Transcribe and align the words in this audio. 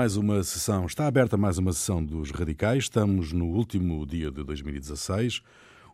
Mais 0.00 0.16
uma 0.16 0.42
sessão, 0.42 0.86
está 0.86 1.06
aberta 1.06 1.36
mais 1.36 1.58
uma 1.58 1.74
sessão 1.74 2.02
dos 2.02 2.30
Radicais. 2.30 2.84
Estamos 2.84 3.34
no 3.34 3.44
último 3.44 4.06
dia 4.06 4.30
de 4.30 4.42
2016, 4.42 5.42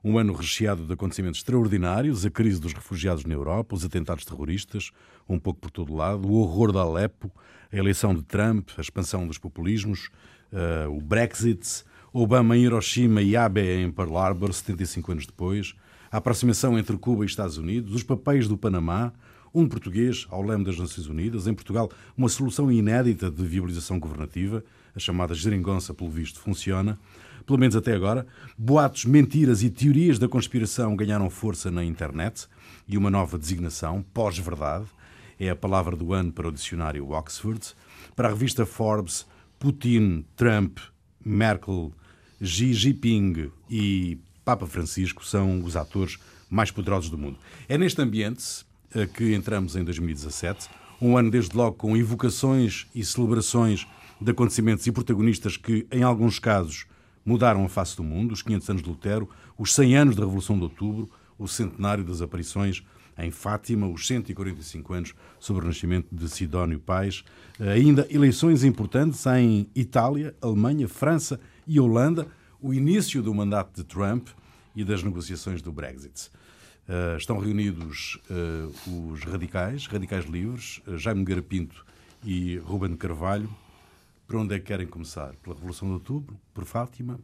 um 0.04 0.16
ano 0.16 0.32
recheado 0.32 0.86
de 0.86 0.92
acontecimentos 0.92 1.40
extraordinários, 1.40 2.24
a 2.24 2.30
crise 2.30 2.60
dos 2.60 2.72
refugiados 2.72 3.24
na 3.24 3.34
Europa, 3.34 3.74
os 3.74 3.84
atentados 3.84 4.24
terroristas, 4.24 4.92
um 5.28 5.40
pouco 5.40 5.58
por 5.58 5.72
todo 5.72 5.92
lado, 5.92 6.28
o 6.28 6.34
horror 6.34 6.70
da 6.70 6.82
Alepo, 6.82 7.32
a 7.72 7.77
eleição 7.77 8.14
de 8.14 8.22
Trump, 8.22 8.70
a 8.78 8.80
expansão 8.80 9.27
dos 9.27 9.38
populismos, 9.38 10.09
uh, 10.52 10.88
o 10.88 11.00
Brexit, 11.00 11.84
Obama 12.12 12.56
em 12.56 12.62
Hiroshima 12.62 13.23
e 13.23 13.36
Abe 13.36 13.60
em 13.60 13.91
Pearl 13.91 14.16
Harbor, 14.16 14.52
75 14.52 15.10
anos 15.10 15.27
depois, 15.27 15.74
a 16.12 16.18
aproximação 16.18 16.78
entre 16.78 16.96
Cuba 16.96 17.24
e 17.24 17.27
Estados 17.27 17.59
Unidos, 17.59 17.92
os 17.92 18.04
papéis 18.04 18.46
do 18.46 18.56
Panamá, 18.56 19.12
um 19.56 19.66
português 19.66 20.27
ao 20.28 20.42
leme 20.42 20.65
das 20.65 20.78
Nações 20.78 21.06
Unidas, 21.06 21.46
em 21.46 21.55
Portugal, 21.55 21.91
uma 22.14 22.28
solução 22.28 22.70
inédita 22.70 23.30
de 23.30 23.42
viabilização 23.42 23.98
governativa, 23.98 24.62
a 24.95 24.98
chamada 24.98 25.34
geringonça, 25.34 25.95
pelo 25.95 26.10
visto, 26.10 26.38
funciona, 26.38 26.98
pelo 27.47 27.59
menos 27.59 27.74
até 27.74 27.95
agora. 27.95 28.27
Boatos, 28.59 29.06
mentiras 29.06 29.62
e 29.62 29.70
teorias 29.70 30.19
da 30.19 30.28
conspiração 30.28 30.95
ganharam 30.95 31.30
força 31.30 31.70
na 31.70 31.83
internet 31.83 32.47
e 32.87 32.98
uma 32.98 33.11
nova 33.11 33.38
designação, 33.38 34.05
pós-verdade, 34.12 34.84
é 35.41 35.48
a 35.48 35.56
palavra 35.56 35.97
do 35.97 36.12
ano 36.12 36.30
para 36.33 36.48
o 36.48 36.52
dicionário 36.52 37.11
Oxford. 37.11 37.75
Para 38.14 38.28
a 38.28 38.30
revista 38.33 38.66
Forbes, 38.66 39.27
Putin, 39.59 40.25
Trump, 40.36 40.78
Merkel, 41.25 41.92
Xi 42.42 42.75
Jinping 42.75 43.50
e 43.70 44.19
Papa 44.45 44.66
Francisco 44.66 45.25
são 45.25 45.64
os 45.64 45.77
atores 45.77 46.19
mais 46.50 46.70
poderosos 46.70 47.08
do 47.08 47.17
mundo. 47.17 47.39
É 47.69 47.78
neste 47.78 48.00
ambiente 48.02 48.67
que 49.05 49.34
entramos 49.34 49.77
em 49.77 49.84
2017, 49.84 50.70
um 51.00 51.16
ano 51.16 51.30
desde 51.30 51.56
logo 51.56 51.77
com 51.77 51.97
evocações 51.97 52.86
e 52.94 53.05
celebrações 53.05 53.86
de 54.20 54.30
acontecimentos 54.30 54.86
e 54.86 54.92
protagonistas 54.92 55.56
que, 55.56 55.86
em 55.91 56.02
alguns 56.02 56.39
casos, 56.39 56.86
mudaram 57.24 57.64
a 57.64 57.69
face 57.69 57.97
do 57.97 58.05
mundo, 58.05 58.33
os 58.33 58.42
500 58.42 58.70
anos 58.70 58.83
de 58.83 58.89
Lutero, 58.89 59.28
os 59.58 59.74
100 59.74 59.97
anos 59.97 60.17
da 60.17 60.22
Revolução 60.22 60.56
de 60.56 60.62
Outubro, 60.62 61.11
o 61.39 61.47
centenário 61.47 62.05
das 62.05 62.22
aparições 62.22 62.83
em 63.19 63.30
Fátima, 63.30 63.89
os 63.89 64.06
145 64.06 64.94
anos 64.94 65.14
sobre 65.39 65.64
o 65.64 65.69
nascimento 65.69 66.06
de 66.12 66.28
Sidónio 66.28 66.78
Pais, 66.78 67.24
ainda 67.58 68.06
eleições 68.11 68.62
importantes 68.62 69.24
em 69.27 69.69
Itália, 69.74 70.34
Alemanha, 70.41 70.86
França 70.86 71.41
e 71.67 71.80
Holanda, 71.80 72.27
o 72.61 72.72
início 72.72 73.22
do 73.22 73.34
mandato 73.34 73.74
de 73.74 73.84
Trump 73.84 74.28
e 74.74 74.84
das 74.84 75.02
negociações 75.02 75.62
do 75.62 75.72
Brexit. 75.72 76.30
Uh, 76.89 77.17
estão 77.17 77.39
reunidos 77.39 78.20
uh, 78.31 79.11
os 79.11 79.25
radicais, 79.25 79.87
radicais 79.87 80.25
livres, 80.27 80.81
uh, 80.87 80.97
Jaime 80.97 81.20
Nogueira 81.20 81.42
Pinto 81.42 81.84
e 82.25 82.59
Ruben 82.59 82.97
Carvalho. 82.97 83.51
Por 84.25 84.37
onde 84.37 84.55
é 84.55 84.59
que 84.61 84.67
querem 84.67 84.87
começar? 84.87 85.34
Pela 85.42 85.57
Revolução 85.57 85.89
de 85.89 85.95
Outubro? 85.95 86.39
Por 86.55 86.64
Fátima? 86.64 87.19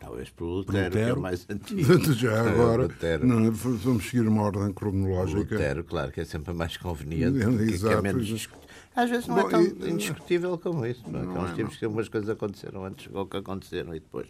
Talvez 0.00 0.30
por 0.30 0.44
Lutero, 0.44 0.64
por 0.64 0.74
Lutero. 0.74 1.04
que 1.04 1.10
é 1.10 1.12
o 1.12 1.20
mais 1.20 1.46
antigo. 1.48 2.14
Já 2.14 2.40
agora, 2.50 2.88
não, 3.22 3.52
vamos 3.52 4.08
seguir 4.08 4.26
uma 4.26 4.42
ordem 4.42 4.72
cronológica. 4.72 5.54
Lutero, 5.54 5.84
claro, 5.84 6.10
que 6.10 6.20
é 6.20 6.24
sempre 6.24 6.52
mais 6.52 6.76
conveniente. 6.76 7.38
Exato. 7.72 7.94
Que 7.94 8.08
é 8.08 8.12
menos... 8.12 8.48
Às 8.96 9.08
vezes 9.08 9.28
não 9.28 9.38
é 9.38 9.42
Bom, 9.42 9.48
é 9.48 9.50
tão 9.50 9.62
e... 9.62 9.90
indiscutível 9.90 10.58
como 10.58 10.84
isso. 10.84 11.08
Não, 11.08 11.20
é? 11.20 11.24
não 11.24 11.46
é, 11.46 11.54
temos 11.54 11.76
que 11.76 11.84
algumas 11.84 12.08
coisas 12.08 12.28
aconteceram 12.28 12.84
antes 12.84 13.08
ou 13.12 13.24
que 13.26 13.36
aconteceram 13.36 13.94
e 13.94 14.00
depois. 14.00 14.26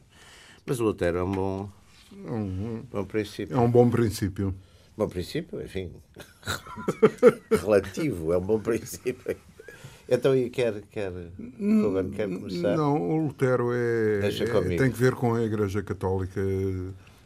Mas 0.66 0.80
o 0.80 0.84
Lutero 0.84 1.18
é 1.18 1.24
um 1.24 1.32
bom 1.32 1.64
é 1.64 1.79
um 2.12 2.82
bom 2.90 3.04
princípio. 3.04 3.56
É 3.56 3.60
um 3.60 3.70
bom 3.70 3.88
princípio. 3.88 4.54
Bom 4.96 5.08
princípio, 5.08 5.62
enfim. 5.62 5.90
relativo, 7.50 8.32
é 8.32 8.38
um 8.38 8.42
bom 8.42 8.60
princípio. 8.60 9.36
Então, 10.08 10.34
e 10.34 10.50
quer, 10.50 10.82
quer, 10.90 11.12
Ruben, 11.58 12.10
quer 12.10 12.28
começar? 12.28 12.76
Não, 12.76 13.00
o 13.00 13.16
Lutero 13.26 13.72
é, 13.72 14.26
é, 14.26 14.76
tem 14.76 14.90
que 14.90 14.98
ver 14.98 15.14
com 15.14 15.34
a 15.34 15.42
Igreja 15.44 15.82
Católica. 15.82 16.40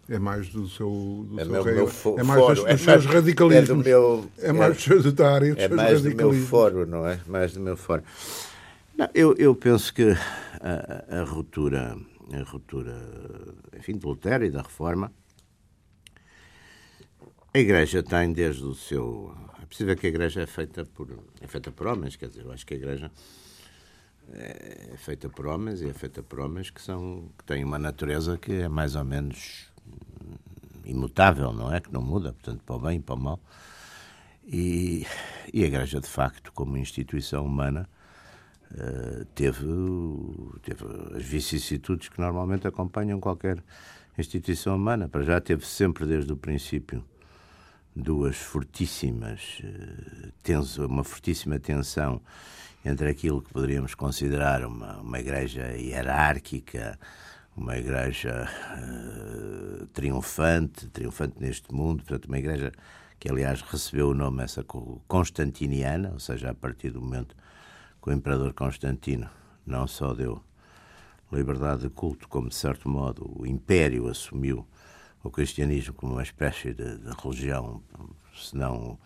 É 0.07 0.19
mais 0.19 0.51
do 0.51 0.69
seu, 0.69 1.27
do 1.31 1.41
é 1.41 1.45
seu 1.45 1.53
meu, 1.53 1.63
rei, 1.63 1.75
meu 1.75 1.89
é 2.19 2.23
mais 2.23 2.47
dos, 2.47 2.59
dos 2.59 2.67
é 2.67 2.77
seus 2.77 3.07
radicalismos. 3.07 3.71
É, 3.71 3.75
do 3.75 3.77
meu, 3.77 4.31
é 4.39 4.53
mais 4.53 4.87
é, 4.87 5.11
da 5.13 5.33
área 5.33 5.55
dos 5.55 5.65
é 5.65 5.67
seus 5.67 5.77
mais 5.77 6.03
do 6.03 6.15
meu 6.15 6.33
foro, 6.35 6.87
não 6.87 7.09
é? 7.09 7.19
Mais 7.27 7.55
do 7.55 7.61
meu 7.61 7.75
foro. 7.75 8.03
Não, 8.99 9.09
eu, 9.15 9.35
eu 9.39 9.55
penso 9.55 9.95
que 9.95 10.15
a, 10.61 11.21
a 11.21 11.25
ruptura 11.25 11.97
a 12.33 12.43
ruptura, 12.43 12.95
enfim, 13.77 13.97
de 13.97 14.07
Lutero 14.07 14.45
e 14.45 14.51
da 14.51 14.63
Reforma, 14.63 15.13
a 17.53 17.59
Igreja 17.59 18.03
tem 18.03 18.33
desde 18.33 18.65
o 18.65 18.75
seu. 18.75 19.33
É 19.63 19.67
possível 19.67 19.97
que 19.97 20.07
a 20.07 20.09
Igreja 20.09 20.43
é 20.43 20.47
feita 20.47 20.85
por, 20.85 21.09
é 21.41 21.47
feita 21.47 21.71
por 21.71 21.87
homens, 21.87 22.17
quer 22.17 22.29
dizer, 22.29 22.45
eu 22.45 22.53
acho 22.53 22.67
que 22.67 22.75
a 22.75 22.77
Igreja 22.77 23.11
é 24.33 24.97
feita 24.97 25.29
por 25.29 25.47
homens 25.47 25.81
e 25.81 25.89
é 25.89 25.93
feita 25.93 26.23
por 26.23 26.41
homens 26.41 26.71
que, 26.71 26.81
são, 26.81 27.31
que 27.39 27.45
têm 27.45 27.63
uma 27.63 27.79
natureza 27.79 28.39
que 28.39 28.53
é 28.53 28.69
mais 28.69 28.97
ou 28.97 29.05
menos 29.05 29.73
imutável, 30.85 31.53
não 31.53 31.73
é? 31.73 31.81
Que 31.81 31.93
não 31.93 32.03
muda, 32.03 32.33
portanto, 32.33 32.63
para 32.65 32.77
o 32.77 32.79
bem 32.79 32.99
e 32.99 33.03
para 33.03 33.15
o 33.15 33.19
mal. 33.19 33.41
E, 34.47 35.07
e 35.53 35.63
a 35.63 35.67
Igreja, 35.67 36.01
de 36.01 36.09
facto, 36.09 36.53
como 36.53 36.77
instituição 36.77 37.45
humana, 37.47 37.89
eh, 38.77 39.25
teve, 39.35 39.67
teve 40.63 40.85
as 41.17 41.23
vicissitudes 41.23 42.09
que 42.09 42.21
normalmente 42.21 42.67
acompanham 42.67 43.21
qualquer 43.21 43.63
instituição 44.19 44.75
humana. 44.75 45.09
Para 45.09 45.23
já 45.23 45.41
teve 45.41 45.65
sempre, 45.65 46.05
desde 46.05 46.33
o 46.33 46.37
princípio, 46.37 47.05
duas 47.95 48.37
fortíssimas 48.37 49.61
uh, 49.63 50.87
uma 50.87 51.05
fortíssima 51.05 51.61
tensão 51.61 52.21
entre 52.85 53.09
aquilo 53.09 53.41
que 53.41 53.53
poderíamos 53.53 53.95
considerar 53.95 54.65
uma, 54.65 54.99
uma 54.99 55.21
igreja 55.21 55.77
hierárquica, 55.77 56.99
uma 57.57 57.79
igreja 57.79 58.49
uh, 58.77 59.87
triunfante, 59.87 60.89
triunfante 60.89 61.37
neste 61.39 61.73
mundo, 61.73 62.03
portanto, 62.03 62.27
uma 62.27 62.39
igreja 62.39 62.73
que, 63.21 63.31
aliás, 63.31 63.63
recebeu 63.63 64.09
o 64.09 64.15
nome 64.15 64.43
essa 64.43 64.65
constantiniana, 65.07 66.11
ou 66.13 66.19
seja, 66.19 66.51
a 66.51 66.55
partir 66.55 66.91
do 66.91 67.01
momento 67.01 67.37
que 68.05 68.11
o 68.11 68.13
imperador 68.13 68.53
Constantino 68.53 69.31
não 69.67 69.87
só 69.87 70.13
deu 70.13 70.39
liberdade 71.33 71.85
de 71.85 71.89
culto, 71.89 72.29
como 72.29 72.51
de 72.51 72.55
certo 72.55 72.87
modo 72.87 73.33
o 73.35 73.47
império 73.47 74.09
assumiu 74.09 74.69
o 75.23 75.31
cristianismo 75.31 75.95
como 75.95 76.13
uma 76.13 76.23
espécie 76.23 76.75
de, 76.75 76.99
de 76.99 77.11
religião, 77.23 77.83
se 78.37 78.55
não 78.55 78.99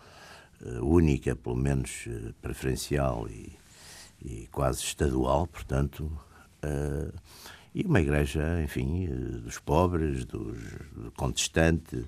uh, 0.61 0.85
única, 0.85 1.33
pelo 1.33 1.55
menos 1.55 2.07
uh, 2.07 2.33
preferencial 2.41 3.25
e, 3.29 3.57
e, 4.21 4.47
quase 4.47 4.83
estadual, 4.83 5.47
portanto, 5.47 6.11
uh, 6.61 7.17
e 7.73 7.83
uma 7.83 8.01
igreja, 8.01 8.61
enfim, 8.61 9.07
dos 9.45 9.59
pobres, 9.59 10.25
dos 10.25 10.57
do 10.91 11.09
contestante, 11.15 12.05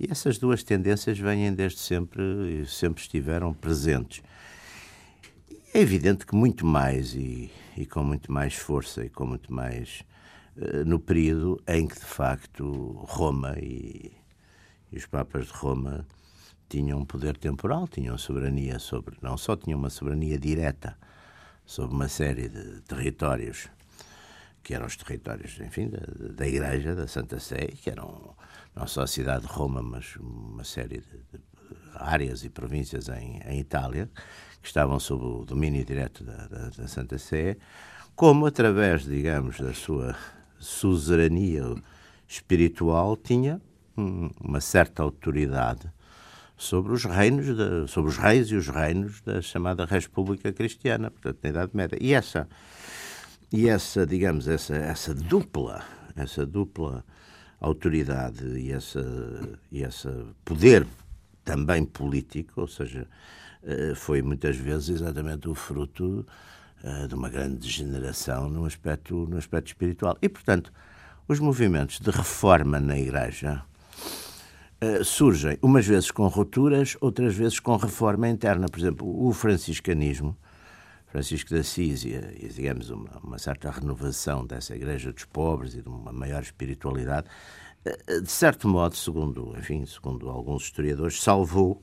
e 0.00 0.10
essas 0.10 0.36
duas 0.36 0.64
tendências 0.64 1.16
vêm 1.16 1.54
desde 1.54 1.78
sempre 1.78 2.22
e 2.62 2.66
sempre 2.66 3.02
estiveram 3.02 3.54
presentes. 3.54 4.20
É 5.76 5.80
evidente 5.80 6.24
que 6.24 6.36
muito 6.36 6.64
mais 6.64 7.16
e, 7.16 7.50
e 7.76 7.84
com 7.84 8.04
muito 8.04 8.30
mais 8.30 8.54
força 8.54 9.04
e 9.04 9.10
com 9.10 9.26
muito 9.26 9.52
mais 9.52 10.04
uh, 10.56 10.84
no 10.86 11.00
período 11.00 11.60
em 11.66 11.88
que 11.88 11.98
de 11.98 12.04
facto 12.04 12.92
Roma 13.08 13.56
e, 13.58 14.12
e 14.92 14.96
os 14.96 15.04
papas 15.06 15.46
de 15.46 15.52
Roma 15.52 16.06
tinham 16.68 17.00
um 17.00 17.04
poder 17.04 17.36
temporal, 17.36 17.88
tinham 17.88 18.16
soberania 18.16 18.78
sobre, 18.78 19.16
não 19.20 19.36
só 19.36 19.56
tinham 19.56 19.76
uma 19.76 19.90
soberania 19.90 20.38
direta 20.38 20.96
sobre 21.66 21.96
uma 21.96 22.06
série 22.06 22.48
de 22.48 22.80
territórios 22.82 23.68
que 24.62 24.74
eram 24.74 24.86
os 24.86 24.96
territórios, 24.96 25.58
enfim, 25.58 25.88
da, 25.88 25.98
da 26.34 26.46
Igreja, 26.46 26.94
da 26.94 27.08
Santa 27.08 27.40
Sé, 27.40 27.66
que 27.82 27.90
eram 27.90 28.36
não 28.76 28.86
só 28.86 29.02
a 29.02 29.08
cidade 29.08 29.44
de 29.44 29.52
Roma, 29.52 29.82
mas 29.82 30.14
uma 30.20 30.62
série 30.62 31.00
de, 31.00 31.16
de 31.32 31.42
áreas 31.96 32.44
e 32.44 32.48
províncias 32.48 33.08
em, 33.08 33.40
em 33.44 33.58
Itália, 33.58 34.08
que 34.64 34.68
estavam 34.68 34.98
sob 34.98 35.22
o 35.22 35.44
domínio 35.44 35.84
direto 35.84 36.24
da, 36.24 36.46
da, 36.46 36.70
da 36.70 36.88
Santa 36.88 37.18
Sé, 37.18 37.58
como 38.16 38.46
através, 38.46 39.04
digamos, 39.04 39.60
da 39.60 39.74
sua 39.74 40.16
suzerania 40.58 41.62
espiritual 42.26 43.14
tinha 43.14 43.60
um, 43.94 44.30
uma 44.40 44.62
certa 44.62 45.02
autoridade 45.02 45.92
sobre 46.56 46.94
os 46.94 47.04
reinos, 47.04 47.44
de, 47.54 47.86
sobre 47.88 48.10
os 48.10 48.16
reis 48.16 48.48
e 48.48 48.56
os 48.56 48.68
reinos 48.68 49.20
da 49.20 49.42
chamada 49.42 49.84
República 49.84 50.50
Cristiana, 50.50 51.10
portanto, 51.10 51.38
na 51.42 51.50
Idade 51.50 51.70
Média. 51.74 51.98
E 52.00 52.14
essa, 52.14 52.48
e 53.52 53.68
essa 53.68 54.06
digamos, 54.06 54.48
essa, 54.48 54.74
essa 54.74 55.14
dupla, 55.14 55.84
essa 56.16 56.46
dupla 56.46 57.04
autoridade 57.60 58.46
e 58.58 58.72
essa, 58.72 59.04
e 59.70 59.84
essa 59.84 60.26
poder 60.42 60.86
também 61.44 61.84
político, 61.84 62.62
ou 62.62 62.66
seja, 62.66 63.06
foi 63.96 64.22
muitas 64.22 64.56
vezes 64.56 65.00
exatamente 65.00 65.48
o 65.48 65.54
fruto 65.54 66.26
eh, 66.86 67.06
de 67.06 67.14
uma 67.14 67.30
grande 67.30 67.56
degeneração 67.56 68.50
no 68.50 68.66
aspecto, 68.66 69.26
no 69.26 69.38
aspecto 69.38 69.68
espiritual. 69.68 70.18
E, 70.20 70.28
portanto, 70.28 70.70
os 71.26 71.40
movimentos 71.40 71.98
de 71.98 72.10
reforma 72.10 72.78
na 72.78 72.98
Igreja 72.98 73.62
eh, 74.82 75.02
surgem 75.02 75.56
umas 75.62 75.86
vezes 75.86 76.10
com 76.10 76.26
rupturas, 76.26 76.94
outras 77.00 77.34
vezes 77.34 77.58
com 77.58 77.74
reforma 77.76 78.28
interna. 78.28 78.68
Por 78.68 78.78
exemplo, 78.78 79.26
o 79.26 79.32
franciscanismo. 79.32 80.36
Francisco 81.06 81.50
de 81.50 81.60
Assis 81.60 82.04
e, 82.04 82.50
digamos, 82.54 82.90
uma, 82.90 83.18
uma, 83.22 83.38
certa 83.38 83.70
renovação 83.70 84.44
dessa 84.44 84.74
Igreja 84.74 85.10
dos 85.12 85.24
Pobres 85.24 85.74
e 85.74 85.80
de 85.80 85.88
uma 85.88 86.12
maior 86.12 86.42
espiritualidade, 86.42 87.28
eh, 87.84 88.20
de 88.20 88.30
certo 88.30 88.68
modo, 88.68 88.94
segundo, 88.94 89.54
enfim, 89.56 89.86
segundo 89.86 90.28
alguns 90.28 90.64
historiadores, 90.64 91.22
salvou 91.22 91.82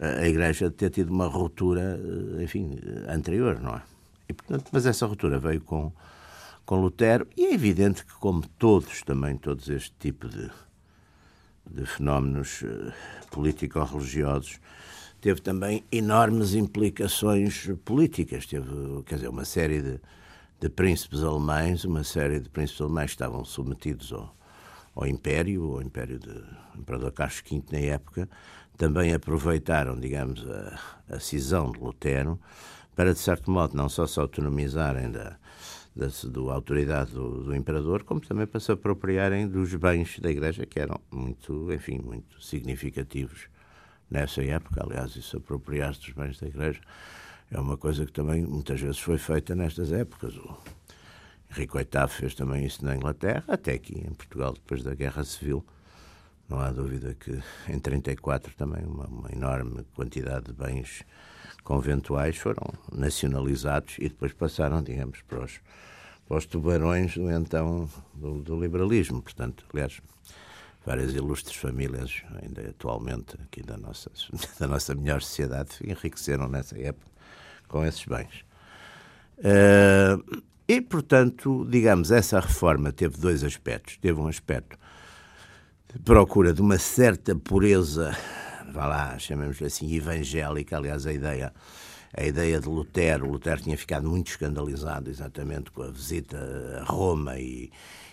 a 0.00 0.26
Igreja 0.26 0.70
de 0.70 0.76
ter 0.76 0.90
tido 0.90 1.10
uma 1.10 1.26
ruptura, 1.26 2.00
eh, 2.38 2.42
enfim, 2.42 2.78
anterior, 3.06 3.60
não 3.60 3.76
é? 3.76 3.82
E, 4.28 4.32
portanto, 4.32 4.70
mas 4.72 4.86
essa 4.86 5.06
ruptura 5.06 5.38
veio 5.38 5.60
com, 5.60 5.92
com 6.64 6.80
Lutero 6.80 7.26
e 7.36 7.46
é 7.46 7.52
evidente 7.52 8.04
que, 8.04 8.14
como 8.14 8.46
todos, 8.58 9.02
também 9.02 9.36
todos 9.36 9.68
este 9.68 9.92
tipo 9.98 10.28
de, 10.28 10.50
de 11.70 11.84
fenómenos 11.84 12.62
uh, 12.62 12.92
político-religiosos, 13.30 14.58
teve 15.20 15.40
também 15.42 15.84
enormes 15.92 16.54
implicações 16.54 17.68
políticas. 17.84 18.46
Teve, 18.46 18.68
quer 19.04 19.16
dizer, 19.16 19.28
uma 19.28 19.44
série 19.44 19.82
de, 19.82 20.00
de 20.60 20.68
príncipes 20.70 21.22
alemães, 21.22 21.84
uma 21.84 22.04
série 22.04 22.40
de 22.40 22.48
príncipes 22.48 22.80
alemães 22.80 23.06
que 23.06 23.16
estavam 23.16 23.44
submetidos 23.44 24.12
ao, 24.12 24.34
ao 24.94 25.06
Império, 25.06 25.74
ao 25.74 25.82
Império 25.82 26.18
de 26.18 26.42
Imperador 26.78 27.12
Carlos 27.12 27.42
V 27.50 27.62
na 27.70 27.78
época, 27.78 28.28
também 28.80 29.12
aproveitaram, 29.12 29.94
digamos, 30.00 30.42
a, 30.48 30.80
a 31.16 31.20
cisão 31.20 31.70
de 31.70 31.78
Lutero 31.78 32.40
para, 32.96 33.12
de 33.12 33.18
certo 33.18 33.50
modo, 33.50 33.76
não 33.76 33.90
só 33.90 34.06
se 34.06 34.18
autonomizarem 34.18 35.10
da, 35.10 35.36
da, 35.94 36.06
da 36.06 36.52
autoridade 36.54 37.12
do, 37.12 37.44
do, 37.44 37.54
imperador, 37.54 38.04
como 38.04 38.22
também 38.22 38.46
para 38.46 38.58
se 38.58 38.72
apropriarem 38.72 39.46
dos 39.46 39.74
bens 39.74 40.18
da 40.18 40.30
Igreja, 40.30 40.64
que 40.64 40.80
eram 40.80 40.98
muito, 41.10 41.70
enfim, 41.70 41.98
muito 41.98 42.42
significativos 42.42 43.48
nessa 44.10 44.42
época. 44.42 44.82
Aliás, 44.82 45.14
isso 45.14 45.36
apropriar-se 45.36 46.00
dos 46.00 46.12
bens 46.12 46.40
da 46.40 46.46
Igreja 46.46 46.80
é 47.50 47.60
uma 47.60 47.76
coisa 47.76 48.06
que 48.06 48.12
também 48.12 48.46
muitas 48.46 48.80
vezes 48.80 48.98
foi 48.98 49.18
feita 49.18 49.54
nestas 49.54 49.92
épocas. 49.92 50.34
O 50.38 50.56
Henrique 51.50 51.76
VIII 51.76 52.08
fez 52.08 52.34
também 52.34 52.64
isso 52.64 52.82
na 52.82 52.96
Inglaterra, 52.96 53.44
até 53.46 53.74
aqui 53.74 53.98
em 53.98 54.14
Portugal, 54.14 54.54
depois 54.54 54.82
da 54.82 54.94
Guerra 54.94 55.22
Civil. 55.22 55.62
Não 56.50 56.58
há 56.58 56.72
dúvida 56.72 57.14
que 57.14 57.40
em 57.68 57.78
34 57.78 58.52
também 58.56 58.84
uma, 58.84 59.06
uma 59.06 59.32
enorme 59.32 59.84
quantidade 59.94 60.46
de 60.46 60.52
bens 60.52 61.04
conventuais 61.62 62.36
foram 62.36 62.74
nacionalizados 62.92 63.94
e 64.00 64.08
depois 64.08 64.32
passaram, 64.32 64.82
digamos, 64.82 65.22
para 65.22 65.44
os, 65.44 65.60
para 66.26 66.38
os 66.38 66.46
tubarões 66.46 67.14
do 67.14 67.30
então 67.30 67.88
do, 68.12 68.42
do, 68.42 68.60
liberalismo. 68.60 69.22
Portanto, 69.22 69.64
aliás, 69.72 70.00
várias 70.84 71.14
ilustres 71.14 71.54
famílias, 71.54 72.22
ainda 72.42 72.68
atualmente 72.68 73.36
aqui 73.44 73.62
da 73.62 73.76
nossa, 73.78 74.10
da 74.58 74.66
nossa 74.66 74.92
melhor 74.92 75.22
sociedade, 75.22 75.70
enriqueceram 75.84 76.48
nessa 76.48 76.76
época 76.76 77.06
com 77.68 77.84
esses 77.84 78.04
bens. 78.04 78.44
Uh, 79.38 80.42
e, 80.66 80.80
portanto, 80.80 81.64
digamos, 81.70 82.10
essa 82.10 82.40
reforma 82.40 82.90
teve 82.90 83.16
dois 83.18 83.44
aspectos. 83.44 83.96
Teve 83.98 84.18
um 84.20 84.26
aspecto 84.26 84.76
procura 85.98 86.52
de 86.52 86.60
uma 86.60 86.78
certa 86.78 87.34
pureza, 87.34 88.16
vá 88.72 88.86
lá, 88.86 89.18
chamemos 89.18 89.60
assim, 89.62 89.94
evangélica. 89.94 90.76
Aliás, 90.76 91.06
a 91.06 91.12
ideia, 91.12 91.52
a 92.16 92.24
ideia 92.24 92.60
de 92.60 92.68
Lutero, 92.68 93.30
Lutero 93.30 93.60
tinha 93.60 93.76
ficado 93.76 94.08
muito 94.08 94.28
escandalizado 94.28 95.10
exatamente 95.10 95.70
com 95.70 95.82
a 95.82 95.90
visita 95.90 96.38
a 96.80 96.84
Roma 96.84 97.38
e, 97.38 97.70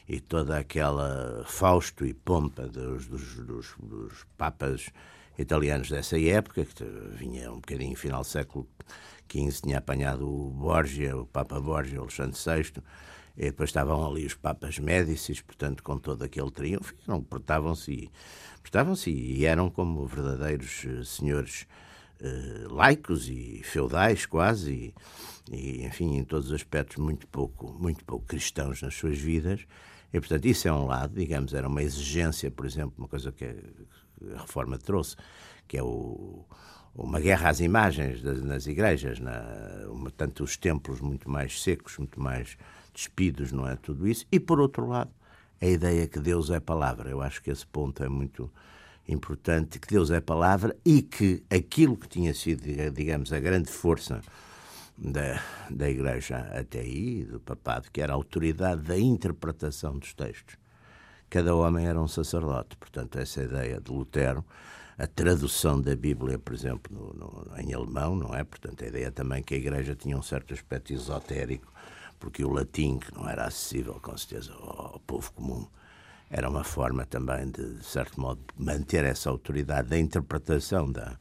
e 0.08 0.20
toda 0.20 0.58
aquela 0.58 1.44
fausto 1.48 2.06
e 2.06 2.14
pompa 2.14 2.68
dos, 2.68 3.08
dos, 3.08 3.36
dos, 3.36 3.68
dos 3.80 4.26
papas 4.38 4.90
italianos 5.38 5.90
dessa 5.90 6.20
época, 6.20 6.66
que 6.66 6.84
vinha 7.16 7.52
um 7.52 7.56
bocadinho 7.56 7.96
final 7.96 8.22
do 8.22 8.28
século 8.28 8.68
XV, 9.32 9.62
tinha 9.62 9.78
apanhado 9.78 10.28
o 10.28 10.50
Borgia, 10.50 11.16
o 11.16 11.26
Papa 11.28 11.60
Borgia, 11.60 12.00
Alexandre 12.00 12.36
VI, 12.36 12.82
e 13.38 13.46
depois 13.46 13.70
estavam 13.70 14.06
ali 14.06 14.26
os 14.26 14.34
Papas 14.34 14.80
Médicis, 14.80 15.42
portanto, 15.42 15.84
com 15.84 16.00
todo 16.00 16.24
aquele 16.24 16.50
triunfo, 16.50 16.94
não 17.08 17.22
portavam-se 17.22 18.10
portavam-se 18.62 19.12
e 19.12 19.46
eram 19.46 19.70
como 19.70 20.06
verdadeiros 20.06 20.84
eh, 20.86 21.04
senhores 21.06 21.66
uh, 22.20 22.74
laicos 22.74 23.30
e 23.30 23.62
feudais 23.64 24.26
quase 24.26 24.94
e, 25.50 25.56
e, 25.56 25.86
enfim 25.86 26.18
em 26.18 26.24
todos 26.26 26.48
os 26.48 26.54
aspectos 26.54 26.98
muito 26.98 27.26
pouco 27.28 27.78
muito 27.80 28.04
pouco 28.04 28.26
cristãos 28.26 28.82
nas 28.82 28.96
suas 28.96 29.18
vidas. 29.18 29.66
E 30.12 30.20
portanto 30.20 30.46
isso 30.46 30.68
é 30.68 30.74
um 30.74 30.86
lado 30.86 31.14
digamos 31.14 31.54
era 31.54 31.68
uma 31.68 31.82
exigência 31.82 32.52
por 32.52 32.66
exemplo 32.66 32.94
uma 32.98 33.08
coisa 33.08 33.32
que 33.32 33.46
a 33.46 34.42
reforma 34.42 34.78
trouxe 34.78 35.16
que 35.66 35.78
é 35.78 35.84
o 35.84 36.46
uma 36.98 37.20
guerra 37.20 37.50
às 37.50 37.60
imagens 37.60 38.24
das, 38.24 38.42
nas 38.42 38.66
igrejas, 38.66 39.20
na, 39.20 39.40
uma, 39.88 40.10
tanto 40.10 40.44
os 40.44 40.58
templos 40.58 41.00
muito 41.00 41.30
mais 41.30 41.62
secos, 41.62 41.98
muito 42.00 42.20
mais 42.20 42.58
despidos, 42.98 43.52
não 43.52 43.68
é? 43.68 43.76
Tudo 43.76 44.08
isso. 44.08 44.26
E, 44.32 44.40
por 44.40 44.60
outro 44.60 44.88
lado, 44.88 45.12
a 45.62 45.66
ideia 45.68 46.08
que 46.08 46.20
Deus 46.20 46.50
é 46.50 46.60
palavra. 46.60 47.10
Eu 47.10 47.22
acho 47.22 47.42
que 47.42 47.52
esse 47.52 47.66
ponto 47.66 48.04
é 48.04 48.10
muito 48.10 48.52
importante, 49.08 49.80
que 49.80 49.88
Deus 49.88 50.10
é 50.10 50.20
palavra 50.20 50.76
e 50.84 51.02
que 51.04 51.44
aquilo 51.50 51.96
que 51.96 52.10
tinha 52.10 52.34
sido, 52.34 52.64
digamos, 52.92 53.32
a 53.32 53.40
grande 53.40 53.70
força 53.70 54.20
da, 54.98 55.40
da 55.70 55.88
Igreja 55.88 56.40
até 56.60 56.80
aí, 56.80 57.24
do 57.24 57.40
papado, 57.40 57.88
que 57.92 58.02
era 58.02 58.14
a 58.14 58.16
autoridade 58.16 58.82
da 58.82 58.98
interpretação 58.98 59.98
dos 59.98 60.14
textos. 60.14 60.58
Cada 61.30 61.56
homem 61.56 61.86
era 61.86 62.02
um 62.02 62.08
sacerdote. 62.08 62.76
Portanto, 62.78 63.20
essa 63.20 63.44
ideia 63.44 63.80
de 63.80 63.92
Lutero, 63.92 64.44
a 64.98 65.06
tradução 65.06 65.80
da 65.80 65.96
Bíblia, 65.96 66.40
por 66.40 66.54
exemplo, 66.54 66.92
no, 66.92 67.14
no, 67.14 67.60
em 67.60 67.74
alemão, 67.74 68.16
não 68.16 68.34
é? 68.34 68.44
Portanto, 68.44 68.84
a 68.84 68.88
ideia 68.88 69.12
também 69.12 69.44
que 69.44 69.54
a 69.54 69.58
Igreja 69.58 69.96
tinha 69.96 70.18
um 70.18 70.24
certo 70.24 70.54
aspecto 70.54 70.92
esotérico 70.92 71.72
porque 72.20 72.44
o 72.44 72.50
latim, 72.50 73.00
que 73.00 73.14
não 73.14 73.28
era 73.28 73.46
acessível, 73.46 74.00
com 74.02 74.18
certeza, 74.18 74.54
ao 74.54 75.00
povo 75.06 75.32
comum, 75.34 75.68
era 76.30 76.50
uma 76.50 76.64
forma 76.64 77.06
também 77.06 77.50
de, 77.50 77.76
de 77.76 77.86
certo 77.86 78.20
modo, 78.20 78.42
manter 78.58 79.06
essa 79.06 79.30
autoridade 79.30 79.90
da 79.90 79.98
interpretação 79.98 80.92
da, 80.92 81.18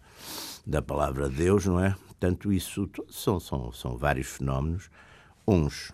da 0.66 0.82
palavra 0.82 1.28
de 1.28 1.36
Deus, 1.36 1.66
não 1.66 1.78
é? 1.78 1.94
Portanto, 2.06 2.52
isso 2.52 2.88
são, 3.10 3.38
são, 3.38 3.70
são 3.72 3.96
vários 3.96 4.28
fenómenos, 4.28 4.90
uns, 5.46 5.92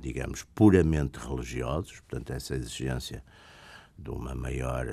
digamos, 0.00 0.42
puramente 0.54 1.18
religiosos, 1.18 2.00
portanto, 2.00 2.32
essa 2.32 2.54
exigência 2.54 3.24
de 3.96 4.10
uma 4.10 4.34
maior, 4.34 4.86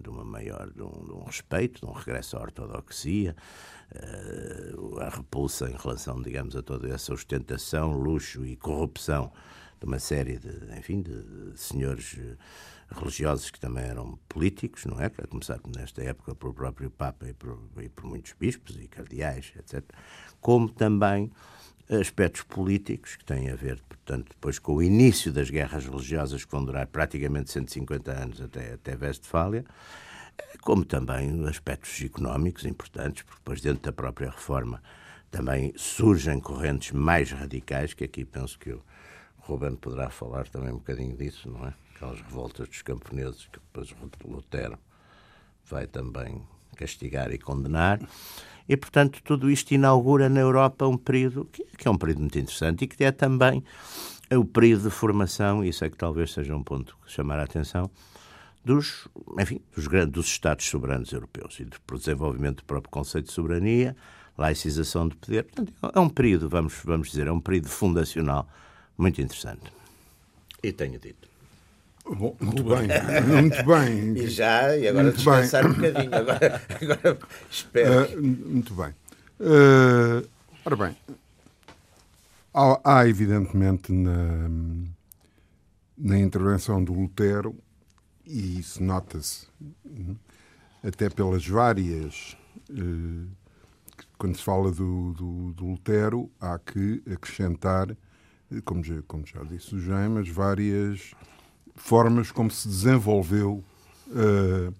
de 0.00 0.08
uma 0.08 0.24
maior, 0.24 0.70
de 0.70 0.82
um, 0.82 1.04
de 1.04 1.12
um 1.12 1.24
respeito, 1.24 1.80
de 1.80 1.86
um 1.86 1.92
regresso 1.92 2.36
à 2.36 2.40
ortodoxia, 2.40 3.36
a 5.00 5.08
repulsa 5.08 5.68
em 5.68 5.76
relação, 5.76 6.20
digamos, 6.20 6.56
a 6.56 6.62
toda 6.62 6.88
essa 6.88 7.12
ostentação, 7.12 7.92
luxo 7.92 8.44
e 8.44 8.56
corrupção 8.56 9.32
de 9.80 9.86
uma 9.86 9.98
série 9.98 10.38
de, 10.38 10.78
enfim, 10.78 11.02
de 11.02 11.52
senhores 11.56 12.16
eh, 12.18 12.36
religiosos 12.94 13.50
que 13.50 13.58
também 13.58 13.84
eram 13.84 14.18
políticos, 14.28 14.84
não 14.86 15.00
é? 15.00 15.06
A 15.06 15.26
começar 15.26 15.58
nesta 15.76 16.02
época 16.02 16.34
pelo 16.34 16.54
próprio 16.54 16.90
Papa 16.90 17.28
e 17.28 17.34
por, 17.34 17.58
e 17.80 17.88
por 17.88 18.04
muitos 18.04 18.32
bispos 18.38 18.76
e 18.76 18.86
cardeais, 18.86 19.52
etc. 19.58 19.82
Como 20.40 20.68
também 20.68 21.32
aspectos 22.00 22.42
políticos 22.42 23.16
que 23.16 23.24
têm 23.24 23.50
a 23.50 23.56
ver, 23.56 23.82
portanto, 23.88 24.28
depois 24.30 24.58
com 24.58 24.76
o 24.76 24.82
início 24.82 25.32
das 25.32 25.50
guerras 25.50 25.84
religiosas 25.84 26.44
que 26.44 26.52
vão 26.52 26.64
durar 26.64 26.86
praticamente 26.86 27.50
150 27.50 28.12
anos 28.12 28.40
até, 28.40 28.74
até 28.74 28.96
Westfália, 28.96 29.64
como 30.60 30.84
também 30.84 31.46
aspectos 31.46 32.00
económicos 32.02 32.64
importantes, 32.64 33.22
porque 33.22 33.40
depois 33.40 33.60
dentro 33.60 33.82
da 33.82 33.92
própria 33.92 34.30
reforma 34.30 34.82
também 35.30 35.72
surgem 35.76 36.38
correntes 36.38 36.92
mais 36.92 37.30
radicais, 37.32 37.94
que 37.94 38.04
aqui 38.04 38.24
penso 38.24 38.58
que 38.58 38.70
o 38.70 38.82
Ruben 39.38 39.76
poderá 39.76 40.10
falar 40.10 40.48
também 40.48 40.70
um 40.70 40.76
bocadinho 40.76 41.16
disso, 41.16 41.50
não 41.50 41.66
é? 41.66 41.74
Aquelas 41.94 42.20
revoltas 42.20 42.68
dos 42.68 42.82
camponeses 42.82 43.46
que 43.46 43.58
depois 43.58 43.94
Lutero 44.24 44.78
vai 45.66 45.86
também 45.86 46.42
castigar 46.76 47.32
e 47.32 47.38
condenar. 47.38 48.00
E, 48.68 48.76
portanto, 48.76 49.20
tudo 49.24 49.50
isto 49.50 49.72
inaugura 49.72 50.28
na 50.28 50.40
Europa 50.40 50.86
um 50.86 50.96
período 50.96 51.44
que, 51.46 51.64
que 51.64 51.88
é 51.88 51.90
um 51.90 51.98
período 51.98 52.20
muito 52.20 52.38
interessante 52.38 52.84
e 52.84 52.88
que 52.88 53.02
é 53.04 53.10
também 53.10 53.64
o 54.30 54.44
período 54.44 54.84
de 54.84 54.90
formação, 54.90 55.64
isso 55.64 55.84
é 55.84 55.90
que 55.90 55.96
talvez 55.96 56.32
seja 56.32 56.54
um 56.54 56.62
ponto 56.62 56.96
que 57.04 57.10
chamar 57.10 57.38
a 57.38 57.44
atenção, 57.44 57.90
dos, 58.64 59.08
enfim, 59.38 59.60
dos, 59.74 59.86
grandes, 59.86 60.12
dos 60.12 60.26
Estados 60.26 60.64
soberanos 60.66 61.12
europeus 61.12 61.58
e 61.60 61.64
do 61.64 61.78
desenvolvimento 61.98 62.58
do 62.58 62.64
próprio 62.64 62.90
conceito 62.90 63.26
de 63.26 63.32
soberania, 63.32 63.96
laicização 64.36 65.08
de 65.08 65.16
poder. 65.16 65.44
Portanto, 65.44 65.72
é 65.94 66.00
um 66.00 66.08
período, 66.08 66.48
vamos, 66.48 66.74
vamos 66.84 67.10
dizer, 67.10 67.26
é 67.26 67.32
um 67.32 67.40
período 67.40 67.68
fundacional 67.68 68.48
muito 68.96 69.20
interessante. 69.20 69.72
E 70.62 70.72
tenho 70.72 70.98
dito. 70.98 71.28
Bom, 72.04 72.36
muito 72.40 72.64
bem, 72.64 72.88
muito 73.26 73.64
bem. 73.64 74.12
E 74.24 74.28
já, 74.28 74.76
e 74.76 74.88
agora 74.88 75.04
muito 75.04 75.16
descansar 75.16 75.62
bem. 75.62 75.72
um 75.72 75.74
bocadinho. 75.74 76.14
Agora, 76.14 76.62
agora 76.80 77.18
espero. 77.50 78.18
Uh, 78.18 78.22
muito 78.22 78.74
bem. 78.74 78.94
Uh, 79.40 80.28
ora 80.64 80.76
bem, 80.76 80.96
há, 82.54 82.80
há 82.84 83.08
evidentemente 83.08 83.92
na, 83.92 84.48
na 85.96 86.18
intervenção 86.18 86.82
do 86.82 86.92
Lutero, 86.92 87.56
e 88.26 88.58
isso 88.58 88.82
nota-se 88.82 89.46
até 90.82 91.08
pelas 91.08 91.46
várias 91.46 92.36
uh, 92.70 93.28
quando 94.18 94.36
se 94.36 94.42
fala 94.42 94.70
do, 94.70 95.12
do, 95.14 95.52
do, 95.52 95.66
Lutero, 95.66 96.30
há 96.40 96.58
que 96.58 97.02
acrescentar, 97.12 97.88
como 98.64 98.82
já, 98.84 99.02
como 99.02 99.26
já 99.26 99.42
disse 99.42 99.74
o 99.74 99.80
Jaime, 99.80 100.22
várias 100.30 101.12
formas 101.74 102.30
como 102.30 102.50
se 102.50 102.68
desenvolveu 102.68 103.64
uh, 104.08 104.74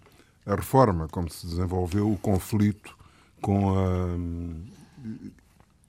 a 0.46 0.54
reforma, 0.54 1.08
como 1.08 1.28
se 1.28 1.46
desenvolveu 1.46 2.10
o 2.10 2.18
conflito 2.18 2.96
com 3.40 3.76
a, 3.76 4.16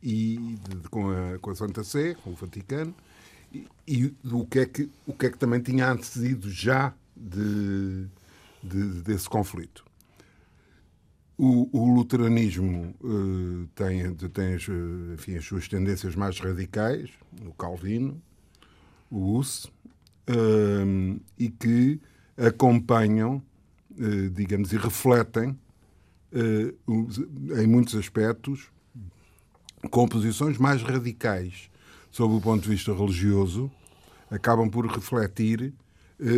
e, 0.02 0.58
com, 0.90 1.12
a, 1.12 1.38
com 1.40 1.52
a 1.52 1.56
Santa 1.56 1.84
Sé, 1.84 2.16
com 2.16 2.32
o 2.32 2.36
Vaticano, 2.36 2.94
e, 3.54 3.68
e 3.88 4.16
o, 4.32 4.46
que 4.48 4.60
é 4.60 4.66
que, 4.66 4.90
o 5.06 5.14
que 5.14 5.28
é 5.28 5.30
que 5.30 5.38
também 5.38 5.62
tinha 5.62 5.92
antecedido 5.92 6.50
já 6.50 6.92
de, 7.16 8.08
de 8.64 9.02
desse 9.02 9.30
conflito. 9.30 9.86
O, 11.38 11.68
o 11.72 11.96
luteranismo 11.96 12.96
uh, 13.02 13.68
tem, 13.76 14.14
tem 14.16 14.54
as, 14.54 14.68
enfim, 15.14 15.36
as 15.36 15.46
suas 15.46 15.68
tendências 15.68 16.16
mais 16.16 16.40
radicais, 16.40 17.10
o 17.46 17.54
Calvino, 17.54 18.22
o 19.10 19.36
Hus, 19.36 19.66
uh, 19.66 21.22
e 21.38 21.50
que 21.50 22.00
acompanham, 22.38 23.42
uh, 23.92 24.30
digamos, 24.30 24.72
e 24.74 24.78
refletem, 24.78 25.58
em 26.36 27.68
muitos 27.68 27.94
aspectos, 27.94 28.72
composições 29.92 30.58
mais 30.58 30.82
radicais 30.82 31.70
sob 32.14 32.36
o 32.36 32.42
ponto 32.42 32.62
de 32.62 32.70
vista 32.70 32.94
religioso, 32.94 33.72
acabam 34.30 34.70
por 34.70 34.86
refletir 34.86 35.74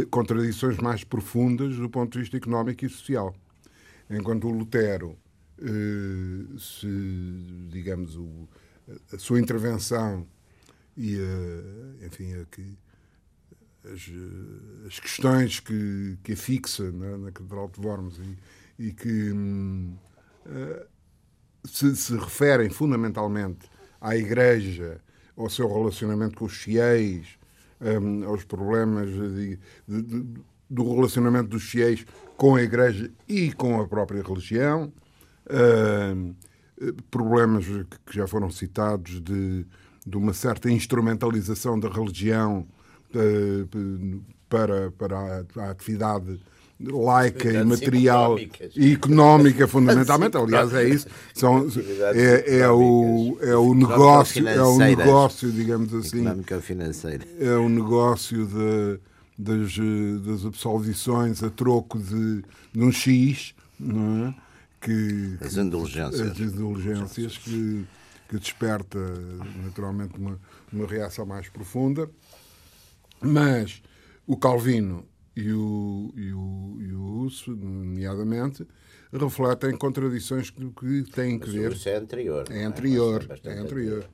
contradições 0.10 0.78
mais 0.78 1.04
profundas 1.04 1.76
do 1.76 1.90
ponto 1.90 2.14
de 2.14 2.20
vista 2.20 2.38
económico 2.38 2.86
e 2.86 2.90
social. 2.90 3.36
Enquanto 4.10 4.48
o 4.48 4.52
Lutero, 4.52 5.18
eh, 5.58 6.58
se, 6.60 7.68
digamos, 7.72 8.16
o, 8.18 8.48
a 9.12 9.18
sua 9.18 9.40
intervenção 9.40 10.28
e, 10.98 11.18
a, 11.18 12.06
enfim, 12.06 12.34
a 12.34 12.46
que, 12.46 12.78
as, 13.86 14.12
as, 14.88 15.00
questões 15.00 15.60
que, 15.60 16.18
que 16.24 16.34
afixa 16.34 16.92
na, 16.92 17.18
na 17.18 17.32
Catedral 17.32 17.70
de 17.70 17.80
Worms 17.80 18.20
e, 18.20 18.88
e 18.88 18.94
que 18.94 19.32
hum, 19.32 19.96
uh, 20.46 20.86
se, 21.68 21.96
se, 21.96 22.18
referem 22.18 22.70
fundamentalmente 22.70 23.70
à 24.02 24.16
Igreja, 24.16 25.02
ao 25.38 25.50
seu 25.50 25.72
relacionamento 25.72 26.38
com 26.38 26.46
os 26.46 26.56
fiéis, 26.56 27.38
um, 27.82 28.26
aos 28.26 28.44
problemas 28.44 29.10
de, 29.10 29.60
de, 29.88 30.02
de, 30.02 30.26
do 30.70 30.96
relacionamento 30.96 31.50
dos 31.50 31.64
fiéis 31.64 32.06
com 32.38 32.56
a 32.56 32.62
Igreja 32.62 33.12
e 33.28 33.52
com 33.52 33.80
a 33.80 33.88
própria 33.88 34.22
religião, 34.22 34.92
uh, 35.48 36.36
problemas 37.10 37.66
que 38.06 38.16
já 38.16 38.28
foram 38.28 38.50
citados 38.50 39.22
de, 39.22 39.66
de 40.06 40.18
uma 40.18 40.34
certa 40.34 40.70
instrumentalização 40.70 41.80
da 41.80 41.90
religião 41.90 42.68
uh, 43.14 44.22
para, 44.50 44.92
para 44.92 45.18
a, 45.18 45.62
a 45.64 45.70
atividade 45.72 46.40
laica 46.80 47.52
e 47.52 47.64
material 47.64 48.38
e 48.76 48.94
económica 48.94 49.68
fundamentalmente. 49.68 50.38
Aliás 50.38 50.74
é 50.74 50.90
isso. 50.90 51.08
São 51.34 51.68
é, 52.14 52.58
é 52.60 52.70
o 52.70 53.38
é 53.42 53.56
o 53.56 53.74
negócio 53.74 54.48
é 54.48 54.62
o 54.62 54.78
negócio 54.78 55.52
digamos 55.52 55.94
assim. 55.94 56.26
Financeira. 56.62 57.26
É 57.40 57.56
o 57.56 57.70
negócio 57.70 58.46
de 58.46 59.00
das, 59.38 59.78
das 60.26 60.46
absolvições 60.46 61.44
a 61.44 61.50
troco 61.50 62.00
de, 62.00 62.44
de 62.72 62.82
um 62.82 62.92
X, 62.92 63.54
não 63.80 64.28
é? 64.28 64.36
Que, 64.80 65.38
as 65.42 65.58
indulgências. 65.58 66.32
As 66.32 66.40
indulgências 66.40 67.38
que, 67.38 67.86
que 68.30 68.40
desperta 68.40 69.00
naturalmente 69.64 70.18
uma, 70.18 70.40
uma 70.72 70.88
reação 70.88 71.26
mais 71.26 71.50
profunda. 71.50 72.10
Mas 73.20 73.82
o 74.28 74.38
Calvino 74.38 75.04
e 75.36 75.52
o, 75.52 76.14
e 76.16 76.32
o, 76.34 76.78
e 76.80 76.94
o 76.94 77.04
Uso, 77.26 77.52
nomeadamente, 77.52 78.66
refletem 79.12 79.76
contradições 79.76 80.50
que, 80.50 80.66
que 80.70 81.04
têm 81.12 81.38
que 81.40 81.50
ver. 81.50 81.72
Isso 81.72 81.90
é 81.90 81.96
anterior. 81.96 82.46
É, 82.50 82.62
é 82.62 82.66
anterior. 82.66 83.40
É, 83.44 83.50
é 83.50 83.58
anterior. 83.60 84.06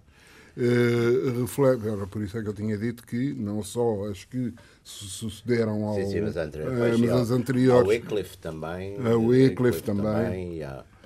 Uh, 0.58 1.42
reflete, 1.42 1.88
era 1.88 2.06
por 2.06 2.22
isso 2.22 2.38
é 2.38 2.42
que 2.42 2.50
eu 2.50 2.54
tinha 2.54 2.78
dito 2.78 3.08
que 3.08 3.34
não 3.34 3.64
só 3.64 4.10
as 4.10 4.26
que 4.26 4.54
sucederam 4.84 5.86
ao. 5.86 5.96
Sim, 5.96 6.10
sim, 6.10 6.22
mas, 6.22 6.36
anteriores, 6.36 6.98
uh, 6.98 7.00
mas 7.00 7.10
as 7.10 7.32
anteriores. 7.32 7.82
Ao 7.82 7.88
Wycliffe 7.88 8.38
também. 8.38 8.98
A 8.98 9.16
Wycliffe 9.16 9.82
também. 9.82 10.04
também 10.04 10.62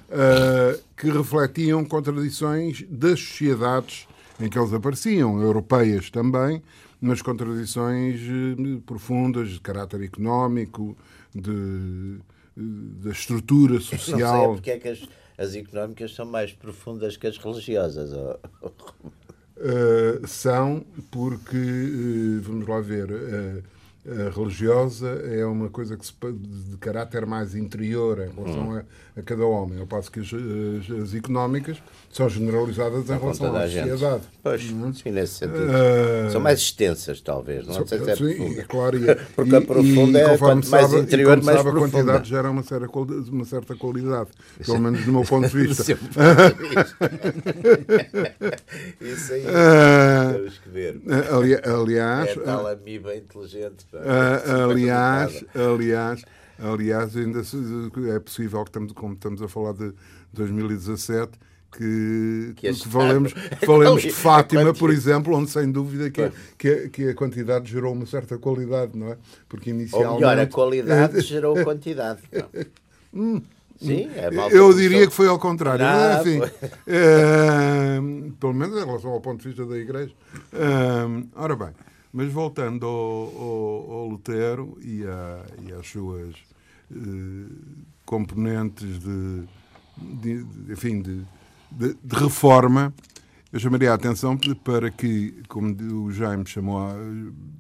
uh, 0.10 0.82
que 0.98 1.10
refletiam 1.10 1.84
contradições 1.86 2.84
das 2.90 3.20
sociedades 3.20 4.08
em 4.40 4.50
que 4.50 4.58
eles 4.58 4.74
apareciam, 4.74 5.42
europeias 5.42 6.10
também, 6.10 6.62
mas 7.02 7.22
contradições 7.22 8.22
profundas 8.86 9.50
de 9.50 9.60
caráter 9.60 10.02
económico, 10.02 10.98
de, 11.34 12.18
da 12.56 13.12
estrutura 13.12 13.80
social. 13.80 14.20
Não 14.20 14.46
sei 14.46 14.54
porque 14.56 14.72
é 14.72 14.80
que 14.80 14.88
as, 14.90 15.08
as 15.38 15.56
económicas 15.56 16.16
são 16.16 16.26
mais 16.26 16.54
profundas 16.54 17.18
que 17.18 17.28
as 17.28 17.38
religiosas. 17.38 18.12
Uh, 19.58 20.28
são 20.28 20.86
porque, 21.12 21.58
uh, 21.58 22.42
vamos 22.42 22.68
lá 22.68 22.82
ver, 22.82 23.12
uh, 23.12 23.64
religiosa 24.36 25.08
é 25.26 25.46
uma 25.46 25.70
coisa 25.70 25.98
que 25.98 26.06
se, 26.06 26.14
de 26.14 26.78
caráter 26.78 27.26
mais 27.26 27.56
interior 27.56 28.20
em 28.20 28.30
relação 28.30 28.70
hum. 28.70 28.78
a, 28.78 29.20
a, 29.20 29.24
cada 29.24 29.46
homem, 29.46 29.80
ao 29.80 29.88
passo 29.88 30.12
que 30.12 30.20
as, 30.20 30.28
as, 30.28 30.92
as 31.02 31.16
económicas 31.16 31.82
são 32.12 32.30
generalizadas 32.30 33.10
em 33.10 33.18
relação 33.18 33.56
à 33.56 33.62
sociedade. 33.64 34.24
Pois, 34.44 34.72
hum. 34.72 34.94
sim, 34.94 35.12
nesse 35.12 35.34
sentido. 35.34 35.64
Uh, 35.66 36.32
são 36.32 36.40
mais 36.40 36.60
extensas, 36.60 37.20
talvez, 37.20 37.66
não 37.66 37.86
sei 37.86 38.00
se 38.00 38.12
é 38.12 38.16
sim, 38.16 38.62
claro, 38.68 38.98
e, 39.04 39.16
Porque 39.36 39.56
a 39.56 39.62
profunda 39.62 40.20
é 40.20 40.38
quanto 40.38 40.70
mais 40.70 40.90
sabe, 40.90 41.02
interior, 41.02 41.42
mais 41.42 41.58
sabe, 41.58 41.72
profunda. 41.72 41.88
a 41.88 41.92
quantidade 41.92 42.30
gera 42.30 42.52
uma 42.52 42.64
certa, 42.64 42.88
uma 42.88 43.46
certa 43.46 43.76
qualidade, 43.76 44.30
pelo 44.64 44.80
menos 44.80 45.04
do 45.04 45.12
meu 45.12 45.24
ponto 45.24 45.48
de 45.50 45.58
vista. 45.68 45.84
Isso 49.02 49.34
aí, 49.34 49.44
uh, 49.46 50.52
ver. 50.76 51.02
Ali, 51.32 51.56
aliás... 51.56 52.30
É 52.30 52.40
tal 52.42 52.68
amiba 52.68 53.16
inteligente 53.16 53.86
Uh, 53.94 54.70
aliás, 54.70 55.46
aliás, 55.56 56.24
aliás, 56.60 57.16
ainda 57.16 57.42
é 58.14 58.20
possível 58.20 58.64
que 58.64 58.70
estamos, 58.70 58.94
como 58.94 59.14
estamos 59.14 59.42
a 59.42 59.48
falar 59.48 59.74
de 59.74 59.94
2017, 60.34 61.40
que, 61.72 62.54
que, 62.56 62.74
que 62.74 62.90
falemos, 62.90 63.34
falemos 63.66 64.02
de 64.02 64.12
Fátima, 64.12 64.74
por 64.74 64.92
exemplo, 64.92 65.36
onde 65.36 65.50
sem 65.50 65.72
dúvida 65.72 66.10
que, 66.10 66.32
que, 66.58 66.90
que, 66.90 67.10
a 67.10 67.16
quantidade 67.16 67.70
gerou 67.70 67.94
uma 67.94 68.06
certa 68.06 68.38
qualidade, 68.38 68.98
não 68.98 69.12
é? 69.12 69.18
Porque 69.48 69.70
inicialmente... 69.70 70.14
Ou 70.14 70.20
melhor, 70.20 70.40
a 70.40 70.48
qualidade 70.48 71.22
gerou 71.26 71.64
quantidade. 71.64 72.22
Hum. 73.14 73.42
Sim, 73.78 74.10
é 74.16 74.30
Eu 74.52 74.74
diria 74.74 75.06
que 75.06 75.14
foi 75.14 75.28
ao 75.28 75.38
contrário. 75.38 75.86
Ah, 75.86 76.22
Enfim, 76.22 76.40
é, 76.88 78.00
pelo 78.40 78.54
menos 78.54 78.76
em 78.78 78.86
relação 78.86 79.12
ao 79.12 79.22
ponto 79.22 79.42
de 79.42 79.48
vista 79.50 79.66
da 79.66 79.78
Igreja. 79.78 80.14
É, 80.54 81.30
ora 81.36 81.56
bem, 81.56 81.70
mas 82.14 82.32
voltando 82.32 82.86
ao, 82.86 82.92
ao, 83.38 83.92
ao 83.92 84.08
Lutero 84.08 84.78
e, 84.82 85.02
e 85.02 85.74
às 85.74 85.88
suas 85.88 86.36
eh, 86.92 87.52
componentes 88.06 89.00
de, 89.00 89.44
de, 89.98 90.44
de 90.44 90.72
enfim, 90.72 91.02
de, 91.02 91.26
de, 91.72 92.16
reforma, 92.16 92.94
eu 93.52 93.60
chamaria 93.60 93.92
a 93.92 93.96
atenção 93.96 94.38
para 94.64 94.92
que, 94.92 95.42
como 95.48 95.76
o 96.06 96.12
Jaime 96.12 96.46
chamou, 96.46 96.88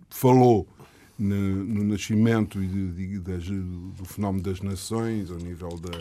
falou 0.09 0.67
no, 1.17 1.65
no 1.65 1.83
nascimento 1.83 2.61
e 2.61 3.19
das, 3.19 3.45
do 3.45 4.05
fenómeno 4.05 4.43
das 4.43 4.61
nações, 4.61 5.31
ao 5.31 5.37
nível 5.37 5.77
da, 5.77 5.97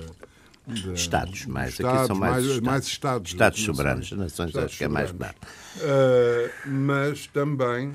da, 0.67 0.95
Estados, 0.95 1.47
mais. 1.47 1.73
Estados, 1.73 1.99
Aqui 1.99 2.07
são 2.07 2.17
mais, 2.17 2.33
mais, 2.33 2.45
estados, 2.47 2.67
mais 2.67 2.87
estados. 2.87 3.31
Estados 3.33 3.63
soberanos. 3.63 4.13
Nações 4.13 4.49
estados 4.49 4.57
acho 4.57 4.79
que 4.79 4.85
é 4.85 4.89
mais 4.89 5.13
claro. 5.13 5.35
Uh, 5.77 6.69
mas 6.69 7.27
também 7.27 7.95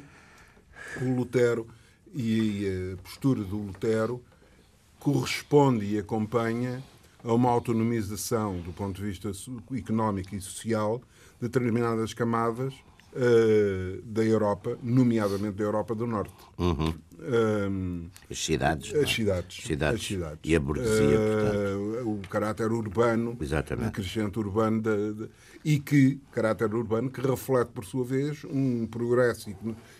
o 1.02 1.16
Lutero 1.16 1.68
e 2.14 2.94
a 2.94 2.98
postura 3.02 3.44
do 3.44 3.58
Lutero 3.58 4.22
corresponde 5.00 5.96
e 5.96 5.98
acompanha 5.98 6.84
a 7.24 7.34
uma 7.34 7.50
autonomização 7.50 8.60
do 8.60 8.72
ponto 8.72 8.96
de 8.96 9.02
vista 9.08 9.32
económico 9.76 10.36
e 10.36 10.42
social 10.42 11.02
de 11.40 11.48
determinadas 11.48 12.14
camadas 12.14 12.74
uh, 13.14 14.02
da 14.04 14.24
Europa, 14.24 14.78
nomeadamente 14.84 15.58
da 15.58 15.64
Europa 15.64 15.96
do 15.96 16.06
Norte. 16.06 16.34
Uhum. 16.58 16.94
Um, 17.22 18.10
as 18.30 18.44
cidades. 18.44 18.96
As 18.96 19.12
cidades, 19.12 19.64
cidades. 19.64 20.02
As 20.02 20.08
cidades. 20.08 20.40
E 20.44 20.56
a 20.56 20.60
burguesia, 20.60 21.20
uh, 21.20 22.10
O 22.10 22.22
caráter 22.28 22.72
urbano, 22.72 23.38
Exatamente. 23.40 23.92
crescente 23.92 24.40
urbano, 24.40 24.82
de, 24.82 25.14
de, 25.14 25.30
e 25.64 25.80
que, 25.80 26.20
caráter 26.32 26.74
urbano, 26.74 27.10
que 27.10 27.22
reflete, 27.22 27.72
por 27.72 27.84
sua 27.84 28.06
vez, 28.06 28.46
um 28.46 28.88
progresso 28.88 29.54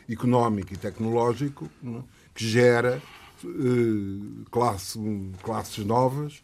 económico 0.10 0.74
e 0.74 0.78
tecnológico 0.78 1.70
é? 1.86 2.02
que 2.34 2.48
gera 2.48 3.02
uh, 3.44 4.46
classe, 4.50 5.00
classes 5.44 5.86
novas 5.86 6.42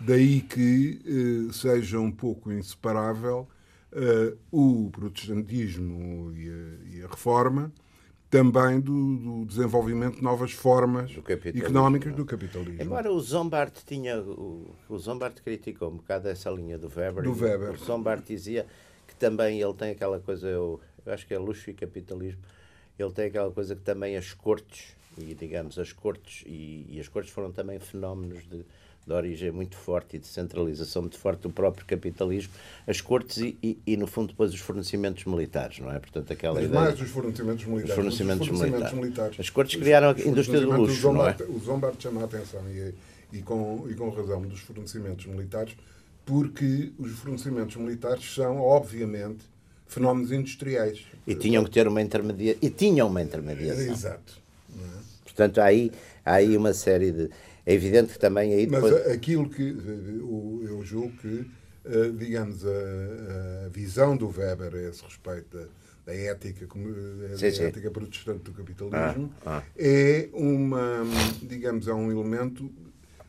Daí 0.00 0.40
que 0.40 0.98
uh, 1.04 1.52
seja 1.52 2.00
um 2.00 2.10
pouco 2.10 2.50
inseparável 2.50 3.46
uh, 3.92 4.38
o 4.50 4.90
protestantismo 4.90 6.32
e 6.34 6.48
a, 6.48 6.96
e 6.96 7.02
a 7.04 7.06
reforma 7.06 7.70
também 8.30 8.78
do, 8.78 9.16
do, 9.16 9.44
desenvolvimento 9.44 10.16
de 10.16 10.22
novas 10.22 10.52
formas 10.52 11.10
económicas 11.52 12.14
do 12.14 12.24
capitalismo. 12.24 12.80
Embora 12.80 13.12
o 13.12 13.20
Zombart 13.20 13.74
tinha. 13.84 14.20
O, 14.20 14.70
o 14.88 14.98
Zombart 14.98 15.40
criticou 15.42 15.90
um 15.90 15.96
bocado 15.96 16.28
essa 16.28 16.48
linha 16.48 16.78
do 16.78 16.86
Weber. 16.86 17.24
Do 17.24 17.32
Weber. 17.32 17.72
O 17.72 17.76
Zombart 17.76 18.24
dizia 18.24 18.66
que 19.08 19.16
também 19.16 19.60
ele 19.60 19.74
tem 19.74 19.90
aquela 19.90 20.20
coisa, 20.20 20.46
eu, 20.46 20.80
eu 21.04 21.12
acho 21.12 21.26
que 21.26 21.34
é 21.34 21.38
luxo 21.38 21.68
e 21.70 21.74
capitalismo, 21.74 22.40
ele 22.96 23.10
tem 23.10 23.26
aquela 23.26 23.50
coisa 23.50 23.74
que 23.74 23.82
também 23.82 24.16
as 24.16 24.32
cortes, 24.32 24.96
e 25.18 25.34
digamos, 25.34 25.76
as 25.76 25.92
cortes, 25.92 26.44
e, 26.46 26.86
e 26.88 27.00
as 27.00 27.08
cortes 27.08 27.32
foram 27.32 27.50
também 27.50 27.80
fenómenos 27.80 28.48
de 28.48 28.64
de 29.10 29.16
origem 29.16 29.50
muito 29.50 29.76
forte 29.76 30.16
e 30.16 30.18
de 30.18 30.26
centralização 30.26 31.02
muito 31.02 31.18
forte 31.18 31.42
do 31.42 31.50
próprio 31.50 31.84
capitalismo, 31.84 32.52
as 32.86 33.00
cortes 33.00 33.38
e, 33.38 33.58
e, 33.62 33.78
e, 33.86 33.96
no 33.96 34.06
fundo 34.06 34.28
depois 34.28 34.52
os 34.52 34.60
fornecimentos 34.60 35.24
militares, 35.24 35.78
não 35.80 35.90
é? 35.92 35.98
Portanto, 35.98 36.32
aquela 36.32 36.54
Mas 36.54 36.64
ideia... 36.64 36.80
mais 36.80 37.00
os 37.00 37.10
fornecimentos 37.10 37.64
militares. 37.64 37.90
Os 37.90 37.94
fornecimentos, 37.96 38.40
os 38.42 38.46
fornecimentos 38.48 38.92
militares. 38.92 38.98
militares. 38.98 39.40
As 39.40 39.50
cortes 39.50 39.80
criaram 39.80 40.10
a 40.10 40.20
indústria 40.20 40.60
do 40.60 40.70
luxo, 40.70 40.94
o 40.94 40.96
Zombart, 40.96 41.40
não 41.40 41.46
é? 41.46 41.50
O 41.50 41.58
Zombart 41.58 42.02
chama 42.02 42.20
a 42.22 42.24
atenção 42.24 42.62
e, 42.70 42.94
e, 43.32 43.42
com, 43.42 43.86
e 43.90 43.94
com 43.94 44.08
razão 44.10 44.42
dos 44.42 44.60
fornecimentos 44.60 45.26
militares 45.26 45.76
porque 46.24 46.92
os 46.98 47.10
fornecimentos 47.18 47.74
militares 47.76 48.32
são, 48.32 48.60
obviamente, 48.60 49.40
fenómenos 49.86 50.30
industriais. 50.30 51.00
E 51.26 51.34
tinham 51.34 51.64
que 51.64 51.70
ter 51.70 51.88
uma 51.88 52.00
intermediação. 52.00 52.60
E 52.62 52.70
tinham 52.70 53.08
uma 53.08 53.20
intermediação. 53.20 53.92
Exato. 53.92 54.38
É? 54.70 55.00
Portanto, 55.24 55.58
há 55.58 55.64
aí, 55.64 55.90
há 56.24 56.34
aí 56.34 56.56
uma 56.56 56.72
série 56.72 57.10
de. 57.10 57.30
É 57.64 57.74
evidente 57.74 58.12
que 58.12 58.18
também 58.18 58.52
aí 58.52 58.66
depois... 58.66 58.92
Mas 58.92 59.12
aquilo 59.12 59.48
que 59.48 59.62
eu 59.62 60.80
julgo 60.84 61.12
que, 61.18 61.46
eh, 61.84 62.10
digamos, 62.16 62.64
a, 62.64 63.66
a 63.66 63.68
visão 63.68 64.16
do 64.16 64.28
Weber 64.28 64.74
a 64.74 64.88
esse 64.88 65.02
respeito 65.02 65.56
da, 65.56 65.64
da 66.06 66.14
ética, 66.14 66.66
da 66.66 67.36
sim, 67.36 67.50
sim. 67.50 67.64
ética 67.64 67.90
protestante 67.90 68.44
do 68.44 68.52
capitalismo, 68.52 69.32
ah, 69.44 69.58
ah. 69.58 69.62
é 69.76 70.28
uma, 70.32 71.02
digamos, 71.42 71.86
é 71.86 71.94
um 71.94 72.10
elemento 72.10 72.70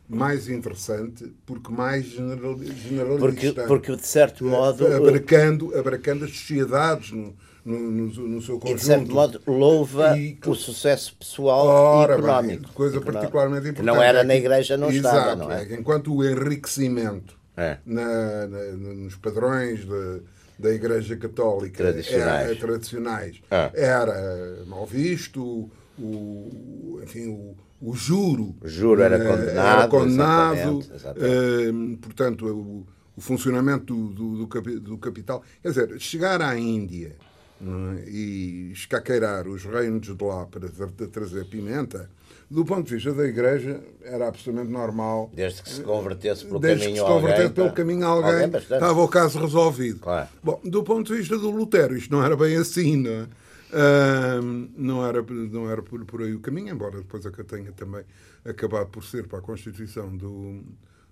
mais 0.08 0.48
interessante 0.48 1.32
porque 1.46 1.72
mais 1.72 2.04
generalista. 2.06 2.74
Porque, 3.18 3.52
porque 3.66 3.96
de 3.96 4.06
certo 4.06 4.44
modo. 4.44 4.86
Abarcando, 4.86 5.76
abarcando 5.76 6.24
as 6.24 6.32
sociedades 6.32 7.12
no, 7.12 7.34
no, 7.64 7.78
no, 7.78 8.06
no 8.06 8.42
seu 8.42 8.58
conjunto. 8.58 8.70
E 8.70 8.74
de 8.74 8.84
certo 8.84 9.12
modo 9.12 9.40
louva 9.46 10.18
e, 10.18 10.38
o 10.44 10.54
sucesso 10.54 11.14
pessoal 11.16 11.66
ora, 11.66 12.14
e 12.14 12.18
económico. 12.18 12.62
Bem, 12.64 12.72
coisa 12.72 12.96
económico. 12.96 13.12
particularmente 13.12 13.68
importante. 13.68 13.90
Que 13.90 13.96
não 13.96 14.02
era 14.02 14.24
na 14.24 14.34
igreja, 14.34 14.76
não 14.76 14.90
Exato, 14.90 15.16
estava, 15.16 15.36
não 15.36 15.50
é? 15.50 15.62
é 15.62 15.74
enquanto 15.74 16.14
o 16.14 16.24
enriquecimento 16.24 17.38
é. 17.56 17.78
na, 17.84 18.46
na, 18.46 18.58
nos 18.72 19.16
padrões 19.16 19.80
de, 19.80 20.22
da 20.58 20.70
Igreja 20.72 21.16
Católica 21.16 21.84
tradicionais, 21.84 22.50
era, 22.50 22.56
tradicionais 22.56 23.42
é. 23.50 23.70
era 23.74 24.64
mal 24.66 24.86
visto, 24.86 25.70
o, 25.98 27.00
enfim, 27.02 27.28
o, 27.28 27.56
o 27.80 27.94
juro, 27.94 28.54
o 28.60 28.68
juro 28.68 29.02
era 29.02 29.18
condenado, 29.18 29.78
era 29.78 29.88
condenado 29.88 30.80
exatamente, 30.80 30.94
exatamente. 30.94 31.70
Uh, 31.70 31.96
portanto, 31.98 32.46
o, 32.46 32.86
o 33.16 33.20
funcionamento 33.20 33.94
do, 33.94 34.36
do, 34.46 34.80
do, 34.80 34.98
capital. 34.98 35.42
Quer 35.62 35.68
dizer, 35.68 36.00
chegar 36.00 36.40
à 36.40 36.58
Índia 36.58 37.16
é? 37.62 38.08
e 38.08 38.72
escaqueirar 38.72 39.46
os 39.46 39.64
reinos 39.64 40.06
de 40.06 40.24
lá 40.24 40.46
para 40.46 40.68
trazer 41.08 41.44
pimenta, 41.46 42.10
do 42.50 42.64
ponto 42.64 42.86
de 42.86 42.96
vista 42.96 43.14
da 43.14 43.24
Igreja, 43.24 43.80
era 44.02 44.28
absolutamente 44.28 44.72
normal. 44.72 45.30
Desde 45.32 45.62
que 45.62 45.70
se 45.70 45.82
convertesse 45.82 46.44
pelo 46.44 46.60
Desde 46.60 46.84
caminho 46.84 47.02
que 47.02 47.08
se 47.08 47.14
convertesse 47.14 47.42
alguém, 47.42 47.54
pelo 47.54 47.72
caminho 47.72 48.06
alguém, 48.06 48.44
alguém 48.44 48.60
estava 48.60 49.00
o 49.00 49.08
caso 49.08 49.38
resolvido. 49.38 50.00
Claro. 50.00 50.28
Bom, 50.42 50.60
do 50.64 50.82
ponto 50.82 51.12
de 51.12 51.18
vista 51.18 51.38
do 51.38 51.50
Lutero, 51.50 51.96
isto 51.96 52.12
não 52.12 52.22
era 52.22 52.36
bem 52.36 52.56
assim, 52.56 52.96
não 52.96 53.10
é? 53.10 53.26
Uh, 53.72 54.70
não 54.76 55.06
era, 55.06 55.22
não 55.22 55.70
era 55.70 55.82
por, 55.82 56.04
por 56.04 56.20
aí 56.20 56.34
o 56.34 56.40
caminho, 56.40 56.74
embora 56.74 56.98
depois 56.98 57.24
a 57.24 57.30
que 57.30 57.42
tenha 57.42 57.72
também 57.72 58.04
acabado 58.44 58.88
por 58.88 59.02
ser 59.02 59.26
para 59.26 59.38
a 59.38 59.42
constituição 59.42 60.14
do, 60.14 60.62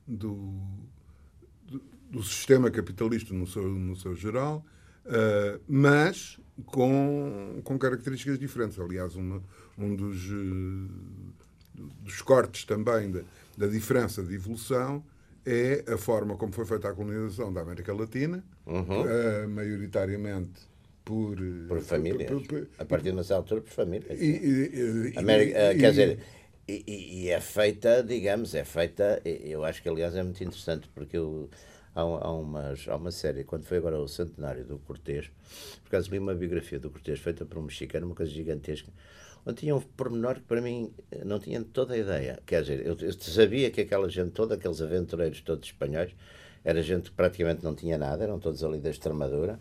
do, 0.06 0.60
do, 1.66 1.82
do 2.10 2.22
sistema 2.22 2.70
capitalista 2.70 3.32
no 3.32 3.46
seu, 3.46 3.62
no 3.62 3.96
seu 3.96 4.14
geral, 4.14 4.62
uh, 5.06 5.60
mas 5.68 6.38
com, 6.66 7.60
com 7.64 7.78
características 7.78 8.38
diferentes. 8.38 8.78
Aliás, 8.78 9.16
uma, 9.16 9.42
um 9.78 9.94
dos, 9.94 10.30
uh, 10.30 10.88
dos 12.02 12.22
cortes 12.22 12.64
também 12.64 13.10
da, 13.10 13.20
da 13.56 13.66
diferença 13.66 14.22
de 14.22 14.34
evolução 14.34 15.04
é 15.44 15.84
a 15.88 15.96
forma 15.96 16.36
como 16.36 16.52
foi 16.52 16.66
feita 16.66 16.88
a 16.88 16.92
colonização 16.92 17.52
da 17.52 17.62
América 17.62 17.94
Latina, 17.94 18.44
uhum. 18.66 19.48
maioritariamente 19.48 20.60
por, 21.02 21.36
por 21.66 21.80
famílias. 21.80 22.30
Por, 22.30 22.46
por, 22.46 22.68
a 22.78 22.84
partir 22.84 23.12
dessa 23.12 23.36
altura, 23.36 23.62
por 23.62 23.70
famílias. 23.70 24.20
E, 24.20 25.12
e, 25.14 25.18
América, 25.18 25.72
e, 25.72 25.78
quer 25.78 25.90
dizer, 25.90 26.18
e, 26.68 27.28
é 27.28 27.40
feita, 27.40 28.02
digamos, 28.02 28.54
é 28.54 28.64
feita. 28.64 29.20
Eu 29.24 29.64
acho 29.64 29.82
que, 29.82 29.88
aliás, 29.88 30.14
é 30.14 30.22
muito 30.22 30.42
interessante, 30.42 30.88
porque 30.94 31.16
eu, 31.16 31.48
há, 31.94 32.00
há, 32.00 32.33
umas, 32.33 32.88
há 32.88 32.96
uma 32.96 33.11
série, 33.11 33.44
quando 33.44 33.64
foi 33.64 33.79
agora 33.79 33.98
o 33.98 34.09
centenário 34.09 34.64
do 34.64 34.79
Cortês, 34.79 35.31
por 35.83 35.88
acaso 35.88 36.11
li 36.11 36.18
uma 36.18 36.35
biografia 36.35 36.79
do 36.79 36.90
Cortês 36.90 37.18
feita 37.18 37.44
por 37.44 37.59
um 37.59 37.62
mexicano, 37.62 38.07
uma 38.07 38.14
coisa 38.14 38.31
gigantesca, 38.31 38.90
onde 39.44 39.59
tinha 39.61 39.74
um 39.74 39.81
pormenor 39.81 40.37
que 40.37 40.42
para 40.42 40.61
mim 40.61 40.92
não 41.24 41.38
tinha 41.38 41.62
toda 41.62 41.94
a 41.94 41.98
ideia. 41.98 42.38
Quer 42.46 42.62
dizer, 42.62 42.87
eu, 42.87 42.96
eu 43.00 43.12
sabia 43.12 43.70
que 43.70 43.81
aquela 43.81 44.09
gente 44.09 44.31
toda, 44.31 44.55
aqueles 44.55 44.81
aventureiros 44.81 45.40
todos 45.40 45.66
espanhóis, 45.66 46.14
era 46.62 46.83
gente 46.83 47.11
que 47.11 47.16
praticamente 47.16 47.64
não 47.64 47.74
tinha 47.74 47.96
nada, 47.96 48.24
eram 48.24 48.38
todos 48.38 48.62
ali 48.62 48.79
da 48.79 48.90
Extremadura 48.90 49.59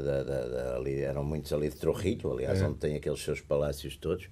da, 0.00 0.22
da, 0.22 0.48
da, 0.48 0.76
ali, 0.76 1.00
eram 1.00 1.22
muitos 1.22 1.52
ali 1.52 1.68
de 1.68 1.76
Trujillo, 1.76 2.32
aliás, 2.32 2.60
é. 2.60 2.66
onde 2.66 2.78
tem 2.78 2.96
aqueles 2.96 3.20
seus 3.20 3.40
palácios 3.40 3.96
todos, 3.96 4.28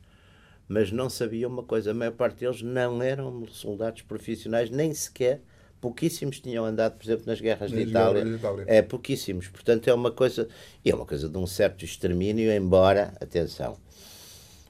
mas 0.67 0.91
não 0.91 1.11
sabiam 1.11 1.51
uma 1.51 1.63
coisa, 1.63 1.91
a 1.91 1.95
maior 1.95 2.13
parte 2.13 2.41
deles 2.41 2.63
não 2.63 3.03
eram 3.03 3.47
soldados 3.49 4.03
profissionais, 4.03 4.71
nem 4.71 4.95
sequer, 4.95 5.43
pouquíssimos 5.81 6.41
tinham 6.41 6.65
andado, 6.65 6.97
por 6.97 7.05
exemplo, 7.05 7.25
nas 7.27 7.41
guerras 7.41 7.71
de 7.71 7.81
Itália. 7.81 8.25
de 8.25 8.35
Itália. 8.35 8.65
É, 8.67 8.83
pouquíssimos. 8.83 9.49
Portanto, 9.49 9.89
é 9.89 9.95
uma 9.95 10.11
coisa, 10.11 10.49
e 10.85 10.91
é 10.91 10.95
uma 10.95 11.07
coisa 11.07 11.29
de 11.29 11.39
um 11.39 11.47
certo 11.47 11.85
extermínio, 11.85 12.53
embora, 12.53 13.15
atenção, 13.21 13.77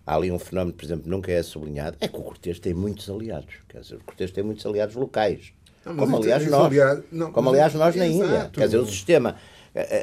há 0.07 0.15
ali 0.15 0.31
um 0.31 0.39
fenómeno, 0.39 0.77
por 0.77 0.85
exemplo, 0.85 1.11
nunca 1.11 1.33
é 1.33 1.43
sublinhado, 1.43 1.97
é 2.01 2.09
que 2.09 2.17
o 2.17 2.23
Cortes 2.23 2.59
tem 2.61 2.73
muitos 2.73 3.11
aliados. 3.11 3.55
Quer 3.69 3.81
dizer, 3.81 3.97
o 3.97 4.05
Cortes 4.05 4.31
tem 4.31 4.45
muitos 4.45 4.65
aliados 4.65 4.95
locais. 4.95 5.53
Não, 5.85 5.97
como, 5.97 6.17
aliás, 6.19 6.47
nós, 6.47 6.67
aliás, 6.67 7.01
não, 7.11 7.33
como 7.33 7.49
aliás 7.49 7.75
nós 7.75 7.97
na 7.97 8.07
Índia. 8.07 8.51
Quer 8.53 8.67
dizer, 8.67 8.79
o 8.79 8.87
sistema 8.87 9.37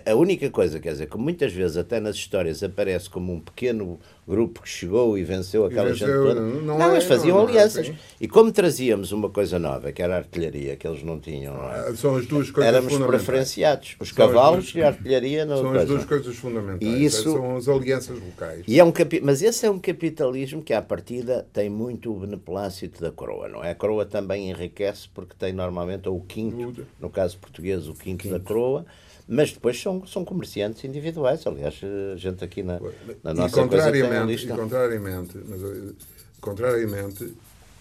a, 0.06 0.16
única 0.16 0.50
coisa, 0.50 0.80
quer 0.80 0.94
dizer, 0.94 1.10
que 1.10 1.18
muitas 1.18 1.52
vezes 1.52 1.76
até 1.76 2.00
nas 2.00 2.16
histórias 2.16 2.64
aparece 2.64 3.10
como 3.10 3.34
um 3.34 3.40
pequeno 3.42 4.00
grupo 4.26 4.62
que 4.62 4.70
chegou 4.70 5.18
e 5.18 5.24
venceu 5.26 5.66
aquela 5.66 5.90
venceu, 5.90 6.08
gente 6.08 6.18
toda. 6.18 6.40
Não, 6.40 6.62
não, 6.62 6.78
não 6.78 6.92
eles 6.94 7.04
faziam 7.04 7.38
não, 7.38 7.48
alianças. 7.48 7.92
E 8.20 8.30
como 8.30 8.50
trazíamos 8.50 9.12
uma 9.12 9.30
coisa 9.30 9.60
nova, 9.60 9.92
que 9.92 10.02
era 10.02 10.16
a 10.16 10.18
artilharia, 10.20 10.78
que 10.78 10.88
eles 10.88 11.04
não 11.04 11.20
tinham, 11.20 11.54
não 11.54 11.70
é? 11.70 11.90
Ah, 11.90 11.96
são 11.96 12.16
as 12.16 12.26
duas 12.26 12.50
coisas 12.50 12.74
Éramos 12.74 12.98
preferenciados. 12.98 13.98
Os 14.00 14.10
são 14.10 14.16
cavalos 14.16 14.72
duas, 14.72 14.76
e 14.76 14.82
a 14.84 14.88
artilharia. 14.88 15.46
Não 15.46 15.58
são 15.58 15.74
as 15.74 15.86
duas 15.86 16.06
coisas 16.06 16.36
fundamentais. 16.38 16.82
E 16.82 17.04
isso, 17.04 17.24
são 17.24 17.58
as 17.58 17.68
alianças 17.68 18.18
locais. 18.20 18.64
E 18.66 18.80
é 18.80 18.84
um 18.86 18.92
capi... 18.92 19.20
Mas 19.22 19.42
esse 19.42 19.66
é 19.66 19.70
um 19.70 19.80
capitalismo 19.80 20.62
que, 20.62 20.74
à 20.74 20.82
partida, 20.82 21.46
tem 21.52 21.70
muito 21.70 22.14
o 22.14 22.20
beneplácito 22.20 23.02
da 23.02 23.12
coroa, 23.12 23.50
não 23.50 23.62
é? 23.62 23.72
A 23.72 23.76
coroa 23.76 24.06
também 24.06 24.50
enriquece 24.50 25.10
porque 25.14 25.36
tem 25.38 25.52
normalmente 25.52 26.08
o 26.08 26.22
quinto, 26.22 26.86
no 27.02 27.10
caso 27.10 27.38
português, 27.38 27.90
o 27.90 27.94
quinto, 27.94 28.24
quinto. 28.24 28.38
da 28.38 28.40
coroa 28.40 28.86
mas 29.28 29.52
depois 29.52 29.80
são, 29.82 30.06
são 30.08 30.24
comerciantes 30.24 30.84
individuais. 30.84 31.46
Aliás, 31.46 31.80
a 32.14 32.16
gente 32.16 32.44
aqui 32.44 32.64
na, 32.64 32.80
na 33.24 33.34
nossa 33.34 33.60
e 33.60 33.62
contrariamente, 33.62 34.48
coisa 34.48 34.54
E 34.54 34.58
contrariamente, 34.58 35.38
mas, 35.48 35.64
eh, 35.64 35.94
contrariamente, 36.40 37.34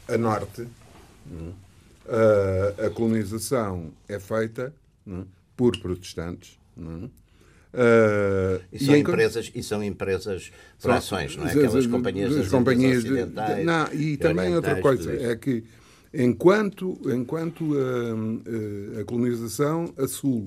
a 0.09 0.19
norte, 0.19 0.67
a, 2.09 2.87
a 2.87 2.91
colonização 2.91 3.93
é 4.09 4.19
feita 4.19 4.73
por 5.57 5.79
protestantes. 5.79 6.59
Uh, 7.77 8.63
e, 8.73 8.85
são 8.85 8.97
e, 8.97 9.01
empresas, 9.01 9.53
e 9.55 9.63
são 9.63 9.85
empresas 9.85 10.51
por 10.81 10.93
ações, 10.93 11.37
não 11.37 11.47
é? 11.47 11.51
Aquelas 11.51 11.87
companhias 11.87 12.35
das 12.35 12.49
companhias 12.49 13.05
de, 13.05 13.27
de, 13.27 13.65
não, 13.65 13.93
E 13.93 14.17
também 14.17 14.55
outra 14.55 14.81
coisa 14.81 15.13
é 15.13 15.37
que 15.37 15.63
enquanto, 16.15 16.99
enquanto 17.05 17.75
a, 17.77 19.01
a 19.01 19.05
colonização 19.05 19.93
a 19.99 20.09
sul 20.09 20.45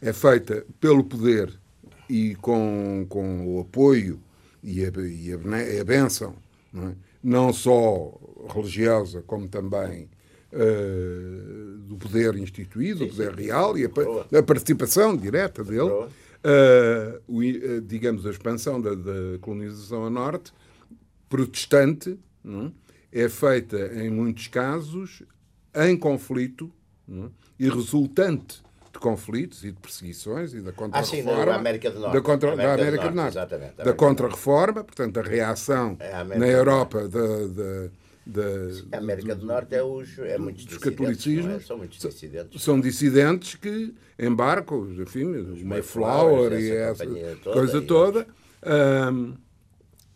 é 0.00 0.12
feita 0.12 0.64
pelo 0.80 1.04
poder 1.04 1.58
e 2.08 2.34
com, 2.36 3.06
com 3.08 3.46
o 3.46 3.60
apoio 3.60 4.20
e 4.62 4.84
a, 4.84 4.88
e 4.88 5.32
a, 5.32 5.80
a 5.80 5.84
benção, 5.84 6.34
não, 6.72 6.88
é? 6.88 6.94
não, 7.22 7.52
só 7.52 8.18
religiosa, 8.52 9.22
como 9.26 9.48
também 9.48 10.08
uh, 10.52 11.78
do 11.80 11.96
poder 11.96 12.36
instituído, 12.36 13.00
do 13.00 13.08
poder 13.08 13.34
real 13.34 13.76
e 13.76 13.84
a, 13.84 14.38
a 14.38 14.42
participação 14.42 15.16
direta 15.16 15.62
dele, 15.62 15.90
uh, 15.90 16.08
o, 17.26 17.40
uh, 17.40 17.80
digamos, 17.82 18.26
a 18.26 18.30
expansão 18.30 18.80
da, 18.80 18.94
da, 18.94 19.38
colonização 19.40 20.04
a 20.04 20.10
norte, 20.10 20.52
protestante, 21.28 22.18
é? 23.12 23.24
é 23.24 23.28
feita, 23.28 23.76
em 24.02 24.10
muitos 24.10 24.48
casos, 24.48 25.22
em 25.74 25.96
conflito 25.96 26.70
hum, 27.08 27.30
e 27.58 27.68
resultante 27.68 28.62
de 28.92 28.98
conflitos 28.98 29.64
e 29.64 29.72
de 29.72 29.78
perseguições 29.80 30.52
e 30.54 30.60
da 30.60 30.72
contra-reforma. 30.72 31.32
Ah, 31.32 31.44
sim, 31.44 31.50
América 31.50 31.90
do 31.90 32.00
Norte. 32.00 32.14
Da, 32.14 32.20
contra, 32.20 32.52
América 32.52 32.76
da 32.76 32.82
América 32.82 33.02
do 33.04 33.08
do 33.10 33.14
Norte, 33.16 33.34
Norte. 33.36 33.54
exatamente, 33.54 33.76
Da 33.76 33.92
contra-reforma, 33.92 34.84
portanto, 34.84 35.20
a 35.20 35.22
reação 35.22 35.96
É 36.00 36.12
na 36.24 36.24
do 36.36 36.44
Europa 36.44 37.08
da, 37.08 37.26
da, 37.48 37.88
da- 38.26 38.96
A 38.96 38.98
América 38.98 39.34
do 39.34 39.46
Norte 39.46 39.74
é, 39.74 39.82
os, 39.82 40.18
é 40.18 40.38
muitos 40.38 40.64
dos 40.64 40.78
catolicismos. 40.78 41.54
é? 41.54 41.60
São 41.60 41.78
muitos 41.78 41.98
dissidentes. 41.98 42.62
São 42.62 42.80
dissidentes 42.80 43.54
que 43.54 43.94
embarcam, 44.18 44.90
enfim, 45.00 45.24
o 45.24 45.64
Mayflower 45.66 46.52
e 46.52 46.70
essa 46.70 47.04
toda, 47.06 47.52
coisa 47.56 47.78
e- 47.78 47.86
toda. 47.86 48.26
Ahm, 48.62 49.34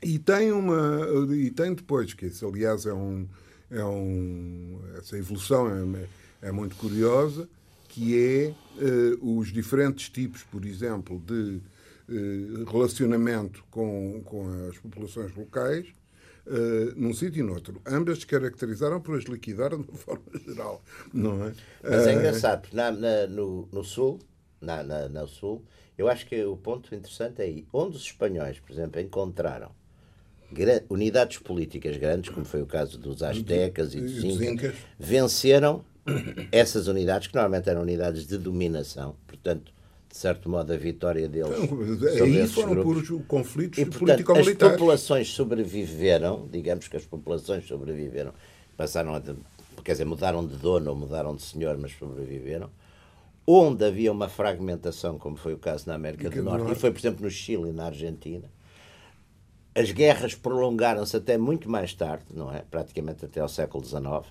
e 0.03 0.19
tem 0.19 0.51
uma 0.51 1.07
e 1.33 1.49
tem 1.51 1.73
depois 1.75 2.13
que 2.13 2.27
isso 2.27 2.45
aliás 2.47 2.87
é 2.87 2.93
um 2.93 3.29
é 3.71 3.85
um 3.85 4.81
essa 4.99 5.17
evolução 5.17 5.69
é, 6.43 6.49
é 6.49 6.51
muito 6.53 6.75
curiosa 6.75 7.49
que 7.93 8.17
é 8.19 8.45
eh, 8.49 9.19
os 9.21 9.53
diferentes 9.53 10.09
tipos 10.09 10.43
por 10.45 10.65
exemplo 10.65 11.19
de 11.21 11.61
eh, 12.09 12.65
relacionamento 12.71 13.65
com, 13.71 14.23
com 14.25 14.69
as 14.69 14.79
populações 14.79 15.35
locais 15.37 15.87
eh, 16.47 16.93
num 16.97 17.15
sítio 17.15 17.41
e 17.41 17.43
noutro 17.43 17.81
ambas 17.87 18.21
se 18.21 18.27
caracterizaram 18.27 19.01
por 19.01 19.17
as 19.19 19.25
liquidar 19.25 19.71
de 19.71 19.77
uma 19.77 19.97
forma 20.07 20.25
geral 20.47 20.83
não 21.13 21.45
é 21.47 21.53
Mas 21.83 22.07
é 22.07 22.13
engraçado, 22.15 22.63
porque 22.63 22.77
na, 22.77 22.91
na- 22.91 23.27
no, 23.27 23.69
no 23.73 23.85
Sul, 23.85 24.19
na, 24.61 24.83
na, 24.83 25.09
no 25.09 25.29
Sul, 25.29 25.63
eu 25.99 26.09
acho 26.09 26.27
que 26.27 26.43
o 26.45 26.57
ponto 26.57 26.95
interessante 26.95 27.41
é 27.43 27.45
aí, 27.45 27.67
onde 27.73 27.97
os 27.97 28.03
espanhóis, 28.05 28.59
por 28.61 28.73
exemplo, 28.73 29.01
encontraram 29.01 29.71
unidades 30.89 31.39
políticas 31.39 31.97
grandes, 31.97 32.31
como 32.31 32.45
foi 32.47 32.63
o 32.63 32.67
caso 32.67 32.99
dos 32.99 33.23
Aztecas 33.23 33.95
e 33.95 34.01
dos 34.01 34.41
Incas. 34.41 34.75
venceram 34.99 35.85
essas 36.51 36.89
unidades, 36.89 37.29
que 37.29 37.35
normalmente 37.35 37.69
eram 37.69 37.83
unidades 37.83 38.27
de 38.27 38.37
dominação, 38.39 39.15
portanto, 39.27 39.73
de 40.13 40.19
certo 40.19 40.49
modo, 40.49 40.71
a 40.73 40.77
vitória 40.77 41.27
deles 41.27 41.57
sobre 41.57 42.23
aí 42.23 42.47
foram 42.47 42.75
grupos. 42.75 43.09
por 43.09 43.25
conflitos 43.25 43.79
E, 43.79 43.87
portanto, 43.87 44.33
as 44.33 44.53
populações 44.53 45.29
sobreviveram, 45.29 46.47
digamos 46.53 46.87
que 46.87 46.99
as 46.99 47.07
populações 47.07 47.67
sobreviveram, 47.67 48.35
passaram 48.77 49.15
a. 49.15 49.23
quer 49.83 49.93
dizer, 49.93 50.05
mudaram 50.05 50.47
de 50.47 50.57
dono 50.57 50.91
ou 50.91 50.97
mudaram 50.97 51.35
de 51.35 51.43
senhor, 51.43 51.79
mas 51.79 51.93
sobreviveram. 51.93 52.69
Onde 53.47 53.87
havia 53.87 54.13
uma 54.13 54.29
fragmentação, 54.29 55.19
como 55.19 55.37
foi 55.37 55.55
o 55.55 55.59
caso 55.59 55.89
na 55.89 55.95
América 55.95 56.29
do 56.29 56.37
do 56.37 56.43
Norte, 56.43 56.65
Norte. 56.65 56.77
e 56.77 56.81
foi, 56.81 56.91
por 56.93 56.99
exemplo, 57.01 57.25
no 57.25 57.31
Chile 57.31 57.71
e 57.71 57.73
na 57.73 57.87
Argentina, 57.87 58.49
as 59.75 59.91
guerras 59.91 60.35
prolongaram-se 60.35 61.17
até 61.17 61.39
muito 61.39 61.71
mais 61.71 61.95
tarde, 61.95 62.27
não 62.35 62.53
é? 62.53 62.63
Praticamente 62.71 63.25
até 63.25 63.41
ao 63.41 63.49
século 63.49 63.83
XIX, 63.83 64.27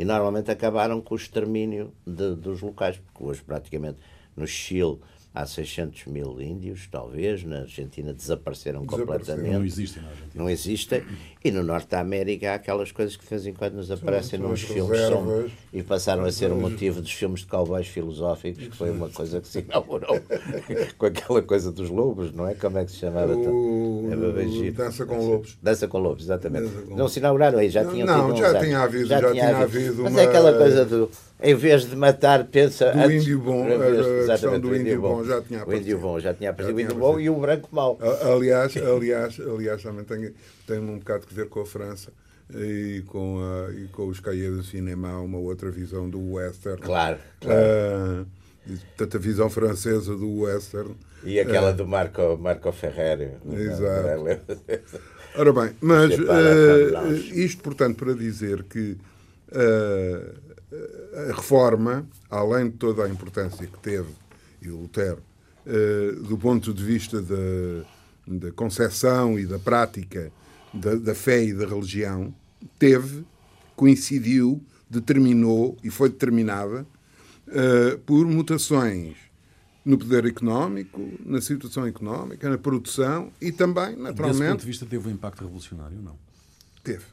e 0.00 0.04
normalmente 0.04 0.50
acabaram 0.50 0.98
com 1.02 1.12
o 1.12 1.16
extermínio 1.18 1.92
de- 2.06 2.34
dos 2.34 2.62
locais, 2.62 2.96
porque 2.96 3.22
hoje 3.22 3.42
praticamente 3.42 3.98
no 4.34 4.46
Chile 4.46 4.98
há 5.34 5.46
600 5.46 6.06
mil 6.06 6.40
índios, 6.40 6.88
talvez, 6.90 7.44
na 7.44 7.60
Argentina 7.60 8.12
desapareceram, 8.12 8.82
Desapareceram. 8.84 9.06
completamente. 9.18 9.52
Não 9.52 9.64
existem 9.64 10.02
na 10.02 10.08
Argentina. 10.08 10.30
Não 10.34 10.50
existem. 10.50 11.02
E 11.44 11.50
no 11.50 11.62
Norte 11.62 11.88
da 11.88 12.00
América 12.00 12.50
há 12.52 12.54
aquelas 12.56 12.92
coisas 12.92 13.16
que 13.16 13.22
de 13.24 13.30
vez 13.30 13.46
em 13.46 13.52
quando 13.54 13.74
nos 13.74 13.90
aparecem 13.90 14.38
são 14.38 14.48
nos 14.48 14.60
filmes 14.60 15.00
são- 15.00 15.46
e 15.72 15.82
passaram 15.82 16.24
a 16.24 16.32
ser 16.32 16.50
o 16.52 16.56
motivo 16.56 17.00
dos 17.00 17.12
filmes 17.12 17.40
de 17.40 17.46
cowboys 17.46 17.86
filosóficos, 17.86 18.68
que 18.68 18.76
foi 18.76 18.90
uma 18.90 19.08
coisa 19.08 19.40
que 19.40 19.48
se 19.48 19.60
inaugurou 19.60 20.20
com 20.98 21.06
aquela 21.06 21.40
coisa 21.42 21.70
dos 21.72 21.88
lobos, 21.88 22.32
não 22.32 22.46
é? 22.46 22.54
Como 22.54 22.76
é 22.78 22.84
que 22.84 22.90
se 22.90 22.98
chamava? 22.98 23.34
O- 23.34 24.08
É. 24.10 24.70
Dança 24.72 25.06
com 25.06 25.16
Lobos. 25.18 25.58
Dança 25.62 25.88
com 25.88 25.98
lobos, 25.98 26.24
exatamente. 26.24 26.64
Dança 26.68 26.82
com 26.86 26.96
Não 26.96 27.08
se 27.08 27.18
inauguraram 27.20 27.58
aí, 27.58 27.70
já 27.70 27.84
tinham 27.84 28.06
não, 28.06 28.36
já 28.36 28.48
anos. 28.48 28.62
tinha 28.62 28.80
havido- 28.80 29.06
já 29.06 29.30
tinha 29.32 29.56
havido 29.58 30.02
Mas 30.02 30.12
uma- 30.12 30.20
é 30.20 30.24
aquela 30.24 30.52
coisa 30.58 30.84
do, 30.84 31.10
em 31.42 31.54
vez 31.54 31.86
de 31.88 31.96
matar, 31.96 32.44
pensa... 32.44 32.92
Do 32.92 32.98
antes- 32.98 33.22
índio 33.22 33.38
bom, 33.40 33.64
a- 33.66 34.26
questão 34.32 34.58
do 34.60 34.74
índio 34.76 35.00
bom 35.00 35.24
já 35.24 35.40
tinha 35.42 35.58
O 35.60 35.62
índio 35.62 35.68
aparecido. 35.96 35.98
bom 35.98 36.20
já 36.20 36.34
tinha 36.34 36.50
aparecido, 36.50 36.76
o 36.76 36.80
índio 36.80 36.96
bom 36.96 37.20
e 37.20 37.30
o 37.30 37.34
branco 37.36 37.68
mau. 37.72 37.98
Aliás, 38.34 38.76
aliás, 38.76 39.40
aliás 39.40 39.82
também 39.82 40.04
tem, 40.04 40.32
tem 40.66 40.78
um 40.78 40.98
bocado 40.98 41.26
que 41.26 41.34
ver 41.34 41.48
com 41.48 41.60
a 41.60 41.66
França 41.66 42.10
e 42.54 43.02
com, 43.06 43.38
a, 43.40 43.72
e 43.72 43.88
com 43.88 44.06
os 44.08 44.18
cahiers 44.20 44.56
do 44.56 44.62
cinema, 44.64 45.18
uma 45.20 45.38
outra 45.38 45.70
visão 45.70 46.08
do 46.10 46.32
western. 46.34 46.80
Claro, 46.80 47.18
claro. 47.40 47.60
Ah, 47.60 48.24
e, 48.66 48.72
portanto, 48.76 49.16
a 49.16 49.20
visão 49.20 49.48
francesa 49.48 50.16
do 50.16 50.40
western. 50.40 50.94
E 51.24 51.38
aquela 51.38 51.72
do 51.72 51.86
Marco, 51.86 52.36
Marco 52.38 52.70
Ferreri. 52.72 53.30
Exato. 53.52 54.40
Ora 55.36 55.52
bem, 55.52 55.70
mas 55.80 56.16
blanche. 56.16 57.44
isto, 57.44 57.62
portanto, 57.62 57.96
para 57.96 58.14
dizer 58.14 58.64
que 58.64 58.96
a 59.52 61.32
reforma, 61.32 62.06
além 62.28 62.70
de 62.70 62.76
toda 62.76 63.04
a 63.04 63.08
importância 63.08 63.66
que 63.66 63.78
teve, 63.78 64.10
e 64.62 64.68
o 64.68 64.76
Lutero, 64.76 65.22
eh, 65.66 66.12
do 66.28 66.36
ponto 66.38 66.72
de 66.72 66.84
vista 66.84 67.20
da, 67.20 67.84
da 68.26 68.52
concepção 68.52 69.38
e 69.38 69.46
da 69.46 69.58
prática 69.58 70.30
da, 70.72 70.94
da 70.94 71.14
fé 71.14 71.42
e 71.42 71.52
da 71.52 71.66
religião, 71.66 72.34
teve, 72.78 73.24
coincidiu, 73.74 74.62
determinou 74.88 75.76
e 75.82 75.90
foi 75.90 76.08
determinada 76.10 76.86
eh, 77.48 77.98
por 78.06 78.26
mutações 78.26 79.16
no 79.84 79.98
poder 79.98 80.26
económico, 80.26 81.00
na 81.24 81.40
situação 81.40 81.86
económica, 81.86 82.48
na 82.48 82.58
produção 82.58 83.32
e 83.40 83.50
também, 83.50 83.86
Desse 83.86 83.96
ponto 83.96 84.02
naturalmente, 84.02 84.60
de 84.60 84.66
vista, 84.66 84.86
teve 84.86 85.08
um 85.08 85.12
impacto 85.12 85.42
revolucionário 85.42 85.96
ou 85.96 86.02
não? 86.02 86.18
teve. 86.82 87.04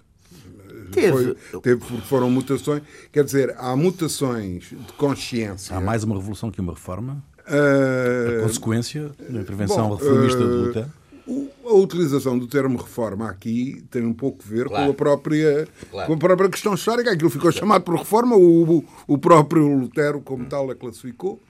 Teve. 0.91 1.35
Foi- 1.51 1.61
teve 1.61 1.81
porque 1.85 2.01
foram 2.07 2.29
mutações. 2.31 2.81
Quer 3.11 3.23
dizer, 3.23 3.53
há 3.57 3.75
mutações 3.75 4.63
de 4.69 4.93
consciência. 4.97 5.75
Há 5.75 5.81
mais 5.81 6.03
uma 6.03 6.15
revolução 6.15 6.49
que 6.51 6.61
uma 6.61 6.73
reforma? 6.73 7.21
eh, 7.45 8.39
Consequência 8.43 9.11
da 9.29 9.39
intervenção 9.39 9.89
bom, 9.89 9.95
reformista 9.95 10.37
de 10.39 10.43
eh, 10.43 10.47
Lutero? 10.47 10.87
o- 11.27 11.49
A 11.67 11.73
utilização 11.73 12.39
do 12.39 12.47
termo 12.47 12.77
reforma 12.77 13.29
aqui 13.29 13.83
tem 13.91 14.05
um 14.05 14.13
pouco 14.13 14.41
a 14.45 14.49
ver 14.49 14.67
Claro. 14.67 14.85
com, 14.85 14.91
a 14.91 14.93
própria, 14.93 15.67
Claro. 15.91 16.07
com 16.07 16.13
a 16.13 16.17
própria 16.17 16.49
questão 16.49 16.73
histórica. 16.73 17.11
Aquilo 17.11 17.29
ficou 17.29 17.51
chamado 17.51 17.83
por 17.83 17.95
reforma, 17.97 18.35
o, 18.37 18.83
o 19.05 19.17
próprio 19.17 19.67
Lutero, 19.77 20.21
como 20.21 20.45
tal, 20.45 20.71
a 20.71 20.75
classificou. 20.75 21.41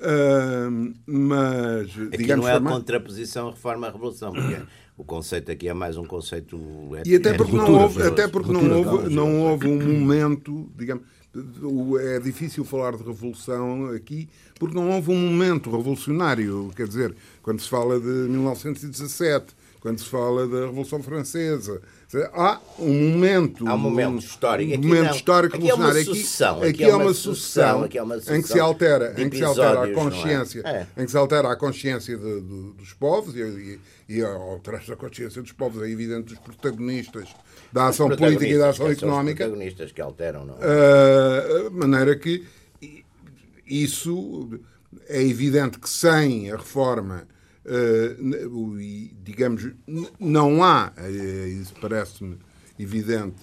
Ah, 0.00 0.68
mas, 1.06 1.88
Aqui 1.90 2.16
digamos, 2.18 2.44
não 2.44 2.48
é 2.48 2.52
a 2.52 2.54
foi 2.56 2.64
mais- 2.64 2.76
contraposição 2.76 3.50
reforma-revolução, 3.50 4.32
porque 4.32 4.56
o 4.96 5.04
conceito 5.04 5.50
aqui 5.50 5.68
é 5.68 5.74
mais 5.74 5.96
um 5.96 6.04
conceito. 6.04 6.58
E 7.04 7.16
até 7.16 7.34
porque 7.34 7.56
não 7.56 7.64
ruptura, 7.64 7.82
houve, 7.82 8.02
até 8.02 8.28
porque 8.28 8.52
não 8.52 8.82
houve, 8.82 9.14
não 9.14 9.40
houve 9.40 9.66
um 9.68 10.00
momento, 10.00 10.70
digamos, 10.76 11.04
é 12.00 12.20
difícil 12.20 12.64
falar 12.64 12.96
de 12.96 13.02
revolução 13.02 13.86
aqui, 13.86 14.28
porque 14.58 14.74
não 14.74 14.90
houve 14.90 15.10
um 15.10 15.16
momento 15.16 15.70
revolucionário. 15.70 16.70
Quer 16.76 16.86
dizer, 16.86 17.14
quando 17.42 17.60
se 17.60 17.68
fala 17.68 17.98
de 17.98 18.06
1917, 18.06 19.54
quando 19.82 19.98
se 19.98 20.04
fala 20.06 20.46
da 20.46 20.60
Revolução 20.66 21.02
Francesa, 21.02 21.82
há 22.32 22.60
um 22.78 23.10
momento. 23.10 23.66
Há 23.68 23.74
um 23.74 23.78
momento 23.78 24.18
histórico. 24.20 24.70
Um 24.70 24.74
Aqui 24.76 24.86
momento 24.86 25.04
não. 25.08 25.14
histórico 25.16 25.56
Aqui 25.56 25.68
é 25.68 25.74
uma 25.74 25.86
revolucionário. 25.88 26.22
sucessão, 26.22 26.62
Aqui, 26.62 26.84
é 26.84 26.94
uma 26.96 27.12
sucessão, 27.14 27.82
aqui 27.84 27.98
é 27.98 28.02
uma 28.02 28.14
em 28.16 28.18
que 28.20 28.24
se 28.26 28.36
sucessão 28.42 28.64
altera, 28.66 29.14
em 29.20 29.28
que 29.28 29.36
se 29.38 29.42
altera 29.44 29.80
a 29.82 29.88
é? 29.88 29.92
consciência, 29.92 30.62
É. 30.64 30.86
em 30.96 31.04
que 31.04 31.10
se 31.10 31.16
altera 31.16 31.50
a 31.50 31.56
consciência 31.56 32.16
de- 32.16 32.40
de- 32.42 32.72
dos 32.74 32.92
povos 32.94 33.34
e, 33.34 33.40
e, 33.40 33.80
e 34.18 34.22
a 34.24 34.96
consciência 34.96 35.42
dos 35.42 35.50
povos, 35.52 35.82
é 35.82 35.90
evidente, 35.90 36.28
dos 36.28 36.38
protagonistas 36.38 37.28
da 37.72 37.88
ação 37.88 38.08
política 38.08 38.46
e 38.46 38.56
da 38.58 38.68
ação 38.68 38.86
que 38.86 38.94
são 38.94 39.08
os 39.08 39.12
económica, 39.14 39.44
protagonistas 39.44 39.90
que 39.90 40.00
alteram, 40.00 40.44
não 40.46 40.58
é? 40.60 41.68
de 41.68 41.74
maneira 41.74 42.14
que 42.14 42.44
isso 43.66 44.60
é 45.08 45.22
evidente 45.22 45.78
que 45.78 45.88
sem 45.88 46.50
a 46.52 46.56
reforma, 46.56 47.26
e, 48.80 49.14
digamos, 49.22 49.68
não 50.18 50.62
há, 50.64 50.92
eh, 50.96 51.48
isso 51.60 51.74
parece-me 51.80 52.36
evidente, 52.78 53.36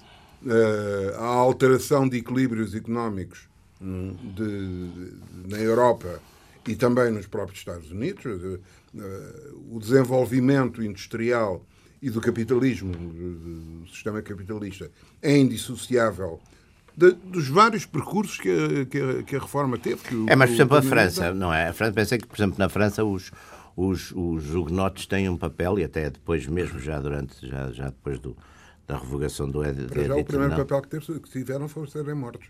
ah, 0.46 1.16
a 1.18 1.24
alteração 1.26 2.08
de 2.08 2.18
equilíbrios 2.18 2.74
económicos 2.74 3.48
hum, 3.80 4.14
de- 4.34 5.12
na 5.48 5.58
Europa 5.58 6.20
e 6.68 6.76
também 6.76 7.10
nos 7.10 7.26
próprios 7.26 7.58
Estados 7.60 7.90
Unidos. 7.90 8.24
eh, 8.26 8.58
o 9.70 9.78
desenvolvimento 9.78 10.82
industrial 10.82 11.64
e 12.02 12.10
do 12.10 12.20
capitalismo, 12.20 12.92
do 12.92 13.86
sistema 13.88 14.20
capitalista, 14.20 14.90
é 15.22 15.36
indissociável 15.38 16.40
de- 16.96 17.12
dos 17.12 17.46
vários 17.48 17.86
percursos 17.86 18.36
que 18.38 18.50
a, 18.50 18.84
que 18.86 18.98
a- 19.00 19.22
que 19.22 19.36
a 19.36 19.38
reforma 19.38 19.78
teve. 19.78 20.02
que 20.02 20.14
É, 20.28 20.34
mas, 20.34 20.50
por 20.50 20.54
exemplo, 20.56 20.76
a 20.76 20.82
França, 20.82 21.32
não 21.32 21.54
é? 21.54 21.68
A 21.68 21.72
França, 21.72 21.92
pensei 21.92 22.18
que, 22.18 22.26
por 22.26 22.36
exemplo, 22.36 22.56
na 22.58 22.68
França 22.68 23.04
os, 23.04 23.30
os, 23.88 24.12
os 24.12 24.54
hugonotes 24.54 25.06
têm 25.06 25.28
um 25.28 25.36
papel, 25.36 25.78
e 25.78 25.84
até 25.84 26.10
depois 26.10 26.46
mesmo, 26.46 26.78
já 26.78 27.00
durante, 27.00 27.46
já, 27.46 27.70
já 27.72 27.86
depois 27.86 28.18
do, 28.18 28.36
da 28.86 28.98
revogação 28.98 29.50
do 29.50 29.64
Ed- 29.64 29.86
Para 29.86 30.04
já 30.04 30.14
o 30.14 30.18
Edito 30.18 30.26
primeiro 30.28 30.52
Renal. 30.52 30.66
papel 30.66 31.00
que, 31.20 31.30
tiveram 31.30 31.68
foi 31.68 31.86
serem 31.86 32.14
mortos. 32.14 32.48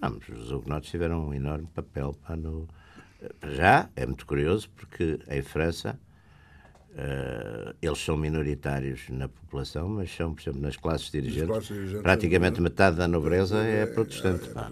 Não, 0.00 0.16
mas 0.18 0.38
os 0.38 0.52
hugonotes 0.52 0.90
tiveram 0.90 1.28
um 1.28 1.34
enorme 1.34 1.66
papel. 1.74 2.14
Pá, 2.26 2.36
no... 2.36 2.68
Para 3.40 3.50
já, 3.50 3.90
é 3.96 4.06
muito 4.06 4.24
curioso, 4.24 4.70
porque 4.76 5.18
em 5.28 5.42
França 5.42 5.98
eh, 6.96 7.74
eles 7.82 7.98
são 7.98 8.16
minoritários 8.16 9.08
na 9.08 9.28
população, 9.28 9.88
mas 9.88 10.14
são, 10.14 10.34
por 10.34 10.42
exemplo, 10.42 10.60
nas 10.60 10.76
classes 10.76 11.10
dirigentes, 11.10 11.46
classes 11.48 11.68
dirigentes, 11.68 12.02
praticamente 12.02 12.58
é- 12.58 12.62
metade 12.62 12.96
da 12.96 13.08
nobreza 13.08 13.58
é, 13.58 13.86
protestante. 13.86 14.48
pá. 14.50 14.70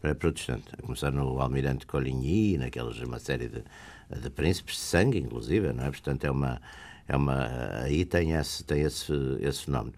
pré-protestante. 0.00 0.64
A 0.78 0.82
começar 0.82 1.10
no 1.10 1.38
Almirante 1.40 1.86
Coligny, 1.86 2.56
naquelas, 2.58 2.98
uma 3.00 3.18
série 3.18 3.48
de, 3.48 3.62
de 4.10 4.30
príncipes 4.30 4.76
de 4.76 4.80
sangue, 4.80 5.18
inclusive, 5.18 5.72
não 5.72 5.84
é? 5.84 5.90
Portanto, 5.90 6.24
é 6.24 6.30
uma. 6.30 6.60
É 7.06 7.16
uma 7.16 7.82
aí 7.82 8.04
tem 8.06 8.32
esse, 8.32 8.64
tem 8.64 8.80
esse, 8.80 9.12
esse 9.40 9.64
fenómeno. 9.66 9.94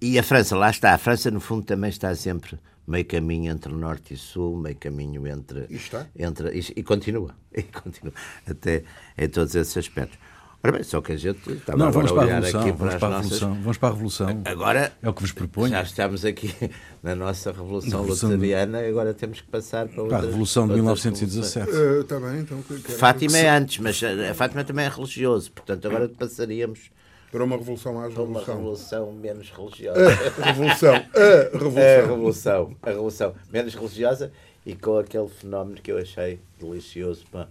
E, 0.00 0.18
a 0.18 0.22
França, 0.22 0.56
lá 0.56 0.70
está. 0.70 0.94
A 0.94 0.98
França, 0.98 1.30
no 1.30 1.40
fundo, 1.40 1.64
também 1.64 1.90
está 1.90 2.14
sempre 2.14 2.58
meio 2.86 3.04
caminho 3.04 3.52
entre 3.52 3.72
norte 3.72 4.14
e 4.14 4.16
sul, 4.16 4.56
meio 4.56 4.76
caminho 4.76 5.26
entre. 5.26 5.66
E 5.68 5.76
está. 5.76 6.06
Entre, 6.16 6.58
e, 6.58 6.72
e 6.76 6.82
continua. 6.82 7.34
E 7.56 7.62
continua. 7.62 8.12
Até 8.46 8.84
em 9.16 9.28
todos 9.30 9.54
esses 9.54 9.74
aspectos. 9.76 10.18
Ora 10.66 10.72
bem, 10.72 10.82
só 10.82 11.00
que 11.00 11.12
a 11.12 11.16
gente 11.16 11.38
estava 11.52 11.78
Não, 11.78 11.86
agora 11.86 12.06
vamos 12.08 12.10
a 12.10 12.14
para 12.14 12.22
a 12.22 12.26
olhar 12.26 12.34
Revolução. 12.42 12.60
aqui 12.60 12.70
Vamos 12.72 12.78
para 12.80 12.94
as 12.96 12.98
para 13.00 13.06
a 13.06 13.10
nossas... 13.10 13.30
Revolução. 13.40 13.62
Vamos 13.62 13.78
para 13.78 13.88
a 13.88 13.92
Revolução. 13.92 14.42
Agora 14.44 14.92
É 15.00 15.08
o 15.08 15.14
que 15.14 15.22
vos 15.22 15.32
proponho. 15.32 15.68
já 15.68 15.82
estamos 15.82 16.24
aqui 16.24 16.52
na 17.04 17.14
nossa 17.14 17.52
Revolução 17.52 18.00
Revolução 18.00 18.28
de- 18.30 18.34
Luteriana 18.34 18.82
e 18.82 18.88
agora 18.88 19.14
temos 19.14 19.40
que 19.40 19.46
passar 19.46 19.86
para 19.86 19.94
Para 19.94 20.00
a 20.00 20.04
outras- 20.06 20.24
Revolução 20.24 20.66
de 20.66 20.80
outras 20.80 21.04
1917. 21.04 21.70
Está 22.00 22.18
bem, 22.18 22.40
então. 22.40 22.60
Fátima 22.98 23.38
é 23.38 23.48
antes, 23.48 23.78
mas 23.78 24.02
a 24.02 24.34
Fátima 24.34 24.64
também 24.64 24.86
é 24.86 24.88
religioso, 24.88 25.52
portanto 25.52 25.86
agora 25.86 26.08
passaríamos 26.08 26.90
Para 27.30 27.44
uma 27.44 27.56
revolução 27.56 27.94
mais 27.94 28.12
para 28.12 28.22
uma 28.24 28.40
revolução. 28.40 28.56
revolução 28.56 29.12
menos 29.12 29.50
religiosa. 29.50 30.10
Revolução. 30.42 30.94
A 30.94 30.98
A 31.14 31.58
revolução. 31.60 32.06
revolução, 32.08 32.76
a 32.82 32.88
revolução 32.90 33.34
menos 33.52 33.72
religiosa 33.74 34.32
e 34.64 34.74
com 34.74 34.98
aquele 34.98 35.28
fenómeno 35.28 35.76
que 35.80 35.92
eu 35.92 35.98
achei 35.98 36.40
delicioso, 36.58 37.24
pá, 37.30 37.46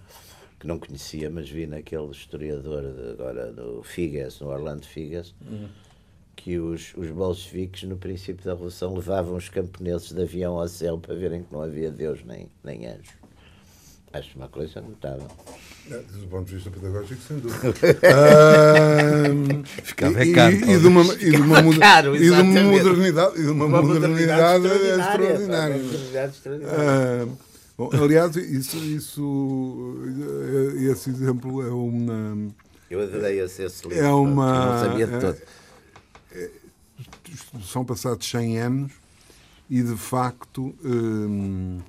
que 0.59 0.67
não 0.67 0.79
conhecia, 0.79 1.29
mas 1.29 1.49
vi 1.49 1.67
naquele 1.67 2.09
historiador 2.11 2.81
de, 2.81 3.11
agora 3.11 3.51
do 3.51 3.83
Figes, 3.83 4.39
no 4.39 4.47
Orlando 4.47 4.85
Figes, 4.85 5.33
que 6.35 6.57
os, 6.59 6.93
os 6.95 7.09
bolcheviques 7.09 7.83
no 7.83 7.97
princípio 7.97 8.43
da 8.45 8.51
revolução 8.51 8.93
levavam 8.93 9.35
os 9.35 9.49
camponeses 9.49 10.11
de 10.11 10.21
avião 10.21 10.59
ao 10.59 10.67
céu 10.67 10.97
para 10.97 11.15
verem 11.15 11.43
que 11.43 11.53
não 11.53 11.61
havia 11.61 11.91
Deus 11.91 12.19
nem, 12.25 12.47
nem 12.63 12.85
anjo. 12.87 13.25
Acho 14.13 14.37
uma 14.37 14.47
coisa 14.47 14.79
notável. 14.79 15.27
É, 15.91 15.97
Do 15.97 16.27
ponto 16.27 16.47
de 16.47 16.55
vista 16.55 16.71
pedagógico, 16.71 17.21
sem 17.21 17.37
dúvida. 17.39 17.73
Ficava 19.83 20.25
e, 20.25 20.33
caro, 20.33 20.55
e, 20.55 20.71
e 20.71 20.79
de 20.79 20.87
uma, 20.87 21.01
e 21.15 21.31
de 21.31 21.37
uma, 21.37 21.77
caro, 21.77 22.15
e 22.15 22.19
de 22.19 22.31
modernidade, 22.31 23.39
e 23.39 23.43
de 23.43 23.49
uma, 23.49 23.65
Uma 23.65 23.81
modernidade, 23.81 24.67
extraordinária, 24.67 24.97
pá, 24.97 25.01
extraordinária. 25.01 25.75
uma 25.75 25.83
modernidade 25.83 26.31
extraordinária. 26.33 27.27
Bom, 27.77 27.89
aliás, 27.93 28.35
isso, 28.35 28.77
isso, 28.77 29.95
eh, 30.77 30.83
esse 30.91 31.09
exemplo 31.09 31.61
é 31.61 31.69
uma. 31.71 32.53
Eu 32.89 33.01
adorei 33.01 33.39
esse, 33.41 33.63
esse 33.63 33.87
livro, 33.87 34.03
É 34.03 34.11
uma- 34.11 34.65
não 34.73 34.79
sabia 34.89 35.07
de 35.07 35.19
todo. 35.19 35.37
São 37.65 37.83
passados 37.83 38.27
100 38.29 38.57
anos 38.59 38.91
e, 39.69 39.81
de 39.81 39.95
facto, 39.97 40.73
hum, 40.83 41.79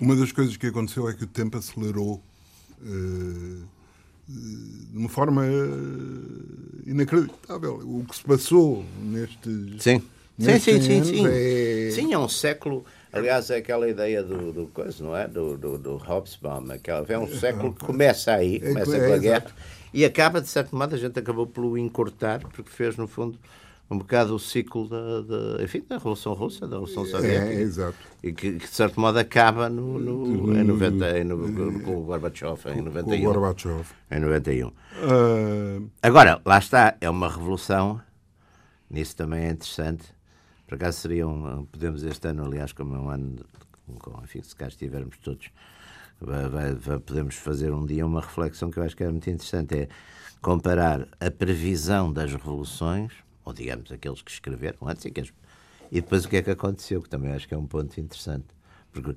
uma 0.00 0.16
das 0.16 0.32
coisas 0.32 0.56
que 0.56 0.66
aconteceu 0.66 1.08
é 1.08 1.14
que 1.14 1.24
o 1.24 1.26
tempo 1.26 1.56
acelerou 1.58 2.20
eh, 2.82 3.62
de 4.28 4.96
uma 4.98 5.08
forma 5.08 5.44
eh, 5.46 5.50
inacreditável. 6.86 7.74
O 7.84 8.04
que 8.08 8.16
se 8.16 8.22
passou 8.24 8.84
nestes. 9.02 9.82
Sim. 9.82 10.00
Sim, 10.00 10.46
nestes 10.46 10.64
sim, 10.64 10.80
100 10.80 10.82
sim, 10.82 10.94
anos 10.96 11.08
sim. 11.08 11.26
é- 11.26 11.90
Sim, 11.92 12.12
é 12.14 12.18
um 12.18 12.28
século. 12.28 12.84
Aliás, 13.18 13.50
é 13.50 13.56
aquela 13.56 13.88
ideia 13.88 14.22
do, 14.22 14.52
do 14.52 14.66
coisa, 14.68 15.02
não 15.02 15.16
é? 15.16 15.26
Do, 15.26 15.56
do, 15.56 15.78
do 15.78 15.96
Hobsbawm. 15.96 16.70
Aquela, 16.70 17.04
é 17.08 17.18
um 17.18 17.28
século 17.28 17.72
que 17.72 17.84
começa 17.84 18.32
aí, 18.32 18.60
começa 18.60 18.96
é, 18.96 19.06
com 19.06 19.14
a 19.14 19.18
guerra, 19.18 19.46
e 19.92 20.04
acaba, 20.04 20.40
de 20.40 20.48
certo 20.48 20.76
modo, 20.76 20.94
a 20.94 20.98
gente 20.98 21.18
acabou 21.18 21.46
pelo 21.46 21.76
encurtar, 21.78 22.40
porque 22.40 22.70
fez, 22.70 22.96
no 22.96 23.06
fundo, 23.06 23.38
um 23.90 23.96
bocado 23.96 24.34
o 24.34 24.38
ciclo 24.38 24.86
da, 24.86 25.22
da, 25.22 25.62
enfim, 25.62 25.82
da 25.88 25.96
Revolução 25.96 26.34
Russa, 26.34 26.66
da 26.66 26.76
Revolução 26.76 27.06
Soviética. 27.06 27.52
É, 27.52 27.60
exato. 27.60 27.96
E 28.22 28.32
que, 28.32 28.52
que, 28.52 28.66
de 28.66 28.68
certo 28.68 29.00
modo, 29.00 29.18
acaba 29.18 29.68
no, 29.68 29.98
no, 29.98 30.58
em 30.58 30.62
90, 30.62 31.18
em, 31.18 31.24
no, 31.24 31.80
com 31.82 31.96
o 31.96 32.00
Gorbachev, 32.02 32.58
em 32.70 32.74
Com 32.74 32.80
o 32.80 32.84
91. 32.84 33.24
Gorbachev. 33.24 33.86
Em 34.10 34.20
91. 34.20 34.70
Ah, 34.94 35.82
Agora, 36.02 36.40
lá 36.44 36.58
está, 36.58 36.96
é 37.00 37.08
uma 37.08 37.28
revolução, 37.30 38.00
nisso 38.90 39.16
também 39.16 39.46
é 39.46 39.50
interessante. 39.50 40.17
Por 40.68 40.74
acaso 40.74 41.00
seria 41.00 41.26
um, 41.26 41.64
podemos 41.64 42.02
este 42.02 42.28
ano, 42.28 42.44
aliás, 42.44 42.72
como 42.74 42.94
é 42.94 42.98
um 42.98 43.08
ano, 43.08 43.36
com, 43.98 44.22
enfim, 44.22 44.42
se 44.42 44.54
cá 44.54 44.68
estivermos 44.68 45.16
todos, 45.16 45.48
vai- 46.20 46.46
vai- 46.46 46.74
vai- 46.74 46.98
podemos 46.98 47.36
fazer 47.36 47.72
um 47.72 47.86
dia 47.86 48.04
uma 48.04 48.20
reflexão 48.20 48.70
que 48.70 48.78
eu 48.78 48.82
acho 48.82 48.94
que 48.94 49.02
é 49.02 49.08
muito 49.10 49.30
interessante, 49.30 49.74
é 49.74 49.88
comparar 50.42 51.08
a 51.18 51.30
previsão 51.30 52.12
das 52.12 52.32
revoluções, 52.32 53.12
ou 53.46 53.54
digamos 53.54 53.90
aqueles 53.90 54.20
que 54.20 54.30
escreveram 54.30 54.86
antes 54.86 55.06
e, 55.06 55.10
que 55.10 55.22
e 55.90 56.02
depois 56.02 56.26
o 56.26 56.28
que 56.28 56.36
é 56.36 56.42
que 56.42 56.50
aconteceu, 56.50 57.00
que 57.00 57.08
também 57.08 57.32
acho 57.32 57.48
que 57.48 57.54
é 57.54 57.56
um 57.56 57.66
ponto 57.66 57.98
interessante. 57.98 58.44
Porque 58.92 59.14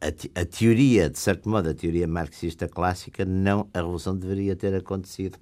a, 0.00 0.40
a 0.40 0.44
teoria, 0.46 1.10
de 1.10 1.18
certo 1.18 1.46
modo, 1.46 1.68
a 1.68 1.74
teoria 1.74 2.08
marxista 2.08 2.66
clássica, 2.66 3.22
não, 3.26 3.68
a 3.74 3.78
revolução 3.80 4.16
deveria 4.16 4.56
ter 4.56 4.74
acontecido 4.74 5.38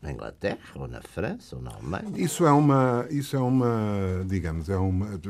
na 0.00 0.12
Inglaterra, 0.12 0.58
ou 0.74 0.86
na 0.86 1.00
França, 1.02 1.56
ou 1.56 1.62
na 1.62 1.72
Alemanha. 1.72 2.04
Isso 2.16 2.46
é 2.46 2.52
uma, 2.52 3.06
isso 3.10 3.36
é 3.36 3.40
uma, 3.40 4.24
digamos, 4.26 4.68
é 4.68 4.76
uma. 4.76 5.20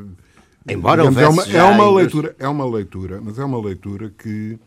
Embora 0.67 1.01
digamos, 1.09 1.17
é 1.17 1.27
uma, 1.27 1.43
é 1.43 1.63
uma 1.63 1.73
indústria- 1.83 1.95
leitura, 1.95 2.35
é 2.39 2.47
uma 2.47 2.65
leitura, 2.69 3.21
mas 3.21 3.39
é 3.39 3.43
uma 3.43 3.59
leitura 3.61 4.09
que 4.15 4.59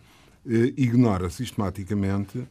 eh, 0.48 0.72
ignora 0.76 1.30
sistematicamente 1.30 2.42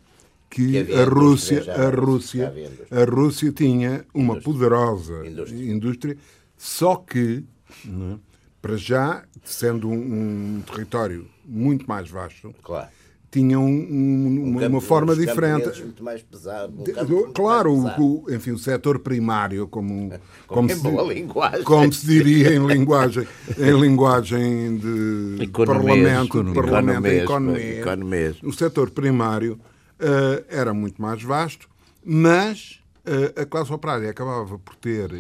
Que 0.50 0.84
que 0.86 0.94
a 0.94 1.06
Rússia, 1.06 1.56
indústria 1.56 1.88
a 1.88 1.90
Rússia, 1.90 2.54
indústria. 2.56 3.02
a 3.02 3.06
Rússia 3.06 3.52
tinha 3.52 4.06
uma 4.14 4.40
poderosa 4.40 5.26
Indústria. 5.28 5.72
indústria, 5.72 6.18
só 6.58 6.96
que, 6.98 7.44
não 7.86 8.14
é, 8.14 8.18
para 8.62 8.78
já, 8.78 9.24
sendo 9.44 9.90
um, 9.90 10.58
um 10.58 10.62
território 10.62 11.28
muito 11.46 11.86
mais 11.88 12.10
vasto, 12.10 12.54
Claro. 12.62 12.90
Tinha 13.32 13.58
um- 13.58 13.64
um- 13.66 14.44
uma, 14.52 14.60
campo- 14.60 14.82
forma 14.82 15.16
diferente. 15.16 15.82
muito 15.82 16.04
mais 16.04 16.22
pesado. 16.22 16.74
um 16.80 16.84
De- 16.84 16.94
claro, 17.34 17.72
mais 17.78 17.96
pesado. 17.96 18.04
o, 18.28 18.34
enfim, 18.34 18.52
o 18.52 18.58
setor 18.58 19.00
primário, 19.00 19.68
como, 19.70 20.12
como, 20.48 20.70
em 20.70 20.76
se, 20.76 20.82
como 21.64 21.94
se 21.94 22.06
diria 22.06 22.54
em 22.54 22.66
linguagem, 22.68 23.26
em 23.58 23.80
linguagem 23.80 24.78
de 24.78 25.44
Economês, 25.44 26.04
parlamento, 26.04 26.44
de 26.44 26.54
parlamento 26.54 27.06
economês, 27.08 27.24
economia. 27.24 27.80
economês. 27.80 28.36
O 28.44 28.52
setor 28.52 28.90
primário 28.92 29.58
eh, 29.98 30.44
era 30.50 30.74
muito 30.74 31.02
mais 31.02 31.24
vasto, 31.24 31.70
mas 32.04 32.81
a 33.42 33.46
classe 33.46 33.74
operária 33.74 34.10
acabava 34.10 34.60
por 34.60 34.76
ter. 34.76 35.12
eh, 35.12 35.18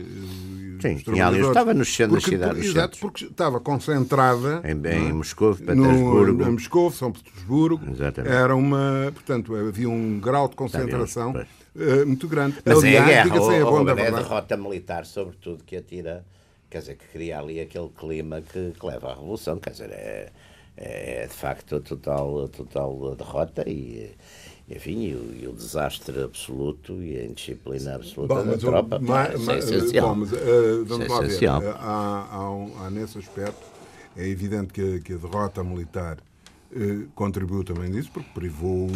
Sim, 0.81 0.87
ali- 0.89 1.03
trabalhadores- 1.03 1.47
estava 1.47 1.73
no 1.73 1.85
centro 1.85 2.13
das 2.15 2.23
porque- 2.23 2.35
cidades, 2.37 2.57
nos 2.57 2.65
Exato, 2.67 2.95
centros. 2.95 2.99
porque 2.99 3.25
estava 3.25 3.59
concentrada 3.59 4.61
Em, 4.63 4.71
em 5.07 5.13
Moscou, 5.13 5.49
no, 5.51 5.57
Petersburgo. 5.57 6.43
em 6.43 6.51
Moscou, 6.51 6.91
São 6.91 7.11
Petersburgo, 7.11 7.91
Exatamente. 7.91 8.33
era 8.33 8.55
uma, 8.55 9.11
portanto, 9.13 9.55
havia 9.55 9.89
um 9.89 10.19
grau 10.19 10.47
de 10.47 10.55
concentração 10.55 11.33
Pois. 11.33 11.47
eh, 11.79 12.05
muito 12.05 12.27
grande. 12.27 12.57
Mas 12.65 12.77
Aliás, 12.79 12.95
é 12.95 12.99
a 12.99 13.05
guerra, 13.05 13.35
a 13.35 13.83
da 13.95 14.01
é 14.01 14.07
a 14.07 14.11
derrota 14.11 14.57
militar, 14.57 15.05
sobretudo, 15.05 15.63
que 15.63 15.75
atira, 15.75 16.25
quer 16.69 16.79
dizer, 16.79 16.95
que 16.97 17.05
cria 17.07 17.39
ali 17.39 17.59
aquele 17.59 17.89
clima 17.89 18.41
que, 18.41 18.73
que 18.79 18.85
leva 18.85 19.11
à 19.11 19.15
revolução, 19.15 19.57
quer 19.59 19.71
dizer, 19.71 19.89
é, 19.91 20.29
é 20.77 21.27
de 21.27 21.33
facto 21.33 21.75
a 21.75 21.79
total, 21.79 22.45
a 22.45 22.47
total 22.47 23.15
derrota 23.15 23.63
e, 23.69 24.11
enfim, 24.75 25.01
e 25.03 25.15
o, 25.15 25.35
e 25.43 25.47
o 25.47 25.53
desastre 25.53 26.21
absoluto 26.23 27.01
e 27.01 27.17
a 27.19 27.25
indisciplina 27.25 27.95
absoluta 27.95 28.33
Bom, 28.35 28.39
da 28.41 28.45
mas, 28.51 28.63
o- 28.63 28.67
tropa. 28.67 28.99
ma- 28.99 29.29
Isso 29.29 29.45
ma- 29.45 29.53
é 29.53 29.57
essencial. 29.57 30.09
bom, 30.09 30.15
mas, 30.15 30.31
Isso 30.31 30.85
vamos 30.85 31.05
é 31.05 31.09
lá 31.09 31.19
ver. 31.19 31.25
essencial. 31.27 31.63
Eh, 31.63 31.75
Há, 31.79 32.27
há, 32.31 32.51
um- 32.51 32.71
há 32.83 32.89
nesse 32.89 33.17
aspecto, 33.17 33.61
é 34.15 34.27
evidente 34.27 34.73
que, 34.73 34.95
a- 34.95 34.99
que 34.99 35.13
a 35.13 35.17
derrota 35.17 35.63
militar 35.63 36.17
eh, 36.73 37.05
contribuiu 37.15 37.65
também 37.65 37.89
nisso, 37.89 38.09
porque 38.13 38.29
privou, 38.33 38.87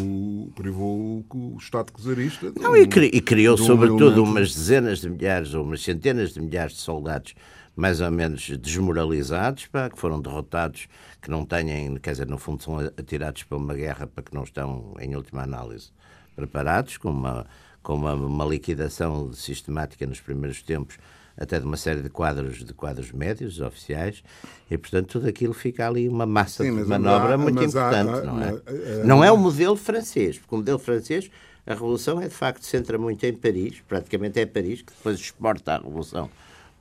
privou 0.56 0.98
o, 0.98 1.26
o 1.56 1.58
Estado 1.60 1.92
czarista. 2.02 2.50
de 2.52 2.62
Não, 2.62 2.72
um- 2.72 2.76
e, 2.78 2.88
cri- 2.88 3.12
e 3.14 3.20
criou 3.20 3.56
um 3.56 3.58
sobretudo 3.58 4.04
elemento- 4.06 4.24
umas 4.24 4.54
dezenas 4.56 5.00
de 5.02 5.10
milhares 5.10 5.54
ou 5.54 5.64
umas 5.66 5.82
centenas 5.84 6.34
de 6.34 6.40
milhares 6.42 6.74
de 6.76 6.80
soldados 6.80 7.34
mais 7.76 8.00
ou 8.02 8.10
menos 8.12 8.50
desmoralizados, 8.58 9.68
pá, 9.68 9.90
que 9.90 10.00
foram 10.00 10.22
derrotados, 10.22 10.88
que 11.22 11.30
não 11.30 11.46
têm, 11.46 11.96
quer 11.98 12.12
dizer, 12.12 12.28
no 12.28 12.38
fundo 12.38 12.64
são 12.64 12.80
atirados 12.80 13.44
para 13.44 13.58
uma 13.58 13.74
guerra 13.74 14.08
para 14.08 14.24
que 14.24 14.34
não 14.34 14.44
estão, 14.44 14.94
em 15.00 15.16
última 15.16 15.44
análise, 15.44 15.90
preparados, 16.36 16.98
com 16.98 17.10
uma, 17.10 17.46
com 17.84 17.96
uma, 17.96 18.14
uma 18.14 18.46
liquidação 18.46 19.34
sistemática 19.34 20.06
nos 20.06 20.20
primeiros 20.22 20.62
tempos 20.62 20.98
até 21.38 21.60
de 21.60 21.66
uma 21.66 21.76
série 21.76 22.02
de 22.02 22.10
quadros 22.10 22.64
de 22.64 22.74
quadros 22.74 23.12
médios 23.12 23.60
oficiais 23.60 24.24
e 24.72 24.78
portanto 24.78 25.08
tudo 25.08 25.28
aquilo 25.28 25.54
fica 25.54 25.86
ali 25.86 26.08
uma 26.08 26.26
massa 26.26 26.64
Sim, 26.64 26.74
de 26.78 26.86
manobra 26.86 27.34
há- 27.34 27.38
muito 27.38 27.60
há- 27.60 27.66
importante 27.66 28.10
há- 28.10 28.24
não 28.24 28.42
é? 28.42 29.04
não 29.04 29.22
é 29.22 29.30
o 29.30 29.36
modelo 29.38 29.76
francês 29.76 30.38
porque 30.40 30.56
o 30.56 30.60
modelo 30.60 30.80
francês 30.80 31.30
a 31.68 31.74
revolução 31.74 32.22
é 32.22 32.30
de 32.30 32.34
facto 32.34 32.64
centra 32.64 32.98
muito 32.98 33.22
em 33.26 33.34
Paris 33.36 33.84
praticamente 33.86 34.40
é 34.40 34.46
Paris 34.46 34.82
que 34.82 34.94
depois 34.94 35.20
exporta 35.20 35.74
a 35.74 35.78
revolução 35.80 36.30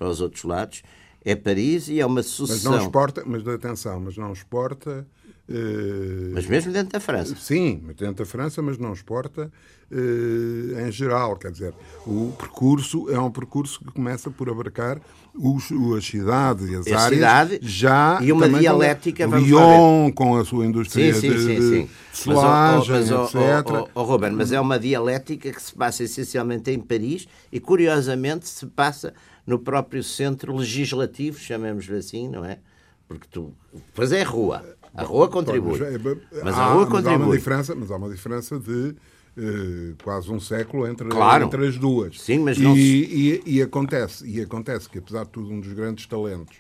para 0.05 0.11
os 0.11 0.21
outros 0.21 0.45
lados 0.45 0.83
é 1.25 1.35
Paris 1.35 1.89
e 1.89 1.99
é 1.99 2.05
uma 2.05 2.17
Mas 2.17 2.27
sucessão 2.27 2.73
não 2.73 2.83
exporta, 2.83 3.23
mas 3.25 3.49
atenção, 3.49 3.99
mas 3.99 4.19
não 4.19 4.31
exporta 4.35 5.07
eh, 5.49 6.31
Mas 6.33 6.47
mesmo 6.47 6.73
dentro 6.73 6.93
da 6.93 7.01
França. 7.01 7.35
Sim, 7.37 7.83
dentro 7.99 8.25
da 8.25 8.27
França, 8.27 8.63
mas 8.63 8.79
não 8.79 8.93
exporta 8.93 9.51
eh, 9.91 10.87
em 10.87 10.91
geral. 10.91 11.37
Quer 11.37 11.53
dizer, 11.53 11.75
o 12.07 12.33
percurso 12.39 13.11
é 13.11 13.19
um 13.19 13.31
percurso 13.31 13.79
que 13.81 13.93
começa 13.93 14.31
por 14.31 14.49
abarcar 14.49 15.01
os, 15.35 15.71
as 15.97 16.05
cidades 16.07 16.69
e 16.69 16.77
as 16.77 16.87
A 16.87 17.05
áreas 17.05 17.09
cidade 17.09 17.59
já 17.63 18.19
e 18.23 18.33
uma 18.33 18.49
dialética, 18.49 19.29
com 19.29 19.37
Lyon 19.37 20.13
com 20.13 20.37
a 20.37 20.45
sua 20.45 20.65
indústria 20.65 21.13
Sim, 21.13 21.21
sim, 21.21 21.31
de, 21.31 21.39
sim, 21.39 21.55
de 21.55 21.63
sim. 21.63 21.91
mas, 22.27 23.11
ó, 23.11 23.25
etc. 23.25 23.37
ó, 23.67 23.89
ó, 23.95 24.03
Ruben, 24.03 24.33
mas 24.33 24.53
é 24.53 24.61
uma 24.61 24.79
dialética 24.79 25.53
que 25.53 25.63
se 25.63 25.75
passa 25.75 26.05
essencialmente 26.05 26.71
em 26.71 26.79
Paris 26.79 27.27
e, 27.53 27.61
curiosamente, 27.61 28.49
se 28.49 28.67
passa 28.67 29.13
no 29.47 29.59
próprio 29.59 30.03
centro 30.03 30.57
legislativo, 30.57 31.39
chamemos-lhe 31.39 31.97
assim, 31.99 32.29
não 32.29 32.45
é? 32.45 32.59
Porque 33.07 33.27
tu. 33.31 33.53
Pois 33.95 34.13
é 34.13 34.23
a 34.23 34.27
rua. 34.27 34.65
A 34.95 35.03
rua 35.03 35.29
contribui. 35.29 35.79
Mas 35.79 35.91
a 35.91 35.93
rua 35.93 36.41
mas 36.43 36.57
há 36.59 36.69
uma 36.71 36.87
contribui. 36.87 37.37
diferença, 37.37 37.75
mas 37.75 37.91
há 37.91 37.97
uma 37.97 38.09
diferença 38.11 38.59
de 38.59 38.95
eh, 39.37 39.95
quase 40.03 40.31
um 40.31 40.39
século 40.39 40.87
entre, 40.87 41.09
Claro. 41.09 41.45
entre 41.47 41.67
as 41.67 41.77
duas. 41.77 42.21
Sim, 42.21 42.39
mas 42.39 42.57
e, 42.57 42.63
não 42.63 42.75
se- 42.75 42.81
e, 42.81 43.43
e 43.57 43.63
acontece, 43.63 44.25
e 44.27 44.41
acontece 44.41 44.89
que, 44.89 44.99
apesar 44.99 45.25
de 45.25 45.31
tudo, 45.31 45.51
um 45.51 45.59
dos 45.61 45.73
grandes 45.73 46.07
talentos 46.07 46.57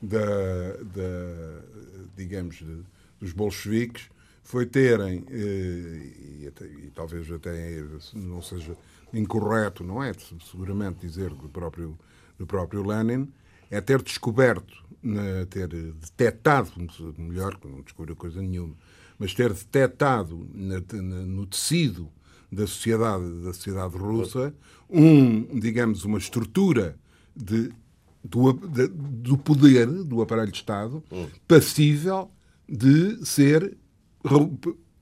da, 0.00 0.18
da, 0.82 1.60
digamos, 2.16 2.56
de- 2.56 2.82
dos 3.20 3.32
bolcheviques 3.32 4.08
foi 4.42 4.64
terem, 4.66 5.24
eh, 5.30 6.42
e, 6.42 6.46
até- 6.48 6.64
e 6.66 6.90
talvez 6.94 7.30
até 7.30 7.82
não 8.14 8.40
seja 8.42 8.76
incorreto, 9.12 9.84
não 9.84 10.02
é? 10.02 10.12
Seguramente 10.50 11.06
dizer 11.06 11.30
do 11.30 11.48
próprio, 11.48 11.96
do 12.38 12.46
próprio 12.46 12.82
Lenin, 12.86 13.28
é 13.70 13.80
ter 13.80 14.02
descoberto, 14.02 14.74
ter 15.50 15.68
detectado, 15.68 16.70
melhor, 17.18 17.56
que 17.58 17.66
não 17.68 17.80
descobriu 17.82 18.16
coisa 18.16 18.40
nenhuma, 18.40 18.74
mas 19.18 19.34
ter 19.34 19.52
detectado 19.52 20.36
no 20.54 21.46
tecido 21.46 22.08
da 22.50 22.66
sociedade, 22.66 23.24
da 23.42 23.52
sociedade 23.52 23.96
russa 23.96 24.54
um, 24.88 25.58
digamos, 25.58 26.04
uma 26.04 26.18
estrutura 26.18 26.96
de, 27.34 27.72
do, 28.22 28.52
de- 28.52 28.88
do 28.88 29.36
poder 29.38 29.86
do 29.86 30.22
aparelho 30.22 30.50
de 30.52 30.58
Estado 30.58 31.02
passível 31.48 32.30
de 32.68 33.24
ser 33.26 33.76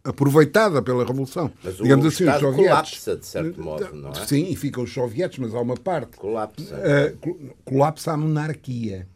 aproveitada 0.05 0.83
pela 0.83 1.05
Revolução. 1.05 1.51
Mas 1.63 1.79
o 1.79 1.83
digamos 1.85 2.07
assim, 2.07 2.15
os 2.25 2.31
Estado 2.31 2.41
soviéticos. 2.41 2.69
colapsa, 2.71 3.17
de 3.17 3.27
certo 3.27 3.63
modo, 3.63 3.89
não 3.95 4.11
é? 4.11 4.27
Sim, 4.27 4.47
e 4.51 4.57
ficam 4.57 4.83
os 4.85 4.93
soviéticos, 4.93 5.47
mas 5.49 5.55
há 5.55 5.61
uma 5.61 5.77
parte. 5.77 6.17
Colapsa. 6.17 6.75
Uh, 6.77 7.17
col- 7.19 7.39
colapsa 7.65 8.13
a 8.13 8.17
monarquia. 8.17 9.07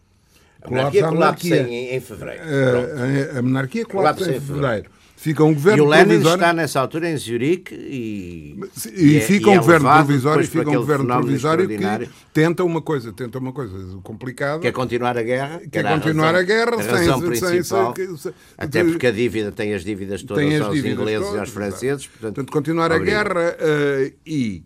A 0.62 0.70
monarquia 0.70 1.01
Colapsa 1.03 1.16
colapsa 1.16 1.57
em, 1.68 1.94
em 1.94 2.01
fevereiro. 2.01 2.42
Uh, 2.42 3.37
a, 3.37 3.38
a 3.38 3.42
monarquia 3.42 3.85
colapsa, 3.85 4.25
Colapsa 4.25 4.37
em 4.37 4.40
fevereiro. 4.46 4.90
Fica 5.18 5.42
um 5.42 5.50
E 5.50 5.55
governo 5.55 5.85
o 5.85 5.88
Lenin 5.88 6.05
provisório. 6.09 6.35
está 6.35 6.52
nessa 6.52 6.79
altura 6.79 7.11
em 7.11 7.16
Zurique 7.16 7.74
e. 7.74 8.55
E, 8.94 9.16
é- 9.16 9.20
fica 9.22 9.48
um 9.48 9.55
é 9.55 9.59
governo 9.59 9.88
provisório, 9.90 10.46
fica 10.46 10.70
um 10.70 10.74
governo 10.74 11.07
provisório 11.07 11.66
que 11.66 12.09
tenta 12.35 12.62
uma 12.62 12.83
coisa, 12.83 13.12
tenta 13.14 13.38
uma 13.38 13.50
coisa 13.52 13.98
complicada. 14.02 14.61
Quer 14.61 14.72
continuar 14.72 15.16
a 15.16 15.22
guerra? 15.22 15.62
Quer 15.72 15.79
era 15.87 15.94
continuar 15.98 16.26
razão, 16.35 16.40
a 16.40 16.42
guerra 16.42 16.74
a 16.74 16.83
razão 16.92 17.20
sem- 17.20 17.29
principal. 17.50 17.94
sem- 17.96 18.16
sem- 18.18 18.33
até 18.59 18.85
porque 18.85 19.07
a 19.07 19.11
dívida 19.11 19.50
tem 19.50 19.72
as 19.74 19.83
dívidas 19.83 20.22
todas 20.22 20.44
tem 20.44 20.55
as 20.57 20.62
aos 20.66 20.74
dívidas 20.74 20.98
ingleses 20.98 21.20
e 21.22 21.24
todas, 21.24 21.40
aos 21.40 21.48
franceses. 21.50 22.02
exato. 22.05 22.18
Portanto, 22.20 22.52
continuar 22.52 22.92
a 22.92 22.96
obriga. 22.96 23.24
guerra 23.24 23.57
eh, 23.59 24.12
e, 24.26 24.62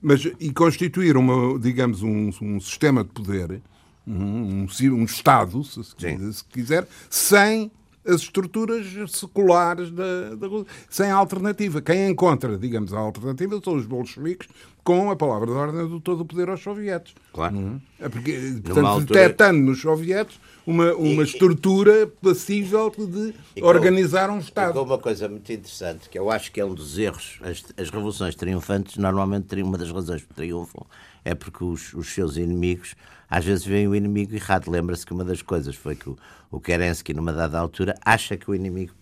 mas, 0.00 0.24
e 0.40 0.50
constituir 0.50 1.14
uma, 1.16 1.58
digamos, 1.58 2.02
um, 2.02 2.30
um 2.40 2.58
sistema 2.58 3.04
de 3.04 3.10
poder, 3.10 3.60
um, 4.06 4.64
um, 4.64 4.66
um 4.94 5.04
Estado, 5.04 5.62
se, 5.62 5.82
se 5.84 6.44
quiser, 6.50 6.88
sem 7.10 7.70
as 8.06 8.20
estruturas 8.22 8.86
seculares 9.10 9.90
da, 9.90 10.34
da 10.34 10.46
sem 10.90 11.10
alternativa. 11.10 11.80
Quem 11.80 12.08
encontra, 12.10 12.56
digamos, 12.58 12.92
a 12.92 12.98
alternativa 12.98 13.60
são 13.64 13.76
os 13.76 13.86
bolcheviques 13.86 14.48
com 14.82 15.10
a 15.10 15.16
palavra 15.16 15.46
de 15.46 15.52
ordem 15.52 15.88
do 15.88 15.98
todo 16.00 16.20
o 16.20 16.24
poder 16.26 16.48
aos 16.50 16.62
soviéticos. 16.62 17.14
Claro. 17.32 17.80
É 17.98 18.08
porque, 18.08 18.32
portanto, 18.62 18.86
altura- 18.86 19.20
detectando 19.20 19.60
nos 19.60 19.80
soviéticos 19.80 20.38
uma, 20.66 20.92
uma 20.94 21.22
E- 21.22 21.24
estrutura 21.24 22.06
passível 22.22 22.90
de 22.90 23.34
com- 23.60 23.66
organizar 23.66 24.28
um 24.28 24.36
E 24.36 24.40
Estado. 24.40 24.74
com 24.74 24.82
uma 24.82 24.98
coisa 24.98 25.26
muito 25.28 25.50
interessante, 25.50 26.08
que 26.10 26.18
eu 26.18 26.30
acho 26.30 26.52
que 26.52 26.60
é 26.60 26.64
um 26.64 26.74
dos 26.74 26.98
erros. 26.98 27.38
As, 27.42 27.64
as 27.78 27.88
revoluções 27.90 28.34
triunfantes, 28.34 28.96
normalmente, 28.98 29.54
uma 29.62 29.78
das 29.78 29.90
razões 29.90 30.22
que 30.22 30.34
triunfam 30.34 30.84
é 31.24 31.34
porque 31.34 31.64
os, 31.64 31.94
os 31.94 32.12
seus 32.12 32.36
inimigos, 32.36 32.94
às 33.30 33.44
vezes, 33.44 33.64
veem 33.64 33.88
o 33.88 33.94
inimigo 33.94 34.34
errado. 34.34 34.70
Lembra-se 34.70 35.04
que 35.06 35.12
uma 35.12 35.24
das 35.24 35.40
coisas 35.42 35.74
foi 35.74 35.94
que 35.96 36.08
o, 36.10 36.16
o 36.50 36.60
Kerensky, 36.60 37.14
numa 37.14 37.32
dada 37.32 37.58
altura, 37.58 37.94
acha 38.04 38.36
que 38.36 38.50
o 38.50 38.54
inimigo 38.54 38.92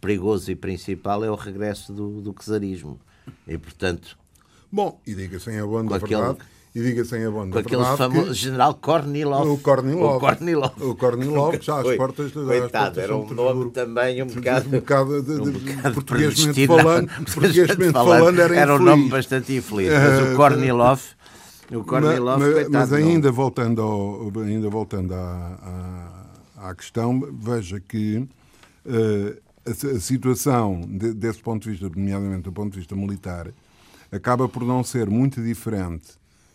perigoso 0.00 0.50
e 0.50 0.54
principal 0.56 1.24
é 1.24 1.30
o 1.30 1.34
regresso 1.34 1.92
do, 1.92 2.20
do 2.20 2.32
czarismo. 2.32 2.98
E, 3.48 3.56
portanto, 3.56 4.18
Bom, 4.70 5.00
e 5.06 5.14
diga-se 5.14 5.50
em 5.50 5.60
abono 5.60 5.88
da 5.88 5.96
aquele- 5.96 6.16
verdade, 6.20 6.38
e 6.74 6.82
diga-se 6.82 7.16
em 7.16 7.24
abono 7.24 7.44
com 7.46 7.54
da 7.54 7.60
aquele 7.60 7.76
verdade 7.76 7.96
famoso 7.98 8.26
que 8.26 8.34
general 8.34 8.74
Kornilov. 8.74 9.48
o 9.48 9.58
Kornilov, 9.58 10.16
O 10.16 10.20
Kornilov. 10.20 10.72
o 10.82 10.94
Kornilov, 10.96 11.58
já 11.62 11.80
às 11.80 11.96
portas, 11.96 12.32
Coitado, 12.32 13.00
era 13.00 13.16
um 13.16 13.32
nome 13.32 13.70
também 13.70 14.20
um 14.22 14.26
bocado... 14.26 14.66
um 14.66 14.70
bocado, 14.72 15.22
de, 15.22 15.30
um 15.40 15.52
bocado 15.52 15.94
portuguesmente 15.94 16.66
falando, 16.66 17.08
portuguesmente 17.32 17.92
falando 17.92 18.40
era, 18.40 18.56
era 18.56 18.74
um 18.74 18.78
nome 18.80 19.08
bastante 19.08 19.54
infeliz. 19.56 19.90
Mas 19.92 20.32
o 20.32 20.36
Kornilov, 20.36 21.00
o 21.70 21.84
Kornilov, 21.84 22.40
mas, 22.40 22.52
coitado, 22.52 22.72
mas 22.72 22.90
não. 22.90 22.98
ainda 22.98 23.30
voltando, 23.32 23.82
ao, 23.82 24.32
ainda 24.40 24.68
voltando 24.68 25.14
à, 25.14 26.28
à, 26.56 26.70
à 26.70 26.74
questão, 26.74 27.20
veja 27.32 27.80
que 27.80 28.26
eh, 28.86 29.38
a, 29.66 29.70
a 29.96 30.00
situação, 30.00 30.80
de- 30.86 31.14
desse 31.14 31.40
ponto 31.40 31.62
de 31.64 31.70
vista, 31.70 31.88
nomeadamente 31.88 32.42
do 32.42 32.52
ponto 32.52 32.72
de 32.72 32.78
vista 32.78 32.94
militar, 32.94 33.50
acaba 34.12 34.48
por 34.48 34.62
não 34.64 34.84
ser 34.84 35.08
muito 35.08 35.42
diferente 35.42 36.12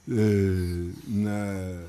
eh, 0.10 0.91
na, 1.08 1.84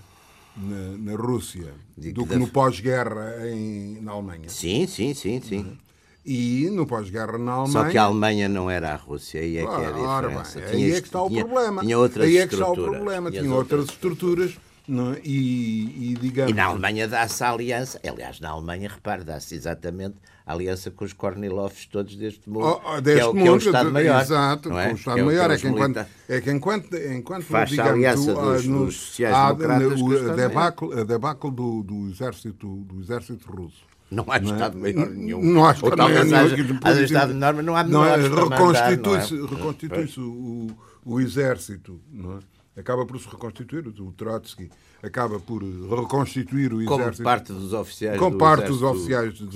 na, 0.56 0.98
na 1.12 1.16
Rússia 1.16 1.72
Digo 1.96 2.22
do 2.22 2.26
que 2.26 2.36
no 2.36 2.48
pós-guerra 2.48 3.48
em- 3.48 4.00
na 4.00 4.12
Alemanha. 4.12 4.48
Sim, 4.48 4.86
sim, 4.86 5.14
sim, 5.14 5.40
sim. 5.40 5.78
E 6.24 6.68
no 6.70 6.86
pós-guerra 6.86 7.38
na 7.38 7.52
Alemanha. 7.52 7.72
Só 7.72 7.84
que 7.90 7.96
a 7.96 8.02
Alemanha 8.04 8.48
não 8.48 8.70
era 8.70 8.92
a 8.92 8.96
Rússia, 8.96 9.40
aí 9.40 9.56
é 9.56 9.66
que 9.66 9.68
é 9.72 9.86
a 9.86 9.90
diferença. 9.92 10.60
bem, 10.60 10.68
Tinha 10.70 10.86
aí 10.86 10.92
é 10.92 11.00
que 11.00 11.06
está 11.06 11.22
o 11.22 11.30
problema. 11.30 11.82
Tinha 11.82 11.98
outras 11.98 12.26
aí 12.26 12.36
é 12.38 12.46
que 12.46 12.54
está 12.54 12.68
o 12.68 12.74
problema. 12.74 13.30
Tinha 13.30 13.54
outras 13.54 13.84
estruturas 13.86 14.58
não 14.86 15.12
é? 15.14 15.20
e, 15.24 16.10
e, 16.12 16.14
digamos. 16.20 16.50
E 16.50 16.54
na 16.54 16.64
Alemanha 16.66 17.08
dá-se 17.08 17.42
a 17.42 17.50
aliança, 17.50 18.00
aliás, 18.06 18.38
na 18.40 18.50
Alemanha, 18.50 18.88
repare, 18.88 19.24
dá-se 19.24 19.54
exatamente 19.54 20.16
a 20.44 20.52
aliança 20.52 20.90
com 20.90 21.04
os 21.04 21.12
Kornilovs 21.12 21.86
todos 21.86 22.16
deste 22.16 22.50
mundo, 22.50 22.64
Oh, 22.66 22.80
oh, 22.84 22.94
que, 22.96 23.00
deste 23.02 23.20
é 23.20 23.24
o, 23.26 23.32
que 23.32 23.38
é 23.38 23.42
o 23.42 23.46
mundo, 23.46 23.56
Estado-Maior. 23.66 24.20
Exato, 24.20 24.68
não 24.68 24.76
com 24.76 24.80
é? 24.82 24.84
o 24.84 24.88
Que 24.88 24.92
é 24.92 24.98
Estado-Maior. 24.98 25.46
que 25.46 25.52
É, 25.52 25.54
os 25.54 25.62
que 25.62 25.68
enquanto, 25.68 26.06
é 26.28 26.40
que 26.40 26.50
enquanto, 26.50 26.96
enquanto 26.96 27.42
Faz-se 27.44 27.80
a 27.80 27.84
digamos, 27.84 27.94
aliança 27.94 28.32
o- 28.32 28.34
dos- 28.34 28.42
ah, 28.50 28.52
dos 28.56 28.66
no- 28.66 28.90
sociais-democratas 28.92 29.92
há, 29.92 29.94
com 29.94 30.02
o 30.02 30.08
o, 30.08 30.10
a 30.12 30.14
Estado-Maior. 30.16 30.48
debacle, 30.48 31.00
a 31.00 31.04
debacle 31.04 31.50
do, 31.52 31.82
do, 31.84 32.08
exército, 32.10 32.66
do 32.76 33.00
exército 33.00 33.50
russo. 33.52 33.89
Não 34.10 34.24
há 34.28 34.40
Não 34.40 34.50
é? 34.50 34.52
Estado-Maior 34.54 35.10
nenhum. 35.10 35.42
Não 35.44 35.64
há 35.66 35.72
Estado 35.72 35.96
Maior 35.96 36.24
nenhum. 36.24 37.04
Estado-Maior, 37.04 37.54
mas 37.54 37.64
não 37.64 37.76
há 37.76 38.08
é? 38.10 38.14
é? 38.14 38.28
Reconstitui-se 38.28 39.34
reconstitui-se 39.46 40.20
o, 40.20 40.68
o 41.04 41.20
exército, 41.20 42.00
não 42.12 42.38
é? 42.38 42.80
Acaba 42.80 43.04
por 43.04 43.18
se 43.20 43.28
reconstituir, 43.28 43.86
o 43.86 44.12
Trotsky 44.12 44.70
acaba 45.02 45.38
por 45.40 45.62
reconstituir 45.62 46.72
o 46.72 46.84
Como 46.84 47.00
exército. 47.02 47.24
parte 47.24 47.52
dos 47.52 47.72
oficiais 47.72 48.18
com 48.18 48.30
do 48.30 48.38
parte 48.38 48.66
dos 48.68 48.82
oficiais 48.82 49.34
do, 49.38 49.46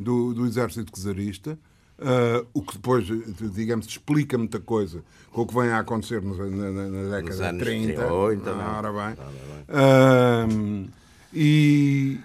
do, 0.00 0.34
do 0.34 0.46
exército 0.46 0.90
czarista, 0.98 1.58
ah, 1.98 2.44
o 2.52 2.62
que 2.62 2.72
depois, 2.74 3.06
digamos, 3.54 3.86
explica 3.86 4.36
muita 4.38 4.58
coisa 4.58 5.02
com 5.30 5.42
o 5.42 5.46
que 5.46 5.54
vem 5.54 5.68
a 5.68 5.78
acontecer 5.78 6.22
na, 6.22 6.34
na- 6.44 6.88
na 6.88 7.16
década 7.20 7.36
de 7.36 7.42
anos 7.44 7.62
30. 7.62 7.94
30, 7.94 8.54
não. 8.54 8.60
Ah, 8.60 8.78
ora 8.78 8.92
bem. 8.92 9.16
Ah, 9.68 10.46
e 11.32 12.18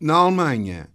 na 0.00 0.14
Alemanha 0.14 0.88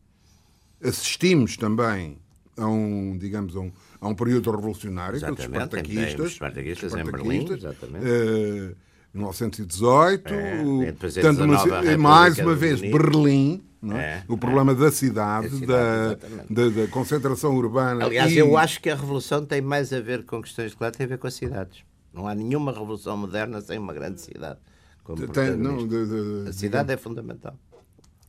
assistimos 0.84 1.58
também 1.58 2.18
a 2.58 2.68
um, 2.68 3.18
digamos, 3.18 3.56
a 3.56 3.60
um, 3.60 3.72
a 4.02 4.08
um 4.08 4.16
período 4.16 4.50
revolucionário, 4.52 5.16
é 5.16 5.18
Exatamente, 5.18 5.44
Espartaquistas. 5.52 6.26
os 6.26 6.32
Espartaquistas 6.34 6.94
em 6.96 7.04
Berlim, 7.04 7.52
exatamente. 7.54 8.06
eh, 8.06 8.76
1918, 9.14 10.34
É, 10.34 10.62
o- 10.64 10.80
depois 10.86 11.18
em 11.18 11.22
portanto, 11.22 11.44
uma- 11.44 11.56
19 11.56 11.72
a 11.72 11.76
República 11.82 11.98
mais 11.98 12.38
uma 12.40 12.56
vez. 12.56 12.82
Berlim, 12.82 13.64
é? 13.92 13.96
É, 13.98 14.24
o 14.28 14.38
problema 14.38 14.74
da 14.74 14.92
cidade, 14.92 15.50
Da 15.50 15.58
cidade, 15.58 16.16
da, 16.50 16.64
da, 16.64 16.82
da 16.82 16.88
concentração 16.88 17.56
urbana. 17.56 18.04
Aliás, 18.06 18.32
e- 18.32 18.38
eu 18.38 18.58
acho 18.58 18.82
que 18.82 18.90
a 18.90 18.96
revolução 18.96 19.46
tem 19.46 19.62
mais 19.62 19.94
a 19.94 20.00
ver 20.02 20.26
com 20.26 20.42
questões 20.42 20.72
de 20.72 20.78
classe, 20.78 20.98
tem 20.98 21.06
a 21.06 21.10
ver 21.10 21.18
com 21.18 21.28
as 21.28 21.34
cidades. 21.34 21.84
Não 22.14 22.28
há 22.28 22.34
nenhuma 22.36 22.72
revolução 22.72 23.16
moderna 23.18 23.60
sem 23.62 23.78
uma 23.78 23.94
grande 23.94 24.22
cidade. 24.22 24.60
Como 25.04 25.28
tem, 25.28 25.56
não, 25.56 25.88
de- 25.88 26.44
de- 26.44 26.50
a 26.50 26.54
cidade 26.54 26.92
é 26.92 26.98
fundamental. 26.98 27.58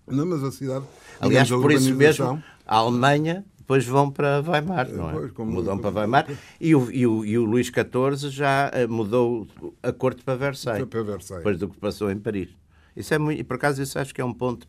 Não, 0.06 0.26
mas 0.26 0.42
a 0.42 0.50
cidade. 0.52 0.84
Aliás, 1.20 1.48
por 1.48 1.72
isso 1.72 1.94
mesmo, 1.94 2.42
a 2.66 2.76
Alemanha 2.76 3.44
depois 3.58 3.84
vão 3.84 4.10
para 4.10 4.40
Weimar, 4.46 4.88
não 4.90 5.10
é? 5.10 5.12
Pois, 5.12 5.32
como- 5.32 5.50
Mudam 5.50 5.76
para 5.78 5.90
Weimar. 5.90 6.26
E 6.60 6.74
o, 6.76 6.88
e 6.90 7.04
o, 7.04 7.24
e 7.24 7.36
o 7.36 7.44
Luís 7.44 7.66
XIV 7.66 8.30
já 8.30 8.70
eh, 8.72 8.86
mudou 8.86 9.48
a 9.82 9.92
corte 9.92 10.22
para 10.22 10.36
Versailles. 10.36 10.86
Para 10.88 11.02
Versailles. 11.02 11.42
Depois 11.42 11.58
do 11.58 11.68
que 11.68 11.76
passou 11.76 12.08
em 12.08 12.16
Paris. 12.16 12.48
Isso 12.96 13.12
é 13.12 13.18
muito, 13.18 13.40
e 13.40 13.44
por 13.44 13.56
acaso 13.56 13.82
isso 13.82 13.98
acho 13.98 14.14
que 14.14 14.20
é 14.20 14.24
um 14.24 14.32
ponto 14.32 14.68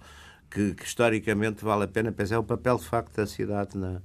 que, 0.49 0.73
que, 0.73 0.83
historicamente 0.83 1.63
vale 1.63 1.83
a 1.83 1.88
pena 1.88 2.11
pensar 2.11 2.35
é 2.35 2.39
o 2.39 2.43
papel 2.43 2.77
de 2.77 2.85
facto 2.85 3.15
da 3.15 3.27
cidade 3.27 3.77
na, 3.77 4.01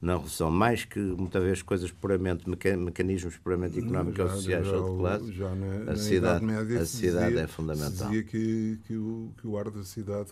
na 0.00 0.14
Revolução, 0.14 0.50
mais 0.50 0.84
que 0.84 0.98
muitas 0.98 1.42
vezes 1.42 1.62
coisas 1.62 1.90
puramente, 1.90 2.48
mecanismos 2.48 3.36
puramente 3.36 3.78
económicos 3.78 4.18
ou 4.18 4.30
sociais 4.30 4.66
ou 4.68 4.92
de 4.92 4.98
classe, 4.98 5.32
já 5.32 5.54
na, 5.54 5.92
a 5.92 5.96
cidade, 5.96 6.44
Média 6.44 6.80
a 6.80 6.86
cidade 6.86 7.26
dizia, 7.26 7.42
é 7.42 7.46
fundamental. 7.46 8.08
dizia 8.08 8.22
que, 8.22 8.78
que, 8.86 8.96
o, 8.96 9.30
que 9.38 9.46
o 9.46 9.58
ar 9.58 9.70
da 9.70 9.84
cidade 9.84 10.30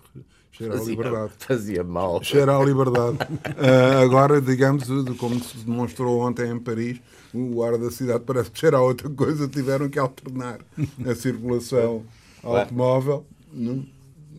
cheira 0.52 0.72
fazia, 0.72 0.86
à 0.86 0.96
liberdade. 0.96 1.32
Fazia 1.38 1.84
mal. 1.84 2.22
Cheira 2.22 2.56
à 2.56 2.64
liberdade. 2.64 3.18
uh, 3.18 3.98
agora, 4.02 4.40
digamos, 4.40 4.84
como 5.18 5.38
se 5.38 5.58
demonstrou 5.58 6.18
ontem 6.20 6.50
em 6.50 6.58
Paris, 6.58 6.98
o 7.34 7.62
ar 7.62 7.76
da 7.76 7.90
cidade 7.90 8.24
parece 8.24 8.50
que 8.50 8.58
cheira 8.58 8.78
a 8.78 8.82
outra 8.82 9.10
coisa, 9.10 9.46
tiveram 9.48 9.90
que 9.90 9.98
alternar 9.98 10.60
a 11.06 11.14
circulação 11.14 12.04
automóvel, 12.42 13.26
não? 13.52 13.84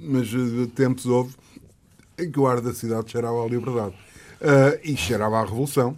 mas 0.02 0.28
de 0.28 0.66
tempos 0.68 1.06
houve 1.06 1.36
em 2.18 2.32
que 2.32 2.40
o 2.40 2.48
ar 2.48 2.62
da 2.62 2.74
cidade 2.74 3.12
cheirava 3.12 3.44
à 3.44 3.48
liberdade. 3.48 3.94
Uh, 4.42 4.80
e 4.84 4.96
cheirava 4.96 5.38
à 5.38 5.44
revolução, 5.44 5.98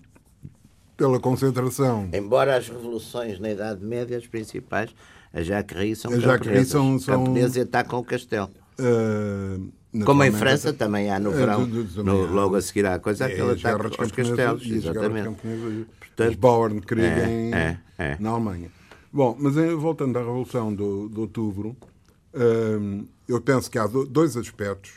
pela 0.98 1.20
concentração. 1.20 2.10
Embora 2.14 2.56
as 2.58 2.68
revoluções 2.70 3.40
na 3.40 3.52
Idade 3.52 3.84
Média, 3.86 4.18
as 4.18 4.26
principais, 4.28 4.90
a 5.34 5.42
Jacquerie 5.44 5.96
são 5.96 6.12
As 6.12 6.22
Jacquerie 6.22 6.66
são- 6.66 6.98
são- 7.00 7.20
camponesas 7.24 7.56
e 7.58 7.62
atacam 7.62 8.00
o 8.00 8.04
castelo. 8.04 8.50
Uh, 8.80 9.72
Como 10.06 10.24
em 10.24 10.32
França 10.32 10.74
também 10.74 11.12
há 11.12 11.20
no 11.20 11.32
É, 11.32 11.36
verão, 11.36 11.68
do- 11.68 12.04
no- 12.04 12.26
logo 12.34 12.56
a 12.56 12.62
seguir 12.62 12.86
à 12.86 12.98
coisa, 12.98 13.26
É, 13.26 13.28
aquele 13.28 13.52
ataque 13.52 14.02
aos 14.02 14.12
castelos. 14.12 14.66
e 14.66 14.74
Exatamente. 14.76 15.30
Portanto, 16.00 16.30
os 16.30 16.36
Bauernkrieg 16.36 17.06
é, 17.20 17.30
em- 17.30 17.54
é, 17.54 17.80
é. 17.98 18.18
na 18.20 18.30
Alemanha. 18.32 18.70
Bom, 19.14 19.36
mas 19.40 19.56
em- 19.58 19.76
voltando 19.76 20.18
à 20.18 20.22
Revolução 20.22 20.74
do, 20.74 21.10
de 21.10 21.20
Outubro, 21.20 21.76
hum, 22.34 23.06
eu 23.28 23.40
penso 23.42 23.70
que 23.70 23.78
há 23.78 23.86
do- 23.86 24.06
dois 24.06 24.36
aspectos 24.38 24.92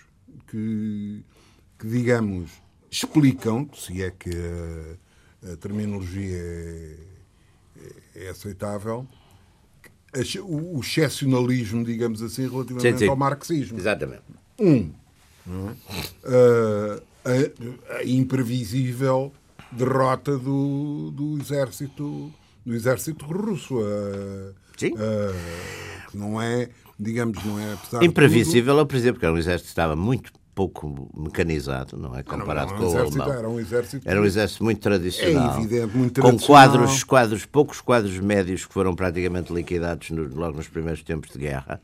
que, 0.47 1.23
que, 1.79 1.87
digamos, 1.89 2.51
explicam, 2.95 3.69
se 3.75 4.03
é 4.03 4.11
que 4.11 4.31
a, 5.53 5.57
terminologia 5.57 6.37
é, 6.37 6.97
é 8.15 8.29
aceitável, 8.29 9.07
o, 10.43 10.79
o 10.79 10.81
excepcionalismo, 10.81 11.85
digamos 11.85 12.23
assim, 12.23 12.49
relativamente 12.49 12.93
Sim, 12.93 12.99
sim. 12.99 13.09
ao 13.09 13.17
marxismo. 13.17 13.79
Exatamente. 13.79 14.23
Uh, 14.61 14.95
a, 17.25 17.97
a 17.99 18.05
imprevisível 18.05 19.33
derrota 19.73 20.39
do, 20.39 21.11
do 21.11 21.39
exército 21.39 22.33
do 22.65 22.75
exército 22.75 23.27
russo 23.27 23.77
uh, 23.77 24.55
Sim. 24.77 24.93
uh, 24.93 26.11
que 26.11 26.17
não 26.17 26.41
é 26.41 26.71
digamos 26.99 27.45
não 27.45 27.59
é 27.59 27.77
Imprevisível, 28.03 28.87
por 28.87 28.97
exemplo, 28.97 29.21
porque 29.21 29.35
um 29.35 29.37
exército 29.37 29.69
estava 29.69 29.97
muito 29.97 30.33
pouco 30.55 31.09
mecanizado, 31.17 31.97
não 31.97 32.17
é? 32.17 32.23
Comparado 32.23 32.73
não, 32.73 32.79
com 32.79 32.85
era 32.85 32.89
um 32.89 32.95
o 32.95 32.99
exército, 32.99 33.23
alemão. 33.23 33.39
era 33.39 33.49
um 33.51 33.61
exército 33.61 34.09
Era 34.09 34.21
um 34.21 34.25
exército 34.25 34.65
muito 34.65 34.81
tradicional. 34.81 35.55
É 35.55 35.59
evidente, 35.61 35.97
muito 35.97 36.21
Com 36.21 36.29
tradicional. 36.29 36.69
quadros, 36.71 37.03
quadros, 37.05 37.45
poucos 37.47 37.81
quadros 37.81 38.19
médios 38.21 38.65
que 38.65 38.73
foram 38.73 38.95
praticamente 38.95 39.53
liquidados 39.53 40.11
no- 40.11 40.29
logo 40.35 40.57
nos 40.57 40.69
primeiros 40.69 41.03
tempos 41.03 41.31
de 41.33 41.39
guerra. 41.39 41.81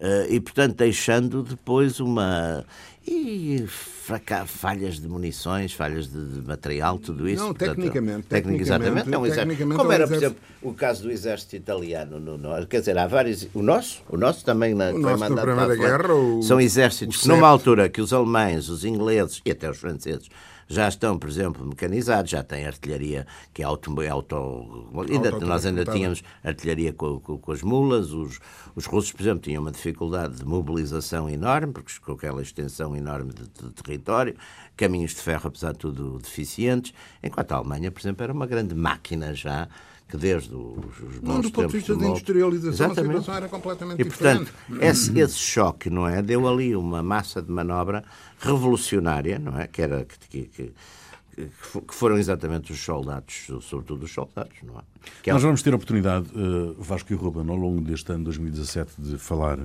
Eh, 0.00 0.26
e, 0.30 0.40
portanto, 0.40 0.76
deixando 0.76 1.42
depois 1.42 1.98
uma. 2.00 2.64
E 3.10 3.64
fraca- 3.66 4.44
falhas 4.44 5.00
de 5.00 5.08
munições, 5.08 5.72
falhas 5.72 6.06
de, 6.08 6.18
material, 6.46 6.98
tudo 6.98 7.26
isso. 7.28 7.42
Não, 7.42 7.48
portanto, 7.54 7.76
tecnicamente, 7.76 8.26
tecnicamente, 8.28 8.62
exatamente. 8.62 9.14
É 9.14 9.18
um 9.18 9.24
exército. 9.26 9.46
tecnicamente 9.48 9.78
Como 9.78 9.92
é 9.92 9.94
era, 9.94 10.06
por 10.06 10.16
exemplo, 10.16 10.36
o 10.62 10.74
caso 10.74 11.02
do 11.04 11.10
exército 11.10 11.56
italiano. 11.56 12.20
No, 12.20 12.36
no- 12.38 12.66
quer 12.66 12.80
dizer, 12.80 12.96
há 12.98 13.06
vários. 13.06 13.48
O 13.54 13.62
nosso, 13.62 14.02
o 14.08 14.16
nosso 14.16 14.44
também 14.44 14.74
na, 14.74 14.90
foi 14.92 15.00
nosso 15.00 15.16
na 15.20 15.28
mandado 15.30 15.46
Primeira 15.46 15.66
para 15.66 15.74
a 15.74 15.76
frente. 15.96 16.02
Guerra, 16.08 16.14
o- 16.14 16.42
São 16.42 16.60
exércitos 16.60 17.16
o 17.16 17.20
que, 17.22 17.28
numa 17.28 17.48
altura 17.48 17.88
que 17.88 18.00
os 18.00 18.12
alemães, 18.12 18.68
os 18.68 18.84
ingleses 18.84 19.40
e 19.44 19.50
até 19.50 19.68
os 19.70 19.78
franceses 19.78 20.28
já 20.68 20.86
estão, 20.86 21.18
por 21.18 21.28
exemplo, 21.28 21.66
mecanizados, 21.66 22.30
já 22.30 22.42
têm 22.42 22.66
artilharia 22.66 23.26
que 23.54 23.62
é 23.62 23.64
auto... 23.64 23.90
auto 24.10 24.36
ainda, 25.14 25.30
nós 25.46 25.64
ainda 25.64 25.80
tínhamos 25.98 26.22
artilharia 26.44 26.92
com, 26.92 27.18
com- 27.18 27.38
com 27.38 27.52
as 27.52 27.62
mulas, 27.62 28.12
os, 28.12 28.38
os 28.76 28.84
russos, 28.84 29.10
por 29.12 29.22
exemplo, 29.22 29.40
tinham 29.40 29.62
uma 29.62 29.72
dificuldade 29.72 30.36
de 30.36 30.44
mobilização 30.44 31.28
enorme, 31.28 31.72
porque 31.72 31.92
com 32.04 32.12
aquela 32.12 32.42
extensão 32.42 32.94
enorme 32.94 33.32
de, 33.32 33.44
de 33.48 33.72
território, 33.82 34.36
caminhos 34.76 35.12
de 35.14 35.22
ferro, 35.22 35.48
apesar 35.48 35.72
de 35.72 35.78
tudo, 35.78 36.18
deficientes, 36.18 36.92
enquanto 37.22 37.52
a 37.52 37.56
Alemanha, 37.56 37.90
por 37.90 38.00
exemplo, 38.00 38.22
era 38.22 38.32
uma 38.32 38.46
grande 38.46 38.74
máquina 38.74 39.34
já, 39.34 39.68
que 40.08 40.16
desde 40.16 40.54
os, 40.54 41.00
os 41.00 41.20
Não, 41.22 41.34
bons 41.36 41.42
do 41.42 41.50
ponto 41.50 41.50
de 41.50 41.52
tempos 41.52 41.72
vista 41.72 41.92
Molotov- 41.92 42.10
industrialização, 42.16 42.70
a 42.70 42.90
Exatamente. 42.92 43.08
situação 43.18 43.34
era 43.34 43.48
completamente 43.48 44.00
e, 44.00 44.04
portanto, 44.06 44.52
diferente. 44.68 44.84
esse, 44.86 45.18
esse 45.20 45.38
choque, 45.38 45.90
não 45.90 46.08
é? 46.08 46.22
Deu 46.22 46.48
ali 46.48 46.74
uma 46.74 47.02
massa 47.02 47.42
de 47.42 47.50
manobra 47.50 48.02
revolucionária, 48.40 49.38
não 49.38 49.58
é? 49.58 49.66
Que, 49.66 49.82
era, 49.82 50.04
que, 50.04 50.18
que, 50.28 50.42
que- 50.48 50.72
que 51.36 51.50
fo- 51.56 51.82
que 51.82 51.94
foram 51.94 52.18
exatamente 52.18 52.72
os 52.72 52.80
soldados, 52.82 53.46
sobretudo 53.62 54.04
os 54.04 54.12
soldados, 54.12 54.54
não 54.64 54.78
é? 54.80 54.82
Que 55.22 55.30
é 55.30 55.32
Nós 55.32 55.42
vamos 55.42 55.62
ter 55.62 55.72
a 55.72 55.76
oportunidade, 55.76 56.26
eh, 56.34 56.74
Vasco 56.78 57.12
e 57.12 57.16
Ruben, 57.16 57.48
ao 57.48 57.54
longo 57.54 57.80
deste 57.80 58.10
ano 58.10 58.24
2017, 58.24 58.90
de 58.98 59.16
falar, 59.18 59.60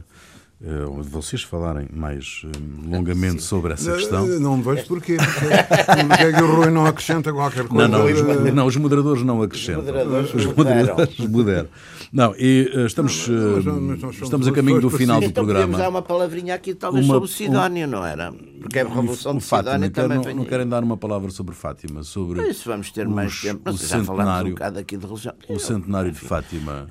ou 0.90 1.02
de 1.02 1.10
vocês 1.10 1.44
falarem 1.44 1.88
mais 1.94 2.44
eh, 2.46 2.50
longamente 2.90 3.44
sobre 3.44 3.74
essa 3.74 3.94
questão. 3.94 4.26
Eh, 4.26 4.40
Não 4.40 4.62
vejo 4.62 4.86
porquê. 4.86 5.18
Porque, 5.18 6.06
porque 6.08 6.24
é 6.24 6.32
que 6.32 6.42
o 6.42 6.56
Rui 6.56 6.70
não 6.72 6.86
acrescenta 6.86 7.34
qualquer 7.34 7.64
Não, 7.64 7.70
coisa? 7.70 7.88
não, 7.90 8.06
os, 8.06 8.20
Eh, 8.48 8.52
não, 8.52 8.66
os 8.68 8.76
moderadores 8.78 9.24
não 9.24 9.42
acrescentam. 9.42 9.82
moderadores 9.84 10.34
os 10.34 10.46
moderadores 10.46 11.18
moderam. 11.28 11.68
Não, 12.14 12.34
e 12.38 12.72
eh, 12.74 12.86
estamos, 12.86 13.28
Não, 13.28 13.36
mas- 13.36 13.66
eh, 13.66 13.70
mas 13.72 13.90
nós 13.90 14.00
somos 14.00 14.22
estamos 14.22 14.48
a 14.48 14.52
caminho 14.54 14.80
do 14.80 14.90
final 14.90 15.20
do 15.20 15.26
então 15.26 15.44
podemos 15.46 15.64
dar 15.64 15.68
programa. 15.72 15.90
uma 15.90 16.02
palavrinha 16.02 16.56
aqui, 16.56 16.74
talvez, 16.74 17.04
Uma- 17.06 17.16
sobre 17.16 17.28
o 17.30 17.32
Sidónio, 17.32 17.88
não 17.88 18.06
era? 18.06 18.32
Porque 18.62 18.80
a 18.80 18.84
Revolução 18.88 19.36
de 19.38 19.44
Fátima, 19.44 19.72
Sidónio 19.74 19.92
quer- 19.92 20.02
também 20.04 20.18
não, 20.18 20.24
vem 20.24 20.36
não 20.36 20.46
querem 20.46 20.68
dar 20.68 20.84
uma 20.84 20.96
palavra 20.96 21.30
sobre 21.32 21.54
Fátima, 21.56 22.04
sobre 22.04 22.40
Por 22.42 22.50
isso 22.50 22.70
vamos 22.70 22.90
ter 22.92 23.08
mais 23.08 23.34
os- 23.34 23.42
tempo. 23.42 23.62
Não 23.66 23.74
o 23.74 23.78
já 23.78 23.88
falámos 23.88 24.08
um 24.10 24.16
centenário. 24.16 24.52
bocado 24.52 24.80
aqui 24.80 24.96
de 24.96 25.06
religião. 25.06 25.34
o 25.50 25.60
centenário 25.60 26.12
de 26.12 26.20
Fátima. 26.20 26.88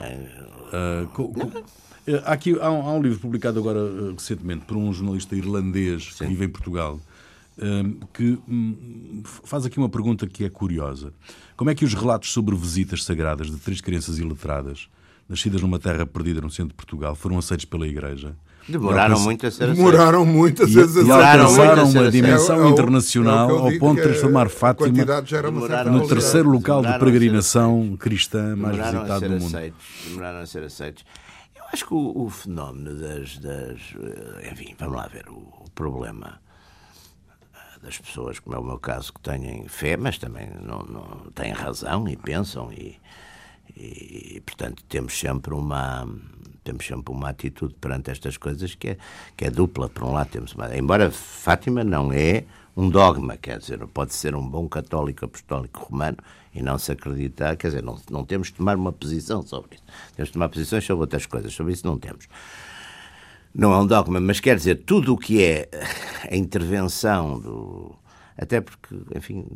Ah, 0.72 1.06
co- 1.14 1.28
co- 1.28 1.40
eh, 1.58 1.62
aqui, 2.24 2.56
há, 2.60 2.70
um, 2.70 2.86
há 2.88 2.92
um 2.92 3.02
livro 3.02 3.18
publicado 3.18 3.58
agora 3.58 3.78
eh, 3.80 4.12
recentemente 4.14 4.64
por 4.64 4.76
um 4.76 4.92
jornalista 4.92 5.36
irlandês 5.36 6.10
que 6.12 6.26
vive 6.26 6.44
em 6.44 6.48
Portugal 6.48 7.00
eh, 7.58 7.84
que 8.12 8.38
hum, 8.48 9.22
faz 9.44 9.66
aqui 9.66 9.78
uma 9.78 9.88
pergunta 9.88 10.26
que 10.26 10.44
é 10.44 10.48
curiosa. 10.48 11.12
Como 11.56 11.70
é 11.70 11.74
que 11.74 11.84
os 11.84 11.94
relatos 11.94 12.32
sobre 12.32 12.56
visitas 12.56 13.04
sagradas 13.04 13.50
de 13.50 13.56
três 13.56 13.80
crianças 13.80 14.18
iletradas, 14.18 14.88
nascidas 15.28 15.60
numa 15.62 15.78
terra 15.78 16.06
perdida 16.06 16.40
no 16.40 16.50
centro 16.50 16.70
de 16.70 16.74
Portugal, 16.74 17.14
foram 17.14 17.38
aceitos 17.38 17.64
pela 17.64 17.86
Igreja? 17.86 18.34
Demoraram 18.68 19.16
E 19.16 19.20
muito 19.20 19.46
a 19.46 19.50
ser 19.50 19.64
aceitos. 19.64 19.84
Demoraram 19.84 20.24
muito 20.24 20.62
a 20.62 20.66
E, 20.66 20.72
ser 20.72 21.04
e 21.04 21.10
a 21.10 21.32
alcançaram 21.32 21.90
uma 21.90 22.10
dimensão 22.10 22.62
É 22.62 22.68
é 22.68 22.70
internacional 22.70 23.50
eu 23.50 23.58
ao 23.58 23.72
ponto 23.78 23.96
de 23.96 24.02
transformar 24.02 24.48
Fátima 24.48 25.04
no 25.90 26.06
terceiro 26.06 26.48
local 26.48 26.80
de 26.82 26.98
peregrinação 26.98 27.96
cristã 27.98 28.54
mais 28.54 28.76
visitado 28.76 29.28
no 29.28 29.40
mundo. 29.40 29.56
aceitos. 29.56 29.84
Demoraram 30.06 30.40
a 30.40 30.46
ser 30.46 30.62
aceitos. 30.62 31.04
Acho 31.72 31.86
que 31.86 31.94
o, 31.94 32.24
o 32.24 32.28
fenómeno 32.30 32.94
das, 32.94 33.38
das. 33.38 33.80
eh, 33.98 34.50
Enfim, 34.52 34.74
vamos 34.78 34.96
lá 34.96 35.06
ver. 35.06 35.28
O, 35.28 35.38
o 35.64 35.70
problema 35.74 36.40
eh, 37.54 37.78
das 37.82 37.98
pessoas, 37.98 38.38
como 38.38 38.56
é 38.56 38.58
o 38.58 38.64
meu 38.64 38.78
caso, 38.78 39.12
que 39.12 39.20
têm 39.20 39.66
fé, 39.68 39.96
mas 39.96 40.18
também 40.18 40.48
não, 40.60 40.80
não 40.80 41.30
têm 41.34 41.52
razão 41.52 42.06
e 42.08 42.16
pensam 42.16 42.70
e, 42.72 43.00
e, 43.76 44.40
portanto 44.44 44.82
temos 44.88 45.18
sempre 45.18 45.54
uma 45.54 46.06
temos 46.62 46.86
sempre 46.86 47.12
uma 47.12 47.30
atitude 47.30 47.74
perante 47.80 48.10
estas 48.10 48.36
coisas 48.36 48.74
que 48.74 48.90
é, 48.90 48.96
que 49.36 49.44
é 49.46 49.50
dupla. 49.50 49.88
Por 49.88 50.04
um 50.04 50.12
lado 50.12 50.28
temos 50.30 50.52
uma, 50.54 50.76
embora 50.76 51.10
Fátima 51.10 51.82
não 51.82 52.12
é 52.12 52.44
um 52.76 52.88
dogma, 52.88 53.36
quer 53.36 53.58
dizer, 53.58 53.84
pode 53.88 54.14
ser 54.14 54.34
um 54.36 54.46
bom 54.46 54.68
católico 54.68 55.24
apostólico 55.24 55.86
romano 55.90 56.18
e 56.54 56.62
não 56.62 56.78
se 56.78 56.92
acreditar, 56.92 57.56
quer 57.56 57.68
dizer, 57.68 57.82
não, 57.82 57.98
não 58.10 58.24
temos 58.24 58.48
de 58.48 58.54
tomar 58.54 58.76
uma 58.76 58.92
posição 58.92 59.42
sobre 59.42 59.76
isso. 59.76 59.84
Temos 60.14 60.28
de 60.28 60.32
tomar 60.34 60.48
posições 60.48 60.84
sobre 60.84 61.00
outras 61.02 61.26
coisas, 61.26 61.52
sobre 61.52 61.72
isso 61.72 61.86
não 61.86 61.98
temos. 61.98 62.28
Não 63.54 63.72
é 63.72 63.78
um 63.78 63.86
dogma, 63.86 64.20
mas 64.20 64.40
quer 64.40 64.56
dizer, 64.56 64.76
tudo 64.84 65.14
o 65.14 65.18
que 65.18 65.42
é 65.42 65.68
a 66.30 66.36
intervenção 66.36 67.38
do. 67.38 67.94
Até 68.36 68.60
porque, 68.60 68.96
enfim, 69.14 69.46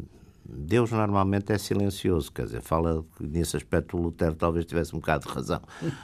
Deus 0.48 0.90
normalmente 0.90 1.52
é 1.52 1.58
silencioso, 1.58 2.30
quer 2.30 2.44
dizer, 2.44 2.60
fala, 2.60 3.04
nesse 3.20 3.56
aspecto 3.56 3.96
o 3.96 4.00
Lutero 4.00 4.34
talvez 4.34 4.64
tivesse 4.64 4.94
um 4.94 4.98
bocado 4.98 5.26
de 5.26 5.32
razão. 5.32 5.60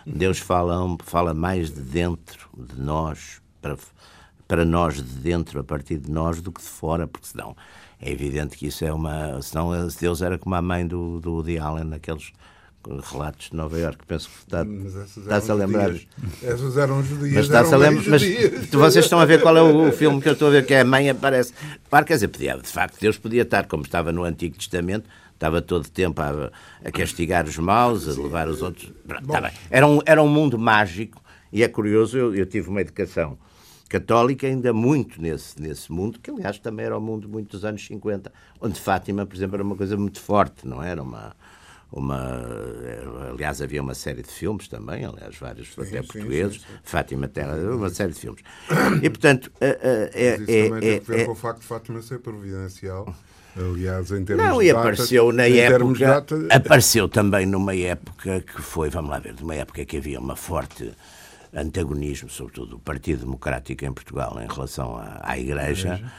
Deus 0.06 0.38
fala, 0.38 0.74
fala 1.04 1.32
mais 1.32 1.70
de 1.70 1.80
dentro 1.80 2.48
de 2.56 2.80
nós, 2.80 3.40
para, 3.60 3.76
para 4.48 4.64
nós 4.64 4.96
de 4.96 5.02
dentro, 5.02 5.60
a 5.60 5.64
partir 5.64 5.98
de 5.98 6.10
nós, 6.10 6.40
do 6.40 6.50
que 6.50 6.60
de 6.60 6.68
fora, 6.68 7.06
porque 7.06 7.28
senão 7.28 7.54
é 8.02 8.10
evidente 8.10 8.58
que 8.58 8.66
isso 8.66 8.84
é 8.84 8.92
uma. 8.92 9.40
Senão 9.40 9.70
Deus 10.00 10.20
era 10.20 10.36
como 10.36 10.56
a 10.56 10.60
mãe 10.60 10.84
do, 10.84 11.20
do 11.20 11.34
Woody 11.34 11.56
Allen, 11.58 11.84
naqueles 11.84 12.32
relatos 13.12 13.50
de 13.50 13.56
Nova 13.56 13.78
Iorque, 13.78 14.04
penso 14.04 14.28
que 14.28 14.38
está, 14.38 14.66
está-se 15.16 15.50
a 15.52 15.54
lembrar. 15.54 15.92
Essas 16.42 16.76
eram 16.76 17.00
judias. 17.00 17.34
Mas 17.34 17.44
está-se 17.44 17.72
a 17.72 17.76
lembrar. 17.76 18.10
Mas 18.10 18.22
vocês 18.72 19.04
estão 19.04 19.20
a 19.20 19.24
ver 19.24 19.40
qual 19.40 19.56
é 19.56 19.62
o, 19.62 19.88
o 19.88 19.92
filme 19.92 20.20
que 20.20 20.28
eu 20.28 20.32
estou 20.32 20.48
a 20.48 20.50
ver, 20.50 20.66
que 20.66 20.74
é 20.74 20.80
a 20.80 20.84
mãe 20.84 21.08
aparece. 21.08 21.54
Claro, 21.88 22.04
quer 22.04 22.14
dizer, 22.14 22.26
podia, 22.26 22.58
de 22.58 22.68
facto, 22.68 22.98
Deus 23.00 23.16
podia 23.16 23.42
estar, 23.42 23.68
como 23.68 23.84
estava 23.84 24.10
no 24.10 24.24
Antigo 24.24 24.56
Testamento, 24.56 25.08
estava 25.32 25.62
todo 25.62 25.84
o 25.84 25.88
tempo 25.88 26.20
a, 26.20 26.50
a 26.84 26.90
castigar 26.90 27.46
os 27.46 27.56
maus, 27.56 28.08
a 28.08 28.20
levar 28.20 28.48
os 28.48 28.62
outros. 28.62 28.92
Pronto, 29.06 29.26
está 29.26 29.40
bem. 29.40 29.52
Era 29.70 29.86
um, 29.86 30.00
era 30.04 30.20
um 30.20 30.28
mundo 30.28 30.58
mágico 30.58 31.22
e 31.52 31.62
é 31.62 31.68
curioso, 31.68 32.18
eu, 32.18 32.34
eu 32.34 32.46
tive 32.46 32.68
uma 32.68 32.80
educação 32.80 33.38
católica 33.92 34.46
ainda 34.46 34.72
muito 34.72 35.20
nesse, 35.20 35.60
nesse 35.60 35.92
mundo, 35.92 36.18
que 36.18 36.30
aliás 36.30 36.58
também 36.58 36.86
era 36.86 36.96
o 36.96 37.00
mundo 37.00 37.28
muito 37.28 37.50
dos 37.50 37.62
anos 37.62 37.84
50, 37.84 38.32
onde 38.58 38.80
Fátima, 38.80 39.26
por 39.26 39.36
exemplo, 39.36 39.56
era 39.56 39.62
uma 39.62 39.76
coisa 39.76 39.98
muito 39.98 40.18
forte, 40.18 40.66
não 40.66 40.82
era? 40.82 41.02
Uma 41.02 41.36
uma 41.94 42.40
aliás 43.30 43.60
havia 43.60 43.82
uma 43.82 43.92
série 43.92 44.22
de 44.22 44.30
filmes 44.30 44.66
também 44.66 45.04
aliás 45.04 45.36
vários 45.36 45.74
sim, 45.74 45.82
até 45.82 46.00
sim, 46.00 46.08
portugueses. 46.08 46.62
sim, 46.62 46.66
Fátima 46.82 47.28
Terra 47.28 47.54
uma 47.54 47.90
série 47.90 48.14
de 48.14 48.18
filmes. 48.18 48.42
E 49.02 49.10
portanto 49.10 49.52
é, 49.60 50.10
é, 50.14 50.38
Mas 50.38 50.48
isso 50.48 50.68
também 50.68 50.80
tem 50.80 50.96
a 50.96 51.00
ver 51.00 51.20
é, 51.20 51.24
com 51.26 51.32
o 51.32 51.34
facto 51.34 51.60
de 51.60 51.66
Fátima 51.66 52.00
ser 52.00 52.20
providencial 52.20 53.14
Aliás, 53.54 54.10
em 54.10 54.24
termos 54.24 54.42
Não, 54.42 54.62
e 54.62 54.70
apareceu 54.70 55.30
na 55.30 55.46
época. 55.46 56.06
Data... 56.06 56.36
Apareceu 56.50 57.06
também 57.06 57.44
numa 57.44 57.76
época 57.76 58.40
que 58.40 58.62
foi, 58.62 58.88
vamos 58.88 59.10
lá 59.10 59.18
ver, 59.18 59.34
numa 59.38 59.54
época 59.54 59.84
que 59.84 59.98
havia 59.98 60.18
uma 60.18 60.36
forte 60.36 60.90
antagonismo, 61.54 62.28
sobretudo 62.28 62.70
do 62.72 62.78
Partido 62.78 63.20
Democrático 63.20 63.84
em 63.84 63.92
Portugal, 63.92 64.38
em 64.42 64.46
relação 64.46 64.96
à, 64.96 65.20
à 65.22 65.38
Igreja. 65.38 65.94
Igreja. 65.94 66.12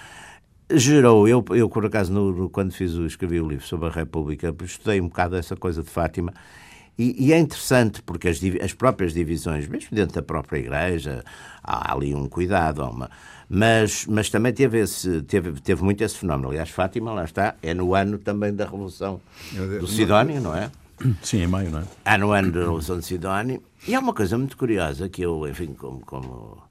Gerou, 0.71 1.27
eu, 1.27 1.43
eu 1.51 1.69
por 1.69 1.86
acaso, 1.86 2.11
no, 2.11 2.49
quando 2.49 2.71
fiz, 2.71 2.91
escrevi 2.93 3.39
o 3.39 3.47
livro 3.47 3.65
sobre 3.65 3.88
a 3.89 3.91
República, 3.91 4.55
estudei 4.63 5.01
um 5.01 5.07
bocado 5.07 5.36
essa 5.36 5.55
coisa 5.55 5.84
de 5.84 5.89
Fátima. 5.89 6.34
E, 6.97 7.27
e, 7.27 7.34
é 7.34 7.39
interessante 7.39 8.03
porque 8.03 8.27
as, 8.27 8.39
as, 8.61 8.71
próprias 8.71 9.13
divisões, 9.13 9.67
mesmo 9.67 9.89
dentro 9.91 10.15
da 10.15 10.21
própria 10.21 10.59
Igreja, 10.59 11.23
há 11.63 11.91
ali 11.91 12.13
um 12.13 12.29
cuidado, 12.29 12.84
uma, 12.84 13.09
mas, 13.49 14.05
mas 14.05 14.29
também 14.29 14.53
teve, 14.53 14.79
esse, 14.79 15.23
teve, 15.23 15.59
teve 15.59 15.84
muito 15.84 16.03
esse 16.03 16.17
fenómeno. 16.17 16.49
Aliás, 16.49 16.69
Fátima, 16.69 17.11
lá 17.11 17.23
está, 17.23 17.55
é 17.63 17.73
no 17.73 17.95
ano 17.95 18.19
também 18.19 18.53
da 18.53 18.65
Revolução 18.65 19.19
do 19.79 19.88
Sidónio, 19.88 20.39
não 20.39 20.55
é? 20.55 20.69
Sim, 21.22 21.43
em 21.43 21.47
maio, 21.47 21.70
não 21.70 21.80
é? 21.80 21.86
É 22.06 22.18
no 22.18 22.32
ano 22.32 22.51
da 22.51 22.60
Revolução 22.62 22.97
do 22.97 23.01
Sidónio. 23.01 23.62
E 23.88 23.93
há 23.95 23.99
uma 23.99 24.14
coisa 24.14 24.38
muito 24.38 24.58
curiosa 24.58 25.10
que 25.10 25.22
eu, 25.22 25.47
enfim, 25.47 25.74
como, 25.74 25.99
como 26.01 26.64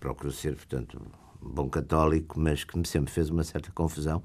procuro 0.00 0.32
ser, 0.32 0.54
portanto, 0.54 1.00
bom 1.40 1.68
católico, 1.68 2.38
mas 2.38 2.64
que 2.64 2.78
me 2.78 2.86
sempre 2.86 3.12
fez 3.12 3.30
uma 3.30 3.44
certa 3.44 3.70
confusão, 3.72 4.22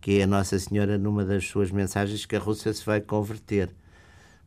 que 0.00 0.20
é 0.20 0.22
a 0.22 0.26
Nossa 0.26 0.58
Senhora 0.58 0.98
numa 0.98 1.24
das 1.24 1.46
suas 1.46 1.70
mensagens 1.70 2.24
que 2.26 2.36
a 2.36 2.38
Rússia 2.38 2.72
se 2.72 2.84
vai 2.84 3.00
converter. 3.00 3.70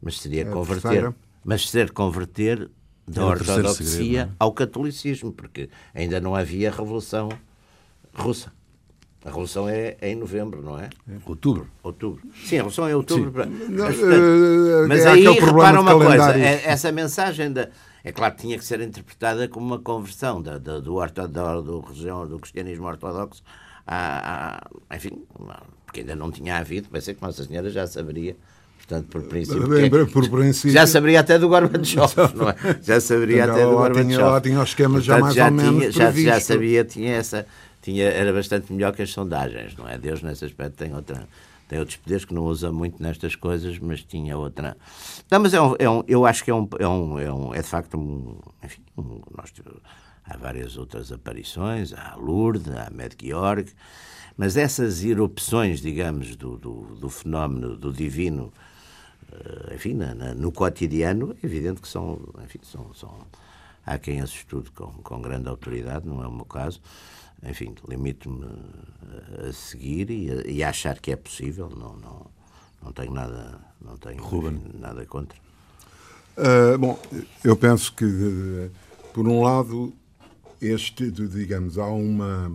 Mas 0.01 0.19
seria 0.19 0.41
é 0.43 0.45
converter. 0.45 1.13
Mas 1.43 1.69
ser 1.69 1.91
converter 1.91 2.69
da 3.07 3.21
é 3.21 3.25
ortodoxia 3.25 3.85
segredo, 3.85 4.31
é? 4.31 4.35
ao 4.39 4.51
catolicismo, 4.51 5.31
porque 5.31 5.69
ainda 5.93 6.19
não 6.19 6.35
havia 6.35 6.71
revolução 6.71 7.29
russa. 8.13 8.51
A 9.25 9.29
revolução 9.29 9.67
é, 9.67 9.97
é, 9.99 10.11
em 10.11 10.15
novembro, 10.15 10.61
não 10.61 10.79
é? 10.79 10.85
é. 10.85 11.17
Outubro. 11.25 11.67
Outubro. 11.81 12.21
Sim, 12.45 12.57
a 12.57 12.59
revolução 12.59 12.87
é 12.87 12.91
em 12.91 12.93
outubro. 12.93 13.33
Mas, 13.33 13.95
portanto, 13.95 14.13
eh, 14.13 14.87
mas 14.87 14.99
é 15.03 15.09
aí 15.09 15.23
repara 15.23 15.81
uma 15.81 15.97
coisa, 15.97 16.37
é, 16.37 16.61
essa 16.65 16.91
mensagem 16.91 17.51
da. 17.51 17.69
É 18.03 18.11
claro 18.11 18.35
que 18.35 18.41
tinha 18.41 18.55
que 18.55 18.63
ser 18.63 18.81
interpretada 18.81 19.47
como 19.47 19.65
uma 19.65 19.79
conversão 19.79 20.39
da, 20.39 20.59
da 20.59 20.79
do, 20.79 20.93
orto, 20.93 21.27
da, 21.27 21.59
do, 21.59 21.79
região, 21.79 22.27
do 22.27 22.37
cristianismo 22.37 22.85
ortodoxo 22.85 23.41
a, 23.87 24.61
a, 24.89 24.95
enfim, 24.95 25.23
porque 25.87 26.01
ainda 26.01 26.15
não 26.15 26.31
tinha 26.31 26.57
havido, 26.57 26.87
pensei 26.89 27.15
que 27.15 27.21
Nossa 27.23 27.43
Senhora 27.43 27.67
já 27.71 27.87
saberia 27.87 28.37
Portanto, 28.77 29.07
por 29.07 29.23
princípio, 29.23 29.67
Bem, 29.67 29.89
por 29.89 30.29
princípio 30.29 30.71
já 30.71 30.85
saberia 30.85 31.21
até 31.21 31.39
do 31.39 31.49
Gorbachev, 31.49 32.05
não 32.35 32.49
é? 32.49 32.55
Já 32.83 33.01
saberia 33.01 33.45
até 33.45 33.65
do 33.65 33.71
Gorbachev. 33.71 34.07
Tinha, 34.07 34.25
lá 34.25 34.41
tinha 34.41 34.61
os 34.61 34.69
esquemas 34.69 35.03
já 35.03 35.17
mais 35.17 35.33
já 35.33 35.45
ou 35.45 35.57
tinha, 35.57 35.71
menos 35.71 35.95
já, 35.95 36.11
já, 36.11 36.39
sabia, 36.39 36.85
tinha 36.85 37.15
essa, 37.15 37.47
tinha, 37.85 38.05
era 38.05 38.33
bastante 38.33 38.73
melhor 38.73 38.93
que 38.93 39.03
as 39.03 39.11
sondagens, 39.11 39.75
não 39.75 39.87
é? 39.87 39.97
Deus 39.97 40.23
nesse 40.23 40.43
aspecto 40.43 40.75
tem 40.77 40.93
outra 40.93 41.27
tem 41.67 41.79
outros 41.79 41.97
poderes 41.97 42.25
que 42.25 42.33
não 42.33 42.43
usa 42.45 42.71
muito 42.71 43.01
nestas 43.01 43.35
coisas, 43.35 43.79
mas 43.79 44.03
tinha 44.03 44.37
outra. 44.37 44.77
Não, 45.31 45.39
mas 45.39 45.51
é 45.51 45.59
um, 45.59 45.75
é 45.79 45.89
um, 45.89 46.03
eu 46.07 46.23
acho 46.23 46.43
que 46.43 46.51
é 46.51 46.53
um, 46.53 46.67
é 46.77 46.87
um, 46.87 47.19
é, 47.19 47.33
um, 47.33 47.53
é 47.55 47.61
de 47.61 47.67
facto 47.67 47.97
um, 47.97 48.37
enfim, 48.63 48.83
um, 48.95 49.19
nós, 49.35 49.51
há 50.23 50.37
várias 50.37 50.77
outras 50.77 51.11
aparições, 51.11 51.91
há 51.93 52.15
Lourdes, 52.15 52.69
há 52.69 52.91
Medgeorg, 52.91 53.71
mas 54.37 54.57
essas 54.57 55.03
erupções, 55.03 55.81
digamos, 55.81 56.35
do, 56.35 56.55
do, 56.55 56.95
do 56.97 57.09
fenómeno 57.09 57.75
do 57.75 57.91
divino 57.91 58.53
eh, 59.31 59.75
enfim, 59.75 59.93
na, 59.93 60.13
na, 60.13 60.33
no 60.35 60.51
cotidiano, 60.51 61.35
é 61.41 61.45
evidente 61.45 61.81
que 61.81 61.87
são, 61.87 62.19
enfim, 62.43 62.59
são, 62.61 62.93
são 62.93 63.11
há 63.85 63.97
quem 63.97 64.21
as 64.21 64.29
estude 64.29 64.71
com, 64.71 64.91
com 64.91 65.21
grande 65.21 65.47
autoridade, 65.49 66.07
não 66.07 66.23
é 66.23 66.27
o 66.27 66.31
meu 66.31 66.45
caso. 66.45 66.81
Enfim, 67.43 67.75
limito-me 67.87 68.45
a 69.47 69.51
seguir 69.53 70.09
e 70.09 70.31
a, 70.31 70.47
e 70.47 70.63
a, 70.63 70.69
achar 70.69 70.99
que 70.99 71.11
é 71.11 71.15
possível, 71.15 71.69
não, 71.69 71.95
não, 71.97 72.25
não 72.83 72.91
tenho 72.91 73.13
nada, 73.13 73.59
não 73.81 73.97
tenho 73.97 74.23
enfim, 74.23 74.79
nada 74.79 75.05
contra. 75.05 75.37
Uh, 76.37 76.77
bom, 76.77 76.99
eu 77.43 77.55
penso 77.55 77.93
que, 77.93 78.69
por 79.13 79.27
um 79.27 79.41
lado, 79.41 79.93
este, 80.61 81.11
digamos, 81.11 81.77
há 81.77 81.87
uma. 81.87 82.51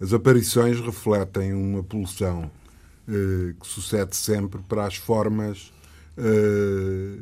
As 0.00 0.12
aparições 0.12 0.80
refletem 0.80 1.52
uma 1.52 1.82
pulsão 1.82 2.50
eh, 3.08 3.54
que 3.60 3.66
sucede 3.66 4.14
sempre 4.14 4.60
para 4.62 4.86
as 4.86 4.94
formas, 4.94 5.72
eh, 6.16 7.18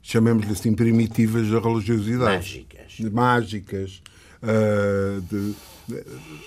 chamemos-lhe 0.00 0.52
assim, 0.52 0.72
primitivas 0.72 1.48
da 1.48 1.58
religiosidade. 1.58 2.36
Mágicas. 2.36 3.00
Mágicas. 3.12 4.02
Uh, 4.44 5.20
de, 5.22 5.54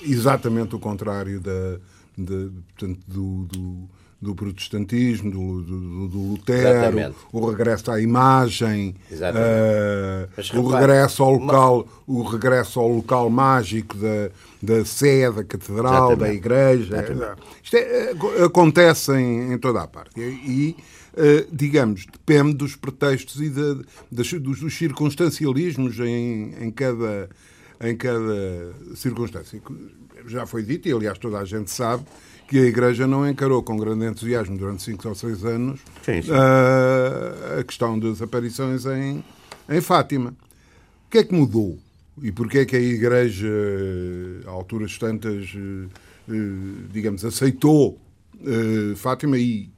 exatamente 0.04 0.76
o 0.76 0.80
contrário 0.80 1.40
da, 1.40 1.78
de, 2.18 2.50
portanto, 2.76 3.00
do, 3.08 3.46
do, 3.46 3.90
do, 4.20 4.36
protestantismo, 4.36 5.30
do, 5.30 5.62
do, 5.62 6.08
do 6.08 6.18
Lutero, 6.32 6.80
exatamente. 6.80 7.16
o 7.32 7.50
regresso 7.50 7.92
à 7.92 8.02
imagem, 8.02 8.96
uh, 9.12 10.60
o 10.60 10.68
regresso 10.68 11.24
ao 11.24 11.34
local, 11.34 11.88
o 12.08 12.24
regresso 12.24 12.80
ao 12.80 12.88
local 12.88 13.30
mágico 13.30 13.96
da, 13.98 14.32
da 14.62 14.86
sé, 14.86 15.32
da 15.32 15.44
catedral, 15.44 16.14
Exatamente. 16.14 16.20
da 16.20 16.34
igreja. 16.34 16.98
Exatamente. 16.98 17.42
Isto 17.64 17.76
é, 17.76 17.80
eh, 17.80 18.44
acontece 18.44 19.12
em, 19.14 19.54
em, 19.54 19.58
toda 19.58 19.82
a 19.84 19.88
parte. 19.88 20.20
E, 20.20 20.76
uh, 21.14 21.48
digamos, 21.52 22.06
depende 22.06 22.54
dos 22.54 22.76
pretextos 22.76 23.42
e 23.42 23.50
das, 23.50 24.32
dos, 24.32 24.60
dos, 24.60 24.78
circunstancialismos 24.78 26.00
em, 26.00 26.56
em, 26.60 26.72
cada, 26.72 27.30
em 27.82 27.96
cada 27.96 28.74
circunstância. 28.96 29.62
Já 30.26 30.46
foi 30.46 30.64
dito, 30.64 30.88
e 30.88 30.92
aliás 30.92 31.18
toda 31.18 31.38
a 31.38 31.46
gente 31.46 31.72
sabe, 31.72 32.04
que 32.48 32.58
a 32.58 32.64
Igreja 32.64 33.06
não 33.06 33.28
encarou 33.28 33.62
com 33.62 33.78
grande 33.78 34.06
entusiasmo 34.06 34.58
durante 34.58 34.82
cinco 34.82 35.08
ou 35.08 35.16
seis 35.16 35.44
anos 35.44 35.82
sim, 36.02 36.22
sim. 36.22 36.32
Uh, 36.32 37.60
a 37.60 37.64
questão 37.64 38.00
das 38.00 38.22
aparições 38.22 38.86
em, 38.86 39.24
em 39.70 39.82
Fátima. 39.82 40.30
O 40.30 41.10
que 41.10 41.20
é 41.20 41.24
que 41.24 41.34
mudou? 41.34 41.78
E 42.22 42.32
porquê 42.32 42.60
é 42.60 42.66
que 42.66 42.76
a 42.76 42.80
Igreja, 42.80 43.48
a 44.46 44.50
alturas 44.50 44.98
tantas, 44.98 45.54
eh, 45.56 45.88
eh, 46.30 46.34
digamos, 46.92 47.24
aceitou 47.24 48.02
eh, 48.42 48.96
Fátima 48.96 49.38
e, 49.38 49.70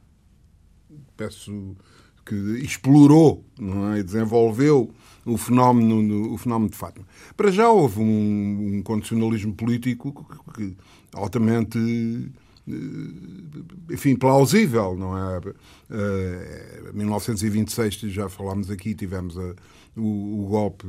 peço 1.18 1.76
que 2.26 2.36
explorou, 2.64 3.43
não 3.60 3.93
é? 3.93 4.04
desenvolveu 4.04 4.89
o 5.32 5.38
fenómeno, 5.38 6.34
o 6.34 6.38
fenómeno 6.38 6.70
de 6.70 6.78
Fátima. 6.78 7.06
Para 7.36 7.52
já 7.52 7.70
houve 7.70 8.00
um, 8.00 8.78
um 8.78 8.84
condicionalismo 8.84 9.54
político 9.54 10.26
que, 10.54 10.76
altamente 11.14 11.78
enfim, 13.90 14.16
plausível, 14.16 14.96
não 14.96 15.18
é? 15.18 15.42
Em 16.92 16.98
1926, 16.98 17.96
já 18.12 18.30
falámos 18.30 18.70
aqui, 18.70 18.94
tivemos 18.94 19.38
a, 19.38 19.56
o, 19.98 20.44
o 20.44 20.48
golpe 20.48 20.86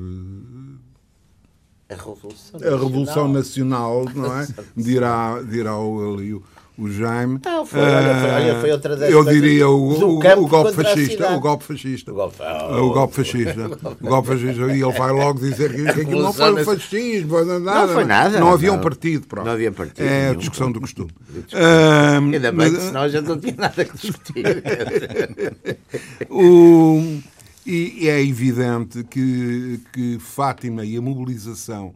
a 1.91 1.95
Revolução 1.95 2.61
Nacional. 2.61 2.73
A 2.73 2.85
Revolução 2.85 3.29
Nacional, 3.29 4.05
não 4.15 4.41
é? 4.41 4.47
dirá, 4.77 5.43
dirá 5.43 5.73
ali 5.73 6.35
o, 6.35 6.43
o 6.81 6.91
Jaime. 6.91 7.39
Não, 7.45 7.67
foi, 7.67 7.81
olha, 7.81 8.35
olha, 8.35 8.61
foi 8.61 8.73
outra 8.73 8.97
das 8.97 9.11
Eu 9.11 9.23
diria 9.23 9.69
o, 9.69 9.75
o, 9.75 10.19
o, 10.19 10.49
golpe 10.49 10.73
fascista, 10.73 11.31
o 11.37 11.41
golpe 11.41 11.65
fascista. 11.65 12.11
O 12.11 12.15
golpe, 12.15 12.37
oh, 12.41 12.87
o 12.87 12.93
golpe 12.93 13.15
fascista. 13.17 13.67
o 14.01 14.07
golpe 14.07 14.29
fascista. 14.29 14.63
E 14.63 14.83
ele 14.83 14.93
vai 14.93 15.13
logo 15.13 15.39
dizer 15.39 15.75
que, 15.75 15.83
que 15.83 16.01
aquilo 16.01 16.23
não 16.23 16.33
foi 16.33 16.53
um 16.55 16.65
fascismo, 16.65 17.45
nada. 17.45 17.87
Não 17.87 17.95
foi 17.95 18.05
nada. 18.05 18.41
Não 18.41 18.53
havia 18.53 18.73
um 18.73 18.81
partido, 18.81 19.27
pronto. 19.27 19.45
Não 19.45 19.53
havia 19.53 19.71
partido. 19.71 20.07
É 20.07 20.31
a 20.31 20.35
discussão 20.35 20.73
do 20.73 20.81
costume. 20.81 21.11
Um, 21.53 22.33
Ainda 22.33 22.53
bem 22.53 22.73
que 22.73 22.81
senão 22.81 23.03
a 23.03 23.09
gente 23.09 23.27
não 23.27 23.39
tinha 23.39 23.55
nada 23.57 23.85
que 23.85 23.97
discutir. 23.97 24.45
o... 26.31 27.21
E 27.67 28.09
é 28.09 28.23
evidente 28.23 29.05
que, 29.05 29.81
que 29.93 30.19
Fátima 30.19 30.85
e 30.85 30.97
a 30.97 31.01
mobilização 31.01 31.95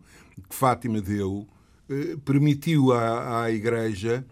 que 0.49 0.55
Fátima 0.55 1.01
deu 1.01 1.47
eh, 1.89 2.17
permitiu 2.25 2.93
à, 2.93 3.45
à 3.45 3.51
Igreja 3.51 4.25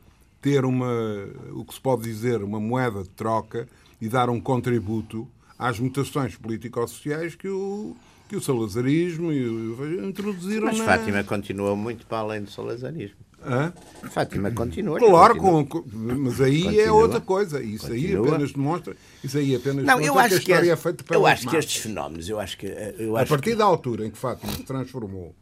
ter 0.43 0.65
uma, 0.65 1.29
o 1.53 1.65
que 1.65 1.73
se 1.73 1.81
pode 1.81 2.03
dizer, 2.03 2.43
uma 2.43 2.61
moeda 2.61 3.05
de 3.05 3.09
troca 3.11 3.69
e 4.01 4.09
dar 4.09 4.29
um 4.29 4.41
contributo 4.41 5.27
às 5.57 5.79
mutações 5.79 6.37
político-sociais 6.37 7.37
que 7.37 7.49
o, 7.49 7.97
que 8.29 8.35
o 8.35 8.41
salazarismo 8.41 9.33
introduziram. 9.33 10.67
Mas 10.67 10.81
Fátima 10.81 11.23
continua 11.23 11.77
muito 11.77 12.05
para 12.05 12.19
além 12.19 12.43
do 12.43 12.51
salazarismo. 12.51 13.17
Hã? 13.45 13.73
Fátima 14.11 14.51
continua. 14.51 14.99
Claro, 14.99 15.37
continua. 15.37 15.67
Com, 15.67 15.85
mas 16.19 16.41
aí 16.41 16.61
é 16.61 16.65
continua. 16.65 16.85
é 16.87 16.93
outra 16.93 17.21
coisa. 17.21 17.63
Isso 17.63 17.87
continua. 17.87 18.25
aí 18.25 18.29
apenas 18.29 18.53
demonstra. 18.53 18.97
Isso 19.23 19.39
aí 19.39 19.55
apenas 19.55 19.85
não, 19.85 20.01
eu 20.01 20.19
acho 20.19 20.41
que, 20.41 20.53
a 20.53 20.65
é 20.65 20.77
feita 20.77 21.05
Eu 21.11 21.27
acho 21.27 21.49
que 21.49 21.57
estes 21.57 21.83
fenómenos, 21.83 22.29
eu 22.29 22.41
acho 22.41 22.59
que. 22.59 22.67
Eu 22.99 23.17
a 23.17 23.23
acho 23.23 23.29
partir 23.29 23.51
que... 23.51 23.57
da 23.57 23.65
altura 23.65 24.07
em 24.07 24.11
que 24.11 24.19
Fátima 24.19 24.53
se 24.53 24.65
transformou 24.65 25.35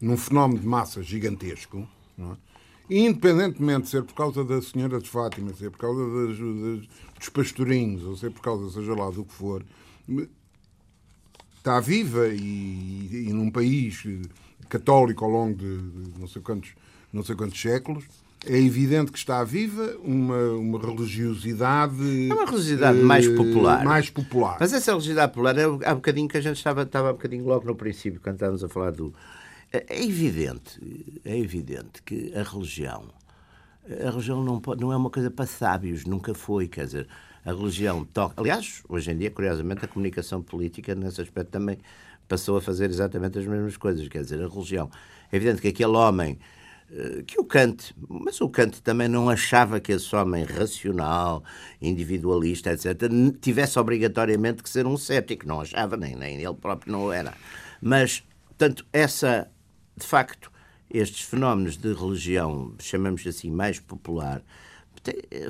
num 0.00 0.16
fenómeno 0.16 0.60
de 0.60 0.66
massa 0.66 1.02
gigantesco, 1.02 1.88
não 2.16 2.32
é? 2.32 2.36
Independentemente 2.88 3.82
de 3.82 3.88
ser 3.88 4.02
por 4.02 4.14
causa 4.14 4.44
da 4.44 4.60
Senhora 4.60 5.00
de 5.00 5.08
Fátima, 5.08 5.52
ser 5.54 5.70
por 5.70 5.78
causa 5.78 6.00
das, 6.04 6.38
das, 6.38 6.88
dos 7.18 7.28
pastorinhos, 7.28 8.04
ou 8.04 8.16
ser 8.16 8.30
por 8.30 8.42
causa, 8.42 8.70
seja 8.70 8.94
lá 8.94 9.10
do 9.10 9.24
que 9.24 9.32
for, 9.32 9.64
está 11.56 11.80
viva 11.80 12.28
e, 12.28 13.26
e 13.28 13.32
num 13.32 13.50
país 13.50 14.04
católico 14.68 15.24
ao 15.24 15.30
longo 15.30 15.56
de, 15.56 15.78
de, 15.78 16.20
não, 16.20 16.28
sei 16.28 16.42
quantos, 16.42 16.74
não 17.12 17.22
sei 17.22 17.34
quantos 17.34 17.60
séculos, 17.60 18.04
é 18.46 18.58
evidente 18.58 19.10
que 19.10 19.16
está 19.16 19.42
viva 19.42 19.96
uma, 20.02 20.36
uma 20.52 20.78
religiosidade. 20.78 22.28
É 22.28 22.34
uma 22.34 22.44
religiosidade 22.44 22.98
mais 22.98 23.26
popular. 23.26 23.84
Mais 23.84 24.10
popular. 24.10 24.58
Mas 24.60 24.72
essa 24.74 24.90
religiosidade 24.90 25.32
popular 25.32 25.56
é 25.56 25.64
há 25.64 25.94
bocadinho 25.94 26.28
que 26.28 26.36
a 26.36 26.40
gente 26.40 26.56
estava, 26.58 26.82
estava 26.82 27.10
há 27.10 27.12
bocadinho 27.12 27.46
logo 27.46 27.66
no 27.66 27.74
princípio, 27.74 28.20
quando 28.20 28.34
estávamos 28.34 28.62
a 28.62 28.68
falar 28.68 28.90
do. 28.90 29.14
É, 29.74 29.84
é 29.88 30.04
evidente, 30.04 31.20
é 31.24 31.36
evidente 31.36 32.00
que 32.04 32.32
a 32.32 32.44
religião. 32.44 33.08
A 33.84 34.10
religião 34.10 34.42
não, 34.42 34.60
pode, 34.60 34.80
não 34.80 34.92
é 34.92 34.96
uma 34.96 35.10
coisa 35.10 35.32
para 35.32 35.46
sábios, 35.46 36.04
nunca 36.04 36.32
foi. 36.32 36.68
Quer 36.68 36.86
dizer, 36.86 37.08
a 37.44 37.52
religião 37.52 38.04
toca. 38.04 38.40
Aliás, 38.40 38.84
hoje 38.88 39.10
em 39.10 39.16
dia, 39.16 39.32
curiosamente, 39.32 39.84
a 39.84 39.88
comunicação 39.88 40.40
política, 40.40 40.94
nesse 40.94 41.20
aspecto, 41.20 41.50
também 41.50 41.78
passou 42.28 42.56
a 42.56 42.62
fazer 42.62 42.88
exatamente 42.88 43.36
as 43.36 43.46
mesmas 43.46 43.76
coisas. 43.76 44.06
Quer 44.06 44.22
dizer, 44.22 44.40
a 44.44 44.48
religião. 44.48 44.88
É 45.32 45.36
evidente 45.36 45.60
que 45.60 45.68
aquele 45.68 45.96
homem 45.96 46.38
eh, 46.92 47.24
que 47.26 47.40
o 47.40 47.44
Kant, 47.44 47.92
mas 48.08 48.40
o 48.40 48.48
Kant 48.48 48.80
também 48.80 49.08
não 49.08 49.28
achava 49.28 49.80
que 49.80 49.90
esse 49.90 50.14
homem 50.14 50.44
racional, 50.44 51.42
individualista, 51.82 52.70
etc., 52.72 53.10
tivesse 53.40 53.76
obrigatoriamente 53.76 54.62
que 54.62 54.70
ser 54.70 54.86
um 54.86 54.96
cético. 54.96 55.48
Não 55.48 55.60
achava, 55.60 55.96
nem, 55.96 56.14
nem 56.14 56.36
ele 56.40 56.54
próprio 56.54 56.92
não 56.92 57.12
era. 57.12 57.34
Mas, 57.82 58.22
portanto, 58.46 58.86
essa, 58.92 59.48
de 59.96 60.06
facto, 60.06 60.50
estes 60.90 61.22
fenómenos 61.22 61.76
de 61.76 61.92
religião, 61.92 62.74
chamamos 62.78 63.26
assim, 63.26 63.50
mais 63.50 63.80
popular, 63.80 64.42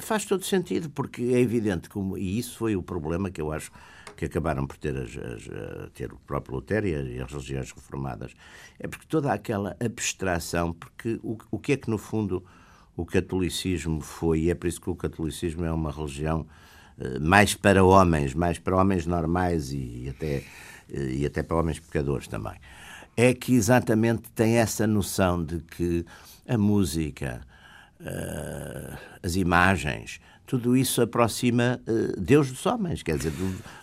faz 0.00 0.24
todo 0.24 0.44
sentido, 0.44 0.90
porque 0.90 1.22
é 1.22 1.40
evidente, 1.40 1.88
como, 1.88 2.16
e 2.18 2.38
isso 2.38 2.56
foi 2.58 2.76
o 2.76 2.82
problema 2.82 3.30
que 3.30 3.40
eu 3.40 3.52
acho 3.52 3.70
que 4.16 4.24
acabaram 4.24 4.66
por 4.66 4.76
ter, 4.76 4.96
as, 4.96 5.10
as, 5.16 5.90
ter 5.92 6.12
o 6.12 6.18
próprio 6.18 6.56
Lutero 6.56 6.86
e 6.86 7.20
as 7.20 7.30
religiões 7.30 7.72
reformadas, 7.72 8.32
é 8.78 8.86
porque 8.86 9.06
toda 9.06 9.32
aquela 9.32 9.76
abstração, 9.84 10.72
porque 10.72 11.18
o, 11.22 11.36
o 11.50 11.58
que 11.58 11.72
é 11.72 11.76
que 11.76 11.90
no 11.90 11.98
fundo 11.98 12.44
o 12.96 13.04
catolicismo 13.04 14.00
foi, 14.00 14.40
e 14.40 14.50
é 14.50 14.54
por 14.54 14.66
isso 14.66 14.80
que 14.80 14.90
o 14.90 14.94
catolicismo 14.94 15.64
é 15.64 15.72
uma 15.72 15.90
religião 15.90 16.46
uh, 16.98 17.20
mais 17.20 17.54
para 17.54 17.84
homens, 17.84 18.34
mais 18.34 18.58
para 18.58 18.76
homens 18.76 19.04
normais 19.04 19.72
e, 19.72 20.06
até, 20.08 20.44
uh, 20.90 21.10
e 21.10 21.26
até 21.26 21.42
para 21.42 21.56
homens 21.56 21.80
pecadores 21.80 22.28
também, 22.28 22.54
é 23.16 23.32
que 23.34 23.54
exatamente 23.54 24.22
tem 24.34 24.56
essa 24.56 24.86
noção 24.86 25.42
de 25.42 25.58
que 25.60 26.04
a 26.48 26.58
música, 26.58 27.40
uh, 28.00 28.98
as 29.22 29.36
imagens, 29.36 30.20
tudo 30.46 30.76
isso 30.76 31.00
aproxima 31.00 31.80
uh, 31.86 32.20
Deus 32.20 32.50
dos 32.50 32.66
homens, 32.66 33.02
quer 33.02 33.16
dizer, 33.16 33.32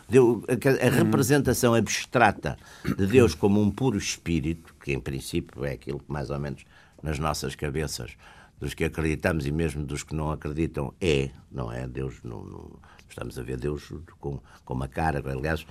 do, 0.10 0.46
a, 0.48 0.88
a, 0.88 0.90
representação 0.90 1.74
abstrata 1.74 2.58
de 2.98 3.08
Deus 3.08 3.34
como 3.34 3.62
um 3.62 3.72
puro 3.72 3.98
espírito, 3.98 4.76
que 4.84 4.94
em 4.94 5.00
princípio 5.00 5.66
é 5.66 5.72
aquilo 5.72 6.00
que 6.00 6.12
mais 6.12 6.30
ou 6.30 6.40
menos 6.40 6.66
nas 7.02 7.18
nossas 7.18 7.56
cabeças 7.56 8.16
dos 8.60 8.76
que 8.76 8.84
acreditamos 8.84 9.48
e 9.48 9.52
mesmo 9.52 9.84
dos 9.84 10.04
que 10.04 10.14
não 10.14 10.32
acreditam 10.32 10.94
é, 11.02 11.32
não 11.52 11.72
é? 11.72 11.88
Deus, 11.88 12.16
não, 12.24 12.44
não 12.44 12.80
estamos 13.10 13.40
a 13.40 13.44
ver 13.44 13.58
Deus 13.58 13.92
com, 14.20 14.40
com 14.64 14.74
uma 14.74 14.88
cara, 14.88 15.24
aliás, 15.26 15.66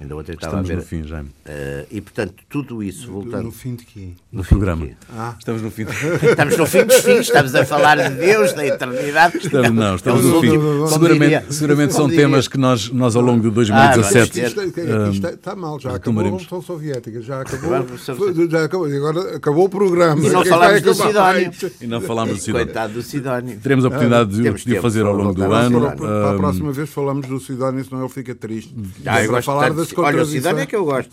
Ainda 0.00 0.16
ontem 0.16 0.32
estava 0.32 0.62
Estamos 0.62 0.70
a 0.70 0.72
ver. 0.72 0.80
no 0.80 0.86
fim, 0.86 1.06
Jaime. 1.06 1.28
Uh, 1.28 1.86
e, 1.90 2.00
portanto, 2.00 2.34
tudo 2.48 2.82
isso 2.82 3.10
voltando. 3.12 3.42
No 3.44 3.52
fim 3.52 3.74
de 3.74 3.84
quê? 3.84 4.08
No, 4.32 4.40
no 4.40 4.44
programa. 4.46 4.88
Ah. 5.14 5.34
Estamos 5.38 5.60
no 5.60 5.70
fim. 5.70 5.84
De... 5.84 5.92
estamos 6.26 6.56
no 6.56 6.66
fim 6.66 6.84
dos 6.84 6.96
fins, 7.00 7.20
estamos 7.20 7.54
a 7.54 7.66
falar 7.66 7.98
de 8.08 8.16
Deus, 8.16 8.54
da 8.54 8.66
eternidade. 8.66 9.36
Estamos, 9.36 9.70
não, 9.72 9.96
estamos 9.96 10.24
no 10.24 10.40
fim. 10.40 10.52
Seguramente, 10.88 11.54
seguramente 11.54 11.92
são 11.92 12.08
temas 12.08 12.48
que 12.48 12.56
nós, 12.56 12.88
nós 12.88 13.14
ao 13.14 13.20
longo 13.20 13.42
de 13.42 13.50
2017. 13.50 14.40
Ah, 14.40 14.46
isto, 14.46 14.62
isto, 14.62 15.10
isto, 15.12 15.26
está 15.26 15.54
mal, 15.54 15.78
já 15.78 15.94
acabou 15.94 16.20
a 16.20 16.24
Revolução 16.24 16.62
Soviética, 16.62 17.20
já 17.20 17.42
acabou, 17.42 17.86
já 18.48 18.64
acabou, 18.64 18.86
agora 18.86 19.36
acabou 19.36 19.66
o 19.66 19.68
programa. 19.68 20.26
E 20.26 20.30
não 20.30 20.44
falámos 20.46 20.80
do 20.80 20.94
Sidónio. 20.94 21.52
E 21.78 21.86
não 21.86 22.00
falámos 22.00 22.38
do 22.38 22.40
Sidónio. 22.40 22.66
Coitado 22.66 22.92
do 22.94 23.02
Sidónio. 23.02 23.60
Teremos 23.60 23.84
a 23.84 23.88
oportunidade 23.88 24.30
de, 24.30 24.64
de 24.64 24.80
fazer 24.80 25.04
ao 25.04 25.12
longo 25.12 25.34
do 25.34 25.52
ano. 25.52 25.94
Para 25.94 26.30
a 26.30 26.34
próxima 26.38 26.72
vez 26.72 26.88
falamos 26.88 27.26
do 27.26 27.38
Sidónio, 27.38 27.84
senão 27.84 28.00
ele 28.00 28.08
fica 28.08 28.34
triste. 28.34 28.74
Ah, 29.04 29.22
eu 29.22 29.30
gosto 29.30 29.44
falar 29.44 29.70
das 29.90 29.92
contradições 29.92 30.66
que 30.66 30.76
eu 30.76 30.84
gosto. 30.84 31.10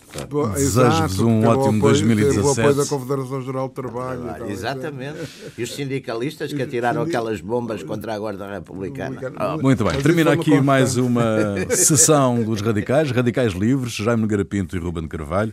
Desejo-vos 0.54 1.20
um 1.20 1.46
ótimo 1.46 1.80
2017. 1.80 2.38
O 2.40 2.50
apoio 2.50 2.74
da 2.74 2.86
Confederação 2.86 3.42
Geral 3.42 3.68
de 3.68 3.74
Trabalho. 3.74 4.22
Ah, 4.28 4.50
exatamente. 4.50 5.18
E 5.56 5.62
os 5.62 5.74
sindicalistas 5.74 6.52
que 6.52 6.62
atiraram 6.62 7.02
aquelas 7.02 7.40
bombas 7.40 7.82
contra 7.82 8.14
a 8.14 8.18
Guarda 8.18 8.50
Republicana. 8.50 9.20
Oh. 9.38 9.60
Muito 9.60 9.84
bem. 9.84 10.00
Termina 10.00 10.32
aqui 10.32 10.60
mais 10.60 10.96
uma 10.96 11.56
sessão 11.70 12.42
dos 12.42 12.60
Radicais, 12.60 13.10
Radicais 13.10 13.52
Livres, 13.52 13.92
Jaime 13.92 14.22
Nogueira 14.22 14.44
Pinto 14.44 14.76
e 14.76 14.78
Ruben 14.78 15.06
Carvalho. 15.08 15.52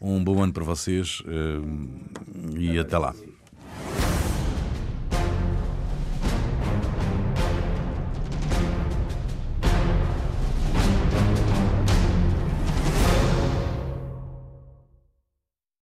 Um 0.00 0.22
bom 0.22 0.42
ano 0.42 0.52
para 0.52 0.64
vocês 0.64 1.22
eh, 1.26 2.58
e 2.58 2.78
até 2.78 2.98
lá. 2.98 3.14